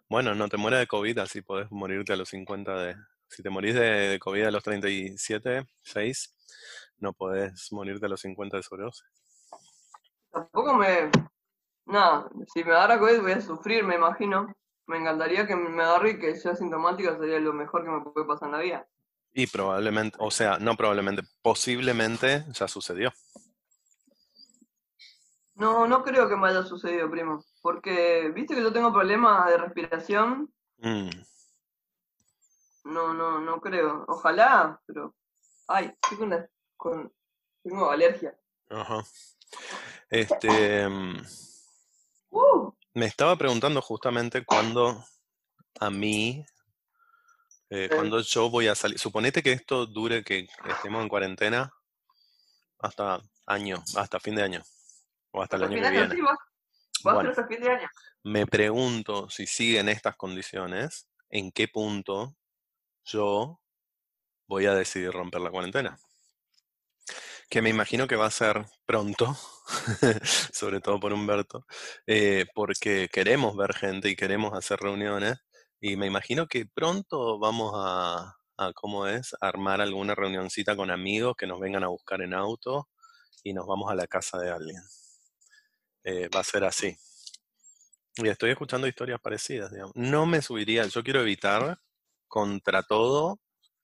bueno, 0.07 0.33
no 0.33 0.47
te 0.47 0.55
mueres 0.55 0.79
de 0.79 0.87
COVID, 0.87 1.17
así 1.17 1.41
podés 1.41 1.69
morirte 1.69 2.13
a 2.13 2.15
los 2.15 2.29
50 2.29 2.77
de, 2.77 2.95
si 3.27 3.43
te 3.43 3.49
morís 3.49 3.75
de, 3.75 4.17
COVID 4.21 4.45
a 4.45 4.51
los 4.51 4.63
37, 4.63 5.67
6, 5.81 6.35
no 6.99 7.11
podés 7.11 7.73
morirte 7.73 8.05
a 8.05 8.09
los 8.09 8.21
50 8.21 8.55
de 8.55 8.63
sobredosis. 8.63 9.05
Tampoco 10.31 10.75
me... 10.75 11.11
Nada, 11.87 12.29
si 12.53 12.63
me 12.63 12.71
agarra 12.71 12.97
COVID 12.97 13.19
voy 13.19 13.31
a 13.33 13.41
sufrir, 13.41 13.83
me 13.83 13.95
imagino. 13.95 14.47
Me 14.87 14.97
encantaría 14.97 15.45
que 15.45 15.55
me 15.55 15.83
agarre 15.83 16.11
y 16.11 16.19
que 16.19 16.35
sea 16.35 16.55
sintomática, 16.55 17.17
sería 17.17 17.39
lo 17.39 17.53
mejor 17.53 17.83
que 17.83 17.91
me 17.91 18.01
puede 18.01 18.25
pasar 18.25 18.47
en 18.47 18.51
la 18.53 18.59
vida. 18.59 18.87
Y 19.33 19.45
probablemente, 19.47 20.17
o 20.19 20.31
sea, 20.31 20.57
no 20.59 20.75
probablemente, 20.75 21.21
posiblemente 21.41 22.45
ya 22.53 22.67
sucedió. 22.67 23.13
No, 25.55 25.87
no 25.87 26.03
creo 26.03 26.29
que 26.29 26.35
me 26.35 26.47
haya 26.47 26.63
sucedido, 26.63 27.09
primo. 27.09 27.43
Porque, 27.61 28.31
viste 28.33 28.55
que 28.55 28.61
yo 28.61 28.71
tengo 28.71 28.93
problemas 28.93 29.49
de 29.49 29.57
respiración. 29.57 30.53
Mm. 30.77 31.09
No, 32.85 33.13
no, 33.13 33.41
no 33.41 33.59
creo. 33.59 34.05
Ojalá, 34.07 34.79
pero. 34.85 35.13
Ay, 35.67 35.93
estoy 36.01 36.17
con, 36.17 36.49
con... 36.77 37.13
Tengo 37.61 37.89
alergia. 37.91 38.37
Ajá. 38.69 39.03
Este. 40.09 40.87
Mm, 40.87 41.17
uh. 42.29 42.76
Me 42.97 43.05
estaba 43.05 43.35
preguntando 43.35 43.79
justamente 43.79 44.43
cuándo 44.43 45.05
a 45.79 45.91
mí. 45.91 46.43
Eh, 47.69 47.89
cuando 47.93 48.21
yo 48.21 48.49
voy 48.49 48.69
a 48.69 48.73
salir. 48.73 48.97
Suponete 48.97 49.43
que 49.43 49.51
esto 49.51 49.85
dure 49.85 50.23
que 50.23 50.47
estemos 50.67 51.03
en 51.03 51.07
cuarentena 51.07 51.71
hasta 52.79 53.21
año, 53.45 53.83
hasta 53.95 54.19
fin 54.19 54.33
de 54.33 54.41
año. 54.41 54.63
O 55.29 55.43
hasta 55.43 55.57
el 55.57 55.65
año 55.65 55.79
que 55.79 55.91
viene. 55.91 56.15
bueno, 57.03 57.29
hasta 57.29 57.45
fin 57.45 57.61
de 57.61 57.69
año. 57.69 57.87
Me 58.23 58.47
pregunto 58.47 59.29
si 59.29 59.45
siguen 59.45 59.89
estas 59.89 60.15
condiciones, 60.15 61.07
en 61.29 61.51
qué 61.51 61.67
punto 61.67 62.35
yo 63.03 63.61
voy 64.47 64.65
a 64.65 64.73
decidir 64.73 65.11
romper 65.11 65.41
la 65.41 65.51
cuarentena. 65.51 65.99
Que 67.49 67.61
me 67.61 67.69
imagino 67.69 68.07
que 68.07 68.17
va 68.17 68.25
a 68.25 68.31
ser 68.31 68.65
pronto, 68.85 69.37
sobre 70.53 70.81
todo 70.81 70.99
por 70.99 71.13
Humberto, 71.13 71.65
eh, 72.05 72.45
porque 72.53 73.09
queremos 73.11 73.55
ver 73.55 73.73
gente 73.73 74.09
y 74.09 74.15
queremos 74.15 74.53
hacer 74.53 74.79
reuniones. 74.79 75.37
Y 75.79 75.95
me 75.95 76.07
imagino 76.07 76.47
que 76.47 76.65
pronto 76.65 77.39
vamos 77.39 77.73
a, 77.75 78.35
¿cómo 78.75 79.07
es? 79.07 79.35
armar 79.39 79.81
alguna 79.81 80.15
reunioncita 80.15 80.75
con 80.75 80.91
amigos 80.91 81.35
que 81.37 81.47
nos 81.47 81.59
vengan 81.59 81.83
a 81.83 81.87
buscar 81.87 82.21
en 82.21 82.33
auto 82.33 82.89
y 83.43 83.53
nos 83.53 83.65
vamos 83.67 83.91
a 83.91 83.95
la 83.95 84.07
casa 84.07 84.39
de 84.39 84.51
alguien. 84.51 84.81
Eh, 86.03 86.29
va 86.35 86.41
a 86.41 86.43
ser 86.43 86.63
así. 86.65 86.97
Y 88.17 88.27
estoy 88.29 88.49
escuchando 88.51 88.87
historias 88.87 89.21
parecidas, 89.21 89.71
digamos. 89.71 89.95
No 89.95 90.25
me 90.25 90.41
subiría, 90.41 90.85
yo 90.87 91.03
quiero 91.03 91.21
evitar 91.21 91.79
contra 92.27 92.83
todo, 92.83 93.39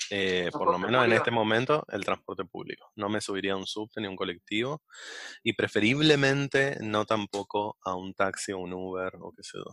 eh, 0.10 0.49
por 0.51 0.72
lo 0.72 0.78
menos 0.78 1.06
en 1.06 1.14
este 1.14 1.32
momento, 1.32 1.86
el 1.89 2.04
transporte 2.04 2.45
público. 2.45 2.91
No 2.95 3.10
me 3.10 3.22
subiría 3.22 3.54
a 3.54 3.58
un 3.58 3.66
subte 3.66 4.01
ni 4.01 4.08
a 4.08 4.10
un 4.10 4.16
colectivo 4.16 4.82
y 5.43 5.54
preferiblemente 5.54 6.78
no 6.82 7.06
tampoco 7.06 7.78
a 7.84 7.95
un 7.95 8.14
taxi 8.14 8.51
o 8.51 8.60
un 8.60 8.74
Uber 8.74 9.14
o 9.20 9.32
qué 9.36 9.43
sé 9.43 9.58
yo. 9.58 9.66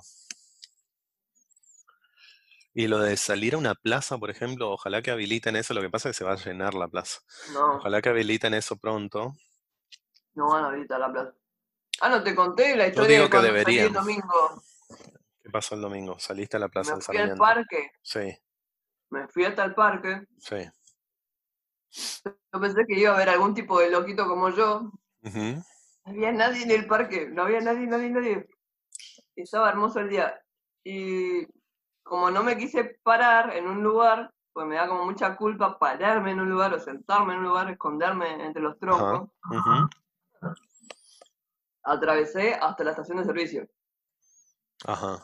Y 2.73 2.87
lo 2.87 3.01
de 3.01 3.17
salir 3.17 3.55
a 3.55 3.59
una 3.59 3.75
plaza, 3.75 4.19
por 4.19 4.31
ejemplo, 4.31 4.71
ojalá 4.71 5.03
que 5.03 5.11
habiliten 5.11 5.57
eso. 5.57 5.75
Lo 5.75 5.83
que 5.83 5.91
pasa 5.91 6.09
es 6.09 6.17
que 6.17 6.19
se 6.19 6.25
va 6.25 6.33
a 6.33 6.37
llenar 6.37 6.75
la 6.75 6.87
plaza. 6.87 7.21
Ojalá 7.77 8.01
que 8.01 8.11
habiliten 8.11 8.55
eso 8.55 8.77
pronto. 8.77 9.33
No 10.35 10.51
van 10.51 10.65
a 10.65 10.69
habilitar 10.69 11.01
la 11.01 11.11
plaza. 11.11 11.35
Ah, 12.01 12.09
no 12.09 12.23
te 12.23 12.35
conté 12.35 12.77
la 12.77 12.87
historia 12.87 13.19
Yo 13.19 13.25
digo 13.25 13.31
que 13.31 13.47
deberían. 13.47 13.87
El 13.89 13.93
domingo. 13.93 14.63
¿Qué 15.43 15.51
pasó 15.51 15.75
el 15.75 15.81
domingo? 15.81 16.19
¿Saliste 16.21 16.57
a 16.57 16.61
la 16.61 16.69
plaza 16.69 16.95
Me 16.95 17.03
fui 17.03 17.17
al 17.17 17.37
parque. 17.37 17.91
Sí 18.03 18.39
me 19.11 19.29
fui 19.29 19.45
hasta 19.45 19.65
el 19.65 19.75
parque. 19.75 20.27
Sí. 20.39 20.71
Yo 22.53 22.61
pensé 22.61 22.85
que 22.87 22.99
iba 22.99 23.11
a 23.11 23.15
haber 23.15 23.29
algún 23.29 23.55
tipo 23.55 23.79
de 23.81 23.91
loquito 23.91 24.27
como 24.27 24.51
yo. 24.51 24.93
No 25.23 25.63
había 26.05 26.33
nadie 26.33 26.63
en 26.63 26.71
el 26.71 26.87
parque, 26.87 27.29
no 27.29 27.43
había 27.43 27.61
nadie, 27.61 27.87
nadie, 27.87 28.11
nadie. 28.11 28.49
Estaba 29.37 29.69
hermoso 29.69 30.01
el 30.01 30.09
día. 30.09 30.41
Y 30.85 31.47
como 32.03 32.31
no 32.31 32.43
me 32.43 32.57
quise 32.57 32.99
parar 33.03 33.55
en 33.55 33.67
un 33.67 33.83
lugar, 33.83 34.33
pues 34.53 34.67
me 34.67 34.77
da 34.77 34.89
como 34.89 35.05
mucha 35.05 35.37
culpa 35.37 35.79
pararme 35.79 36.33
en 36.33 36.41
un 36.41 36.51
lugar 36.51 36.73
o 36.75 36.81
sentarme 36.81 37.35
en 37.35 37.41
un 37.41 37.47
lugar, 37.47 37.71
esconderme 37.71 38.45
entre 38.45 38.63
los 38.63 38.79
troncos. 38.79 39.31
Atravesé 41.83 42.55
hasta 42.55 42.85
la 42.85 42.91
estación 42.91 43.19
de 43.19 43.25
servicio. 43.25 43.69
Ajá. 44.87 45.23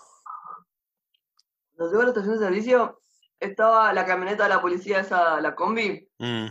Cuando 1.74 1.90
llego 1.90 2.02
a 2.02 2.04
la 2.04 2.10
estación 2.10 2.38
de 2.38 2.44
servicio, 2.44 3.00
estaba 3.40 3.92
la 3.92 4.06
camioneta 4.06 4.44
de 4.44 4.48
la 4.48 4.60
policía, 4.60 5.00
esa, 5.00 5.40
la 5.40 5.54
combi, 5.54 6.08
mm. 6.18 6.46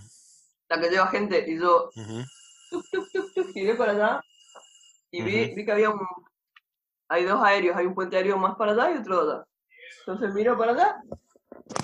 la 0.70 0.80
que 0.80 0.90
lleva 0.90 1.08
gente, 1.08 1.44
y 1.48 1.60
yo 1.60 1.90
giré 3.54 3.76
para 3.78 3.92
allá 3.92 4.22
y 5.12 5.22
vi, 5.22 5.54
vi, 5.56 5.66
que 5.66 5.72
había 5.72 5.90
un, 5.90 6.06
hay 7.08 7.24
dos 7.24 7.42
aéreos, 7.44 7.78
hay 7.78 7.86
un 7.86 7.96
puente 7.96 8.18
aéreo 8.18 8.38
más 8.38 8.56
para 8.56 8.74
allá 8.74 8.92
y 8.92 8.98
otro 8.98 9.22
allá. 9.22 9.46
Entonces 10.00 10.34
miro 10.34 10.58
para 10.58 10.74
allá, 10.74 11.02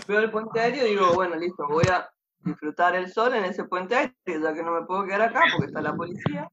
veo 0.07 0.19
el 0.19 0.31
puente 0.31 0.59
aéreo 0.59 0.85
y 0.85 0.91
digo, 0.91 1.13
bueno, 1.13 1.35
listo, 1.35 1.65
voy 1.67 1.85
a 1.87 2.09
disfrutar 2.39 2.95
el 2.95 3.11
sol 3.11 3.33
en 3.33 3.45
ese 3.45 3.63
puente 3.65 3.95
aéreo, 3.95 4.41
ya 4.43 4.53
que 4.53 4.63
no 4.63 4.71
me 4.71 4.85
puedo 4.85 5.05
quedar 5.05 5.21
acá 5.21 5.43
porque 5.51 5.67
está 5.67 5.81
la 5.81 5.95
policía. 5.95 6.49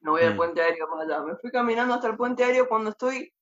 No 0.00 0.12
voy 0.12 0.22
al 0.22 0.34
mm. 0.34 0.36
puente 0.36 0.62
aéreo 0.62 0.88
más 0.88 1.04
allá. 1.04 1.22
Me 1.22 1.36
fui 1.36 1.50
caminando 1.50 1.94
hasta 1.94 2.08
el 2.08 2.16
puente 2.16 2.44
aéreo 2.44 2.68
cuando 2.68 2.90
estoy 2.90 3.32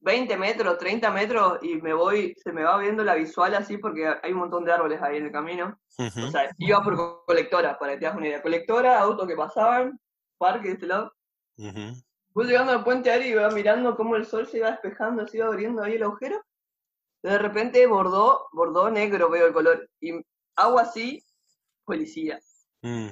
20 0.00 0.36
metros, 0.36 0.78
30 0.78 1.10
metros 1.10 1.58
y 1.62 1.76
me 1.76 1.92
voy, 1.92 2.34
se 2.42 2.52
me 2.52 2.62
va 2.62 2.78
viendo 2.78 3.04
la 3.04 3.14
visual 3.14 3.54
así 3.54 3.76
porque 3.76 4.06
hay 4.22 4.32
un 4.32 4.38
montón 4.38 4.64
de 4.64 4.72
árboles 4.72 5.00
ahí 5.02 5.18
en 5.18 5.26
el 5.26 5.32
camino. 5.32 5.78
O 5.98 6.30
sea, 6.30 6.50
iba 6.58 6.82
por 6.82 7.24
colectora, 7.26 7.78
para 7.78 7.92
que 7.92 7.98
te 7.98 8.06
hagas 8.06 8.18
una 8.18 8.28
idea. 8.28 8.42
Colectora, 8.42 8.98
autos 8.98 9.28
que 9.28 9.36
pasaban, 9.36 10.00
parque 10.38 10.68
de 10.68 10.74
este 10.74 10.86
lado. 10.86 11.12
ujú. 11.56 12.02
Voy 12.32 12.46
llegando 12.46 12.72
al 12.72 12.84
puente 12.84 13.10
aéreo 13.10 13.26
y 13.26 13.30
iba 13.32 13.50
mirando 13.50 13.96
cómo 13.96 14.14
el 14.14 14.24
sol 14.24 14.46
se 14.46 14.58
iba 14.58 14.70
despejando, 14.70 15.26
se 15.26 15.38
iba 15.38 15.46
abriendo 15.46 15.82
ahí 15.82 15.94
el 15.94 16.04
agujero. 16.04 16.40
De 17.22 17.36
repente 17.36 17.86
bordó, 17.86 18.48
bordó 18.52 18.88
negro, 18.88 19.28
veo 19.28 19.48
el 19.48 19.52
color. 19.52 19.90
Y 20.00 20.24
hago 20.56 20.78
así, 20.78 21.22
policía. 21.84 22.40
Mm. 22.82 23.08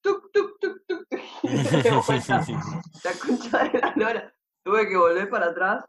Tuc, 0.00 0.32
tuc, 0.32 0.58
tuc, 0.58 0.80
la 3.04 3.12
concha 3.20 3.64
de 3.64 3.78
la 3.78 3.92
lora. 3.94 4.34
Tuve 4.64 4.88
que 4.88 4.96
volver 4.96 5.28
para 5.28 5.46
atrás. 5.46 5.84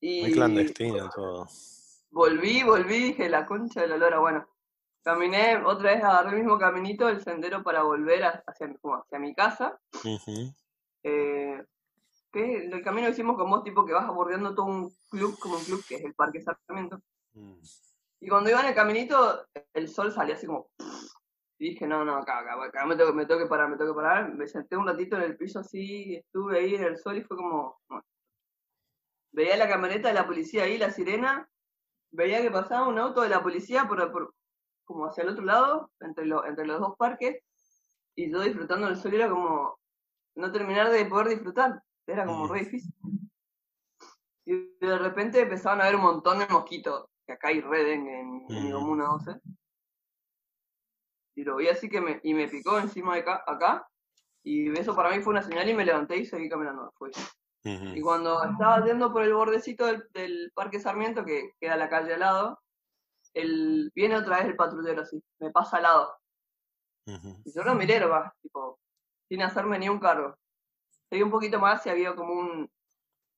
Y 0.00 0.20
Muy 0.20 0.32
clandestino 0.32 1.08
todo. 1.10 1.48
volví, 2.10 2.62
volví, 2.62 2.98
dije, 2.98 3.28
la 3.28 3.46
concha 3.46 3.80
de 3.80 3.88
la 3.88 3.96
lora, 3.96 4.18
bueno. 4.18 4.46
Caminé, 5.02 5.56
otra 5.64 5.94
vez 5.94 6.04
agarré 6.04 6.30
el 6.30 6.44
mismo 6.44 6.58
caminito, 6.58 7.08
el 7.08 7.22
sendero 7.22 7.62
para 7.62 7.82
volver 7.82 8.22
hacia, 8.24 8.74
como 8.80 8.96
hacia 8.96 9.18
mi 9.18 9.34
casa. 9.34 9.78
Ujú, 10.04 10.54
Eh, 11.02 11.62
que 12.32 12.56
el 12.66 12.82
camino 12.82 13.06
que 13.06 13.12
hicimos 13.12 13.36
con 13.36 13.50
vos, 13.50 13.62
tipo 13.64 13.84
que 13.84 13.92
vas 13.92 14.06
bordeando 14.08 14.54
todo 14.54 14.66
un 14.66 14.90
club, 15.10 15.38
como 15.38 15.56
un 15.56 15.64
club 15.64 15.84
que 15.86 15.96
es 15.96 16.04
el 16.04 16.14
Parque 16.14 16.42
Sarmiento. 16.42 17.00
mm. 17.34 17.60
Y 18.20 18.28
cuando 18.28 18.48
iba 18.48 18.60
en 18.60 18.66
el 18.68 18.74
caminito, 18.74 19.46
el 19.74 19.88
sol 19.88 20.10
salía 20.12 20.34
así 20.34 20.46
como... 20.46 20.70
Y 21.64 21.70
dije, 21.70 21.86
no, 21.86 22.04
no, 22.04 22.16
acá, 22.16 22.40
acá, 22.40 22.62
acá 22.62 22.84
me, 22.84 22.94
tengo, 22.94 23.14
me 23.14 23.24
tengo 23.24 23.40
que 23.40 23.46
parar, 23.46 23.70
me 23.70 23.78
tengo 23.78 23.94
que 23.94 23.96
parar. 24.02 24.34
Me 24.34 24.46
senté 24.46 24.76
un 24.76 24.86
ratito 24.86 25.16
en 25.16 25.22
el 25.22 25.34
piso 25.38 25.60
así, 25.60 26.14
estuve 26.16 26.58
ahí 26.58 26.74
en 26.74 26.84
el 26.84 26.98
sol 26.98 27.16
y 27.16 27.22
fue 27.22 27.38
como... 27.38 27.78
bueno. 27.88 28.04
Veía 29.32 29.56
la 29.56 29.66
camioneta 29.66 30.08
de 30.08 30.14
la 30.14 30.26
policía 30.26 30.64
ahí, 30.64 30.76
la 30.76 30.90
sirena, 30.90 31.48
veía 32.12 32.42
que 32.42 32.50
pasaba 32.50 32.86
un 32.86 32.98
auto 32.98 33.22
de 33.22 33.30
la 33.30 33.42
policía 33.42 33.88
por, 33.88 34.12
por- 34.12 34.34
como 34.84 35.06
hacia 35.06 35.22
el 35.22 35.30
otro 35.30 35.42
lado, 35.42 35.90
entre, 36.00 36.26
lo- 36.26 36.44
entre 36.44 36.66
los 36.66 36.80
dos 36.80 36.96
parques, 36.98 37.42
y 38.14 38.30
yo 38.30 38.40
disfrutando 38.42 38.86
del 38.86 38.96
sol 38.96 39.14
era 39.14 39.30
como 39.30 39.78
no 40.36 40.52
terminar 40.52 40.90
de 40.90 41.06
poder 41.06 41.28
disfrutar, 41.28 41.82
era 42.06 42.26
como 42.26 42.46
re 42.46 42.60
difícil. 42.60 42.92
Y 44.44 44.76
de 44.80 44.98
repente 44.98 45.40
empezaban 45.40 45.80
a 45.80 45.84
haber 45.84 45.96
un 45.96 46.02
montón 46.02 46.40
de 46.40 46.46
mosquitos, 46.48 47.06
que 47.26 47.32
acá 47.32 47.48
hay 47.48 47.62
re 47.62 47.84
dengue 47.84 48.20
en, 48.20 48.44
en 48.50 48.64
mi 48.64 48.70
comuna 48.70 49.04
12. 49.06 49.40
Y 51.36 51.42
lo 51.44 51.56
vi 51.56 51.68
así 51.68 51.88
que 51.88 52.00
me, 52.00 52.20
y 52.22 52.34
me 52.34 52.48
picó 52.48 52.78
encima 52.78 53.14
de 53.14 53.20
acá, 53.22 53.42
acá, 53.46 53.88
y 54.42 54.70
eso 54.78 54.94
para 54.94 55.10
mí 55.10 55.20
fue 55.22 55.32
una 55.32 55.42
señal 55.42 55.68
y 55.68 55.74
me 55.74 55.84
levanté 55.84 56.16
y 56.18 56.26
seguí 56.26 56.48
caminando. 56.48 56.92
Fue. 56.96 57.10
Y 57.96 58.00
cuando 58.02 58.42
estaba 58.52 58.84
yendo 58.84 59.12
por 59.12 59.22
el 59.22 59.32
bordecito 59.34 59.86
del, 59.86 60.06
del 60.12 60.52
Parque 60.54 60.78
Sarmiento, 60.80 61.24
que 61.24 61.50
queda 61.58 61.76
la 61.76 61.88
calle 61.88 62.14
al 62.14 62.20
lado, 62.20 62.60
el, 63.32 63.90
viene 63.94 64.16
otra 64.16 64.36
vez 64.38 64.46
el 64.46 64.56
patrullero 64.56 65.02
así, 65.02 65.22
me 65.40 65.50
pasa 65.50 65.78
al 65.78 65.82
lado. 65.84 66.14
Y 67.44 67.52
yo 67.54 67.62
lo 67.64 67.74
miré 67.74 68.00
nomás, 68.00 68.32
tipo, 68.42 68.78
sin 69.28 69.42
hacerme 69.42 69.78
ni 69.78 69.88
un 69.88 69.98
cargo. 69.98 70.36
Seguí 71.08 71.22
un 71.22 71.30
poquito 71.30 71.58
más 71.58 71.84
y 71.86 71.90
había 71.90 72.14
como 72.14 72.32
un, 72.34 72.70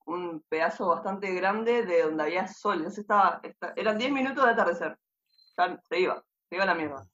un 0.07 0.43
pedazo 0.49 0.89
bastante 0.89 1.33
grande 1.35 1.85
de 1.85 2.03
donde 2.03 2.23
había 2.25 2.47
sol. 2.49 2.79
Entonces 2.79 3.01
estaba, 3.01 3.41
esta- 3.43 3.73
eran 3.77 3.97
10 3.99 4.11
minutos 4.13 4.45
de 4.45 4.51
atardecer. 4.51 4.99
Ya 5.57 5.81
se 5.89 6.01
iba, 6.01 6.23
se 6.49 6.55
iba 6.57 6.65
a 6.65 6.67
la 6.67 6.75
mierda. 6.75 7.09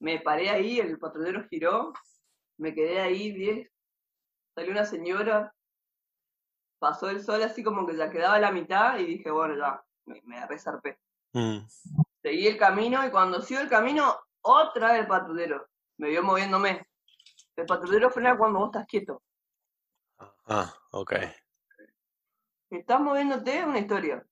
Me 0.00 0.20
paré 0.20 0.50
ahí, 0.50 0.78
el 0.78 0.98
patrullero 0.98 1.46
giró, 1.48 1.92
me 2.58 2.74
quedé 2.74 3.00
ahí 3.00 3.32
10. 3.32 3.68
Salió 4.54 4.72
una 4.72 4.84
señora, 4.84 5.54
pasó 6.78 7.10
el 7.10 7.22
sol 7.22 7.42
así 7.42 7.62
como 7.62 7.86
que 7.86 7.96
ya 7.96 8.10
quedaba 8.10 8.38
la 8.38 8.52
mitad 8.52 8.98
y 8.98 9.06
dije, 9.06 9.30
bueno, 9.30 9.56
ya, 9.56 9.82
me, 10.06 10.20
me 10.24 10.46
resarpé. 10.46 10.98
Mm, 11.32 11.58
Seguí 12.22 12.46
el 12.46 12.58
camino 12.58 13.06
y 13.06 13.10
cuando 13.10 13.40
sigo 13.40 13.60
el 13.60 13.68
camino, 13.68 14.16
otra 14.40 14.92
vez 14.92 15.00
el 15.00 15.06
patrullero. 15.06 15.68
Me 15.98 16.08
vio 16.08 16.22
moviéndome. 16.22 16.86
El 17.56 17.66
patrullero 17.66 18.10
frena 18.10 18.36
cuando 18.36 18.60
vos 18.60 18.68
estás 18.68 18.86
quieto. 18.86 19.22
Ah, 20.46 20.72
ok. 20.92 21.12
Estás 22.70 23.00
moviéndote, 23.00 23.64
una 23.64 23.78
historia. 23.78 24.24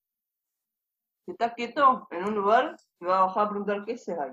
Si 1.25 1.33
estás 1.33 1.55
quieto 1.55 2.07
en 2.11 2.25
un 2.25 2.35
lugar, 2.35 2.77
te 2.99 3.07
va 3.07 3.19
a 3.19 3.27
bajar 3.27 3.47
a 3.47 3.49
preguntar 3.51 3.85
qué 3.85 3.97
se 3.97 4.13
hay. 4.13 4.33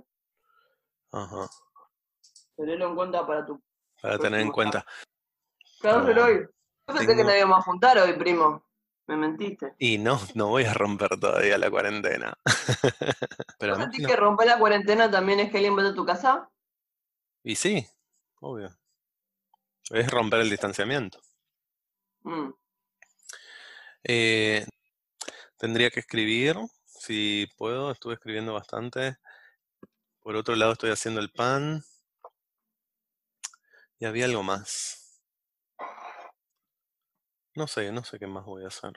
Ajá. 1.14 1.48
Tenerlo 2.56 2.90
en 2.90 2.96
cuenta 2.96 3.26
para 3.26 3.46
tu 3.46 3.62
Para 4.02 4.18
tener 4.18 4.42
en 4.42 4.52
cuenta. 4.52 4.86
Claro, 5.80 6.04
pero 6.06 6.26
hoy. 6.26 6.48
Yo 6.88 6.96
pensé 6.96 7.16
que 7.16 7.24
no 7.24 7.36
íbamos 7.36 7.60
a 7.60 7.62
juntar 7.62 7.98
hoy, 8.00 8.14
primo. 8.14 8.66
Me 9.06 9.16
mentiste. 9.18 9.74
Y 9.78 9.98
no, 9.98 10.20
no 10.34 10.48
voy 10.48 10.64
a 10.64 10.74
romper 10.74 11.20
todavía 11.20 11.58
la 11.58 11.70
cuarentena. 11.70 12.34
Pero 13.60 13.78
¿Vos 13.78 13.88
no- 13.88 14.08
que 14.08 14.16
romper 14.16 14.48
la 14.48 14.58
cuarentena 14.58 15.12
también 15.12 15.42
es 15.42 15.52
que 15.52 15.58
alguien 15.58 15.76
vaya 15.76 15.90
a 15.90 15.94
tu 15.94 16.06
casa? 16.06 16.50
Y 17.44 17.56
sí, 17.56 17.86
obvio. 18.40 18.70
Es 19.90 20.10
romper 20.10 20.40
el 20.40 20.50
distanciamiento. 20.50 21.20
Mm. 22.22 22.52
Eh, 24.06 24.66
tendría 25.58 25.90
que 25.90 26.00
escribir, 26.00 26.56
si 26.86 27.48
puedo, 27.58 27.92
estuve 27.92 28.14
escribiendo 28.14 28.54
bastante. 28.54 29.18
Por 30.24 30.38
otro 30.38 30.56
lado, 30.56 30.72
estoy 30.72 30.90
haciendo 30.90 31.20
el 31.20 31.32
pan. 31.32 31.84
Y 34.00 34.06
había 34.06 34.26
algo 34.26 34.42
más. 34.42 35.22
No 37.56 37.68
sé, 37.68 37.92
no 37.92 38.04
sé 38.06 38.18
qué 38.20 38.26
más 38.26 38.46
voy 38.46 38.64
a 38.64 38.68
hacer. 38.68 38.94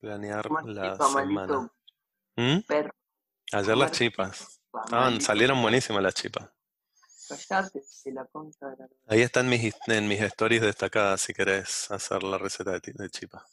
Planear 0.00 0.50
la 0.66 0.96
semana. 0.96 1.70
¿Mm? 2.36 2.60
perro. 2.66 2.94
Ayer 3.52 3.76
las 3.76 3.92
chipas. 3.92 4.60
chipa, 4.64 4.84
Estaban, 4.84 5.20
salieron 5.20 5.62
buenísimas 5.62 6.02
las 6.02 6.14
chipas. 6.14 6.50
Ahí 9.06 9.22
están 9.22 9.48
mis, 9.48 9.74
en 9.86 10.08
mis 10.08 10.20
stories 10.20 10.60
destacadas 10.60 11.22
si 11.22 11.32
querés 11.32 11.90
hacer 11.90 12.22
la 12.22 12.36
receta 12.36 12.72
de, 12.72 12.80
de 12.80 13.10
chipa. 13.10 13.46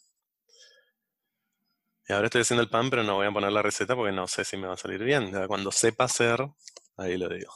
Y 2.12 2.14
ahora 2.14 2.26
estoy 2.26 2.42
haciendo 2.42 2.62
el 2.62 2.70
pan, 2.70 2.90
pero 2.90 3.04
no 3.04 3.16
voy 3.16 3.28
a 3.28 3.32
poner 3.32 3.54
la 3.54 3.62
receta 3.62 3.96
porque 3.96 4.12
no 4.12 4.28
sé 4.28 4.44
si 4.44 4.58
me 4.58 4.68
va 4.68 4.74
a 4.74 4.78
salir 4.78 5.02
bien. 5.02 5.32
Cuando 5.48 5.72
sepa 5.72 6.04
hacer, 6.04 6.46
ahí 6.98 7.18
lo 7.18 7.30
digo. 7.30 7.54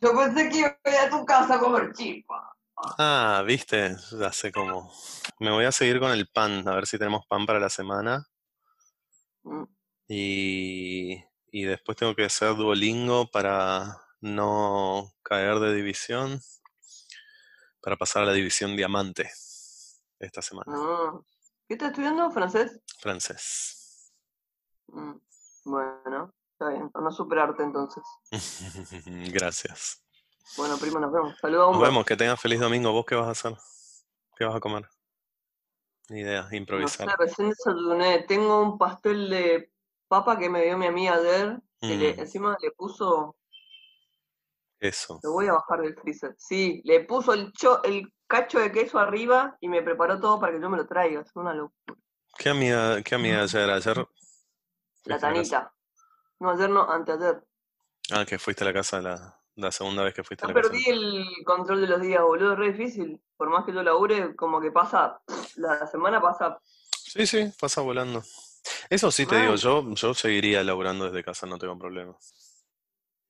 Yo 0.00 0.16
pensé 0.16 0.48
que 0.48 0.60
iba 0.60 0.78
a 0.82 0.90
ir 0.90 0.96
a 0.96 1.10
tu 1.10 1.26
casa 1.26 1.56
a 1.56 1.58
comer 1.58 1.92
chipa. 1.92 2.56
Ah, 2.96 3.44
viste, 3.46 3.94
ya 4.18 4.32
sé 4.32 4.50
cómo. 4.50 4.90
Me 5.40 5.50
voy 5.50 5.66
a 5.66 5.72
seguir 5.72 6.00
con 6.00 6.10
el 6.10 6.26
pan, 6.28 6.66
a 6.66 6.74
ver 6.74 6.86
si 6.86 6.96
tenemos 6.96 7.26
pan 7.26 7.44
para 7.44 7.60
la 7.60 7.68
semana. 7.68 8.26
Mm. 9.42 9.64
Y, 10.08 11.22
y 11.52 11.64
después 11.64 11.98
tengo 11.98 12.14
que 12.14 12.24
hacer 12.24 12.56
Duolingo 12.56 13.30
para 13.30 13.94
no 14.22 15.12
caer 15.22 15.58
de 15.58 15.74
división, 15.74 16.40
para 17.82 17.98
pasar 17.98 18.22
a 18.22 18.26
la 18.26 18.32
división 18.32 18.74
diamante 18.74 19.30
esta 20.18 20.40
semana. 20.40 20.72
Ah. 20.74 21.20
¿Qué 21.70 21.74
estás 21.74 21.90
estudiando? 21.90 22.28
¿Francés? 22.32 22.80
Francés. 22.98 24.12
Mm. 24.88 25.12
Bueno, 25.66 26.34
está 26.50 26.70
bien. 26.70 26.90
A 26.92 27.00
no 27.00 27.12
superarte 27.12 27.62
entonces. 27.62 28.02
Gracias. 29.32 30.02
Bueno, 30.56 30.76
primo, 30.78 30.98
nos 30.98 31.12
vemos. 31.12 31.38
Saludos 31.40 31.68
a 31.68 31.72
Nos 31.74 31.80
vemos, 31.82 32.04
que 32.04 32.16
tengas 32.16 32.40
feliz 32.40 32.58
domingo. 32.58 32.90
¿Vos 32.90 33.04
qué 33.06 33.14
vas 33.14 33.28
a 33.28 33.30
hacer? 33.30 33.56
¿Qué 34.36 34.44
vas 34.46 34.56
a 34.56 34.58
comer? 34.58 34.88
Ni 36.08 36.22
idea, 36.22 36.42
No 36.42 36.48
sé, 36.48 36.56
improvisar. 36.56 37.16
recién 37.16 37.50
desayuné. 37.50 38.24
Tengo 38.24 38.62
un 38.62 38.76
pastel 38.76 39.30
de 39.30 39.70
papa 40.08 40.36
que 40.40 40.50
me 40.50 40.64
dio 40.64 40.76
mi 40.76 40.86
amiga 40.86 41.14
ayer. 41.14 41.56
Que 41.80 41.94
le- 41.96 42.16
Mm, 42.16 42.20
encima 42.20 42.56
le 42.60 42.72
puso. 42.72 43.36
eso. 44.80 45.20
Lo 45.22 45.30
voy 45.34 45.46
a 45.46 45.52
bajar 45.52 45.82
del 45.82 45.94
freezer. 45.94 46.34
Sí, 46.36 46.80
le 46.84 47.04
puso 47.04 47.32
el, 47.32 47.52
cho- 47.52 47.80
el 47.84 48.12
cacho 48.30 48.60
de 48.60 48.70
queso 48.70 48.98
arriba 49.00 49.58
y 49.60 49.68
me 49.68 49.82
preparó 49.82 50.20
todo 50.20 50.38
para 50.38 50.52
que 50.52 50.60
yo 50.60 50.70
me 50.70 50.76
lo 50.76 50.86
traiga. 50.86 51.20
Es 51.20 51.34
una 51.34 51.52
locura. 51.52 51.98
¿Qué 52.38 52.48
amiga, 52.48 53.02
qué 53.02 53.16
amiga 53.16 53.42
ayer? 53.42 53.68
Ayer 53.68 54.06
La 55.04 55.18
tanita. 55.18 55.74
No, 56.38 56.50
ayer 56.50 56.70
no, 56.70 56.88
anteayer. 56.88 57.42
Ah, 58.12 58.24
que 58.24 58.38
fuiste 58.38 58.62
a 58.64 58.68
la 58.68 58.72
casa 58.72 59.00
la, 59.02 59.36
la 59.56 59.72
segunda 59.72 60.04
vez 60.04 60.14
que 60.14 60.22
fuiste 60.22 60.44
a 60.44 60.48
la 60.48 60.54
casa. 60.54 60.68
perdí 60.68 60.84
el 60.88 61.24
control 61.44 61.80
de 61.80 61.88
los 61.88 62.00
días, 62.00 62.22
boludo. 62.22 62.52
Es 62.52 62.58
re 62.58 62.72
difícil. 62.72 63.20
Por 63.36 63.50
más 63.50 63.64
que 63.64 63.72
yo 63.72 63.82
labure, 63.82 64.36
como 64.36 64.60
que 64.60 64.70
pasa. 64.70 65.20
La 65.56 65.86
semana 65.88 66.20
pasa. 66.20 66.58
Sí, 66.92 67.26
sí, 67.26 67.52
pasa 67.60 67.80
volando. 67.80 68.22
Eso 68.88 69.10
sí 69.10 69.26
te 69.26 69.40
digo, 69.40 69.56
yo, 69.56 69.84
yo 69.94 70.14
seguiría 70.14 70.62
laburando 70.62 71.06
desde 71.06 71.24
casa, 71.24 71.46
no 71.46 71.58
tengo 71.58 71.76
problema. 71.78 72.16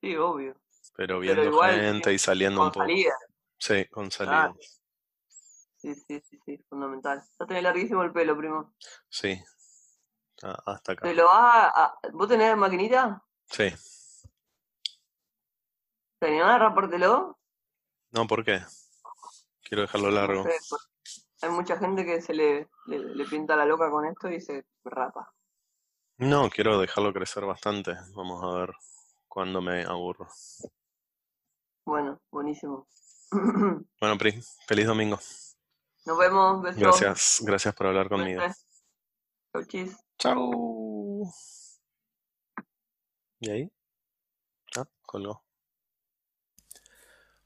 Sí, 0.01 0.15
obvio. 0.17 0.55
Pero 0.95 1.19
Pero 1.19 1.21
viendo 1.21 1.45
igual, 1.45 1.81
gente 1.81 2.13
y 2.13 2.19
saliendo 2.19 2.63
un 2.63 2.69
poco. 2.71 2.81
salida. 2.81 3.15
Sí, 3.59 3.87
con 3.87 4.09
Claro. 4.09 4.57
Sí, 5.81 5.95
sí, 5.95 6.21
sí, 6.21 6.39
sí, 6.45 6.59
fundamental. 6.69 7.23
Ya 7.39 7.47
tenés 7.47 7.63
larguísimo 7.63 8.03
el 8.03 8.13
pelo, 8.13 8.37
primo. 8.37 8.75
Sí, 9.09 9.41
a- 10.43 10.73
hasta 10.73 10.95
¿Te 10.95 11.09
acá. 11.09 11.13
lo 11.15 11.25
vas 11.25 11.73
a, 11.75 11.85
a- 11.85 11.99
¿Vos 12.13 12.29
tenés 12.29 12.57
maquinita? 12.57 13.25
Sí. 13.47 13.73
¿Te 16.19 16.27
animás 16.29 16.51
a 16.57 16.59
rapártelo? 16.59 17.39
No, 18.11 18.27
¿por 18.27 18.45
qué? 18.45 18.61
Quiero 19.63 19.83
dejarlo 19.83 20.11
No 20.11 20.15
largo. 20.17 20.43
sé, 20.45 20.59
hay 21.43 21.51
mucha 21.51 21.79
gente 21.79 22.05
que 22.05 22.21
se 22.21 22.35
le, 22.35 22.69
le, 22.87 22.99
le 22.99 23.25
pinta 23.25 23.57
la 23.57 23.65
loca 23.65 23.91
con 23.91 24.05
esto 24.05 24.29
y 24.29 24.41
se 24.41 24.67
rapa. 24.85 25.33
No, 26.19 26.51
quiero 26.51 26.79
dejarlo 26.79 27.15
crecer 27.15 27.47
bastante. 27.47 27.95
Vamos 28.15 28.45
a 28.45 28.59
ver 28.59 28.75
cuándo 29.29 29.63
me 29.63 29.83
aburro. 29.85 30.29
Bueno, 31.87 32.21
buenísimo. 32.31 32.87
Bueno, 34.01 34.19
Pri, 34.19 34.43
feliz 34.67 34.87
domingo. 34.87 35.19
Nos 36.07 36.19
vemos, 36.19 36.63
besos. 36.63 36.81
Gracias, 36.81 37.39
gracias 37.43 37.75
por 37.75 37.87
hablar 37.87 38.09
conmigo. 38.09 38.43
Chau. 39.53 39.65
Chau. 40.19 41.33
¿Y 43.41 43.51
ahí? 43.51 43.73
Ah, 44.77 44.87
colgó. 45.03 45.43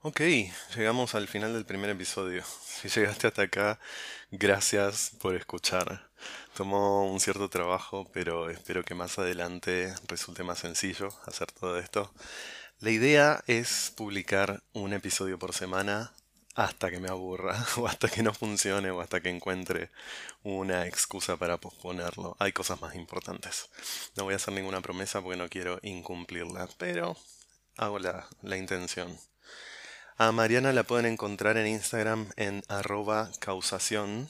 Ok, 0.07 0.21
llegamos 0.77 1.15
al 1.15 1.29
final 1.29 1.55
del 1.55 1.65
primer 1.65 1.89
episodio. 1.89 2.45
Si 2.45 2.89
llegaste 2.89 3.27
hasta 3.27 3.43
acá, 3.43 3.81
gracias 4.31 5.17
por 5.19 5.35
escuchar. 5.35 6.11
Tomó 6.55 7.11
un 7.11 7.21
cierto 7.21 7.49
trabajo, 7.49 8.11
pero 8.13 8.51
espero 8.51 8.85
que 8.85 8.95
más 8.95 9.19
adelante 9.19 9.95
resulte 10.07 10.43
más 10.43 10.59
sencillo 10.59 11.09
hacer 11.25 11.51
todo 11.53 11.79
esto. 11.79 12.13
La 12.81 12.91
idea 12.91 13.43
es 13.47 13.95
publicar 13.97 14.63
un 14.75 14.93
episodio 14.93 15.39
por 15.39 15.55
semana 15.55 16.13
hasta 16.55 16.91
que 16.91 17.01
me 17.01 17.09
aburra, 17.09 17.65
o 17.77 17.87
hasta 17.87 18.09
que 18.09 18.23
no 18.23 18.33
funcione, 18.33 18.91
o 18.91 19.01
hasta 19.01 19.21
que 19.21 19.31
encuentre 19.31 19.91
una 20.43 20.87
excusa 20.87 21.37
para 21.37 21.59
posponerlo. 21.59 22.37
Hay 22.39 22.53
cosas 22.53 22.81
más 22.81 22.95
importantes. 22.95 23.69
No 24.17 24.25
voy 24.25 24.35
a 24.35 24.37
hacer 24.37 24.55
ninguna 24.55 24.81
promesa 24.81 25.21
porque 25.21 25.37
no 25.39 25.49
quiero 25.49 25.79
incumplirla, 25.83 26.69
pero 26.79 27.17
hago 27.77 27.99
la, 27.99 28.29
la 28.43 28.57
intención. 28.57 29.19
A 30.17 30.31
Mariana 30.31 30.73
la 30.73 30.85
pueden 30.85 31.07
encontrar 31.07 31.57
en 31.57 31.67
Instagram 31.67 32.31
en 32.37 32.63
arroba 32.69 33.31
causación. 33.41 34.29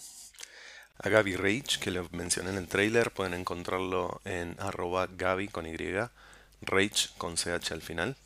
A 0.97 1.09
Gaby 1.09 1.37
Rage, 1.37 1.79
que 1.81 1.91
lo 1.91 2.09
mencioné 2.13 2.51
en 2.51 2.57
el 2.57 2.69
trailer, 2.69 3.11
pueden 3.11 3.35
encontrarlo 3.35 4.23
en 4.25 4.57
arroba 4.61 5.09
Gaby 5.09 5.49
con 5.49 5.67
Y, 5.67 5.77
Rage 6.63 7.09
con 7.19 7.37
CH 7.37 7.73
al 7.73 7.83
final. 7.83 8.17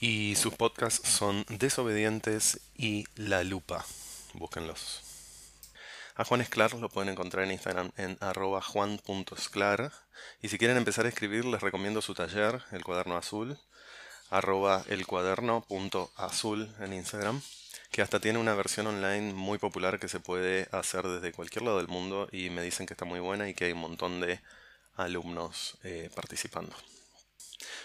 Y 0.00 0.36
sus 0.36 0.54
podcasts 0.54 1.08
son 1.08 1.44
Desobedientes 1.48 2.60
y 2.76 3.06
La 3.16 3.42
Lupa. 3.42 3.84
Búsquenlos. 4.34 5.02
A 6.14 6.24
Juan 6.24 6.40
Esclar 6.40 6.74
lo 6.74 6.88
pueden 6.88 7.10
encontrar 7.10 7.44
en 7.44 7.52
Instagram 7.52 7.92
en 7.96 8.18
arroba 8.20 8.60
juan.esclar. 8.60 9.92
Y 10.42 10.48
si 10.48 10.58
quieren 10.58 10.76
empezar 10.76 11.06
a 11.06 11.08
escribir, 11.08 11.44
les 11.44 11.60
recomiendo 11.60 12.02
su 12.02 12.14
taller, 12.14 12.62
El 12.72 12.82
Cuaderno 12.82 13.16
Azul, 13.16 13.56
arroba 14.30 14.84
elcuaderno.azul 14.88 16.74
en 16.80 16.92
Instagram, 16.92 17.40
que 17.90 18.02
hasta 18.02 18.20
tiene 18.20 18.38
una 18.38 18.54
versión 18.54 18.88
online 18.88 19.32
muy 19.32 19.58
popular 19.58 19.98
que 19.98 20.08
se 20.08 20.20
puede 20.20 20.68
hacer 20.72 21.06
desde 21.06 21.32
cualquier 21.32 21.62
lado 21.64 21.78
del 21.78 21.88
mundo 21.88 22.28
y 22.32 22.50
me 22.50 22.62
dicen 22.62 22.86
que 22.86 22.94
está 22.94 23.04
muy 23.04 23.20
buena 23.20 23.48
y 23.48 23.54
que 23.54 23.66
hay 23.66 23.72
un 23.72 23.80
montón 23.80 24.20
de 24.20 24.40
alumnos 24.96 25.78
eh, 25.84 26.10
participando. 26.14 26.74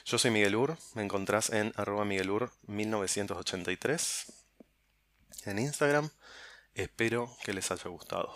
Yo 0.06 0.18
soy 0.18 0.32
Miguel 0.32 0.56
Ur, 0.56 0.78
me 0.94 1.04
encontrás 1.04 1.50
en 1.50 1.74
arroba 1.76 2.06
miguelur 2.06 2.52
1983 2.68 4.34
en 5.46 5.60
Instagram. 5.60 6.10
Espero 6.76 7.36
que 7.44 7.54
les 7.54 7.72
haya 7.72 7.90
gustado. 7.90 8.36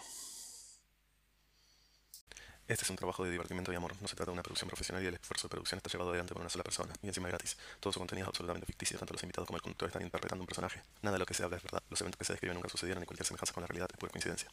Este 2.68 2.84
es 2.84 2.90
un 2.90 2.98
trabajo 2.98 3.24
de 3.24 3.32
divertimento 3.32 3.72
y 3.72 3.76
amor. 3.76 3.96
No 4.02 4.08
se 4.10 4.16
trata 4.16 4.32
de 4.32 4.34
una 4.34 4.44
producción 4.44 4.68
profesional 4.68 5.02
y 5.02 5.08
el 5.08 5.14
esfuerzo 5.14 5.48
de 5.48 5.52
producción 5.52 5.78
está 5.78 5.90
llevado 5.90 6.10
adelante 6.10 6.34
por 6.34 6.42
una 6.42 6.50
sola 6.50 6.66
persona. 6.66 6.94
Y 7.02 7.08
encima 7.08 7.30
es 7.30 7.32
gratis. 7.32 7.58
Todo 7.80 7.94
su 7.94 8.00
contenido 8.00 8.26
es 8.26 8.28
absolutamente 8.28 8.66
ficticio. 8.66 9.00
Tanto 9.00 9.14
los 9.14 9.24
invitados 9.24 9.48
como 9.48 9.56
el 9.56 9.62
conductor 9.62 9.88
están 9.88 10.02
interpretando 10.02 10.44
un 10.44 10.48
personaje. 10.48 10.84
Nada 11.02 11.14
de 11.14 11.20
lo 11.20 11.26
que 11.26 11.34
se 11.34 11.44
habla 11.44 11.58
es 11.58 11.64
verdad. 11.64 11.82
Los 11.90 12.02
eventos 12.02 12.18
que 12.18 12.26
se 12.26 12.34
describen 12.34 12.56
nunca 12.56 12.68
sucedieron 12.68 13.02
y 13.04 13.06
cualquier 13.06 13.26
semejanza 13.26 13.54
con 13.54 13.62
la 13.62 13.68
realidad 13.68 13.88
es 13.90 13.98
pura 13.98 14.12
coincidencia. 14.12 14.50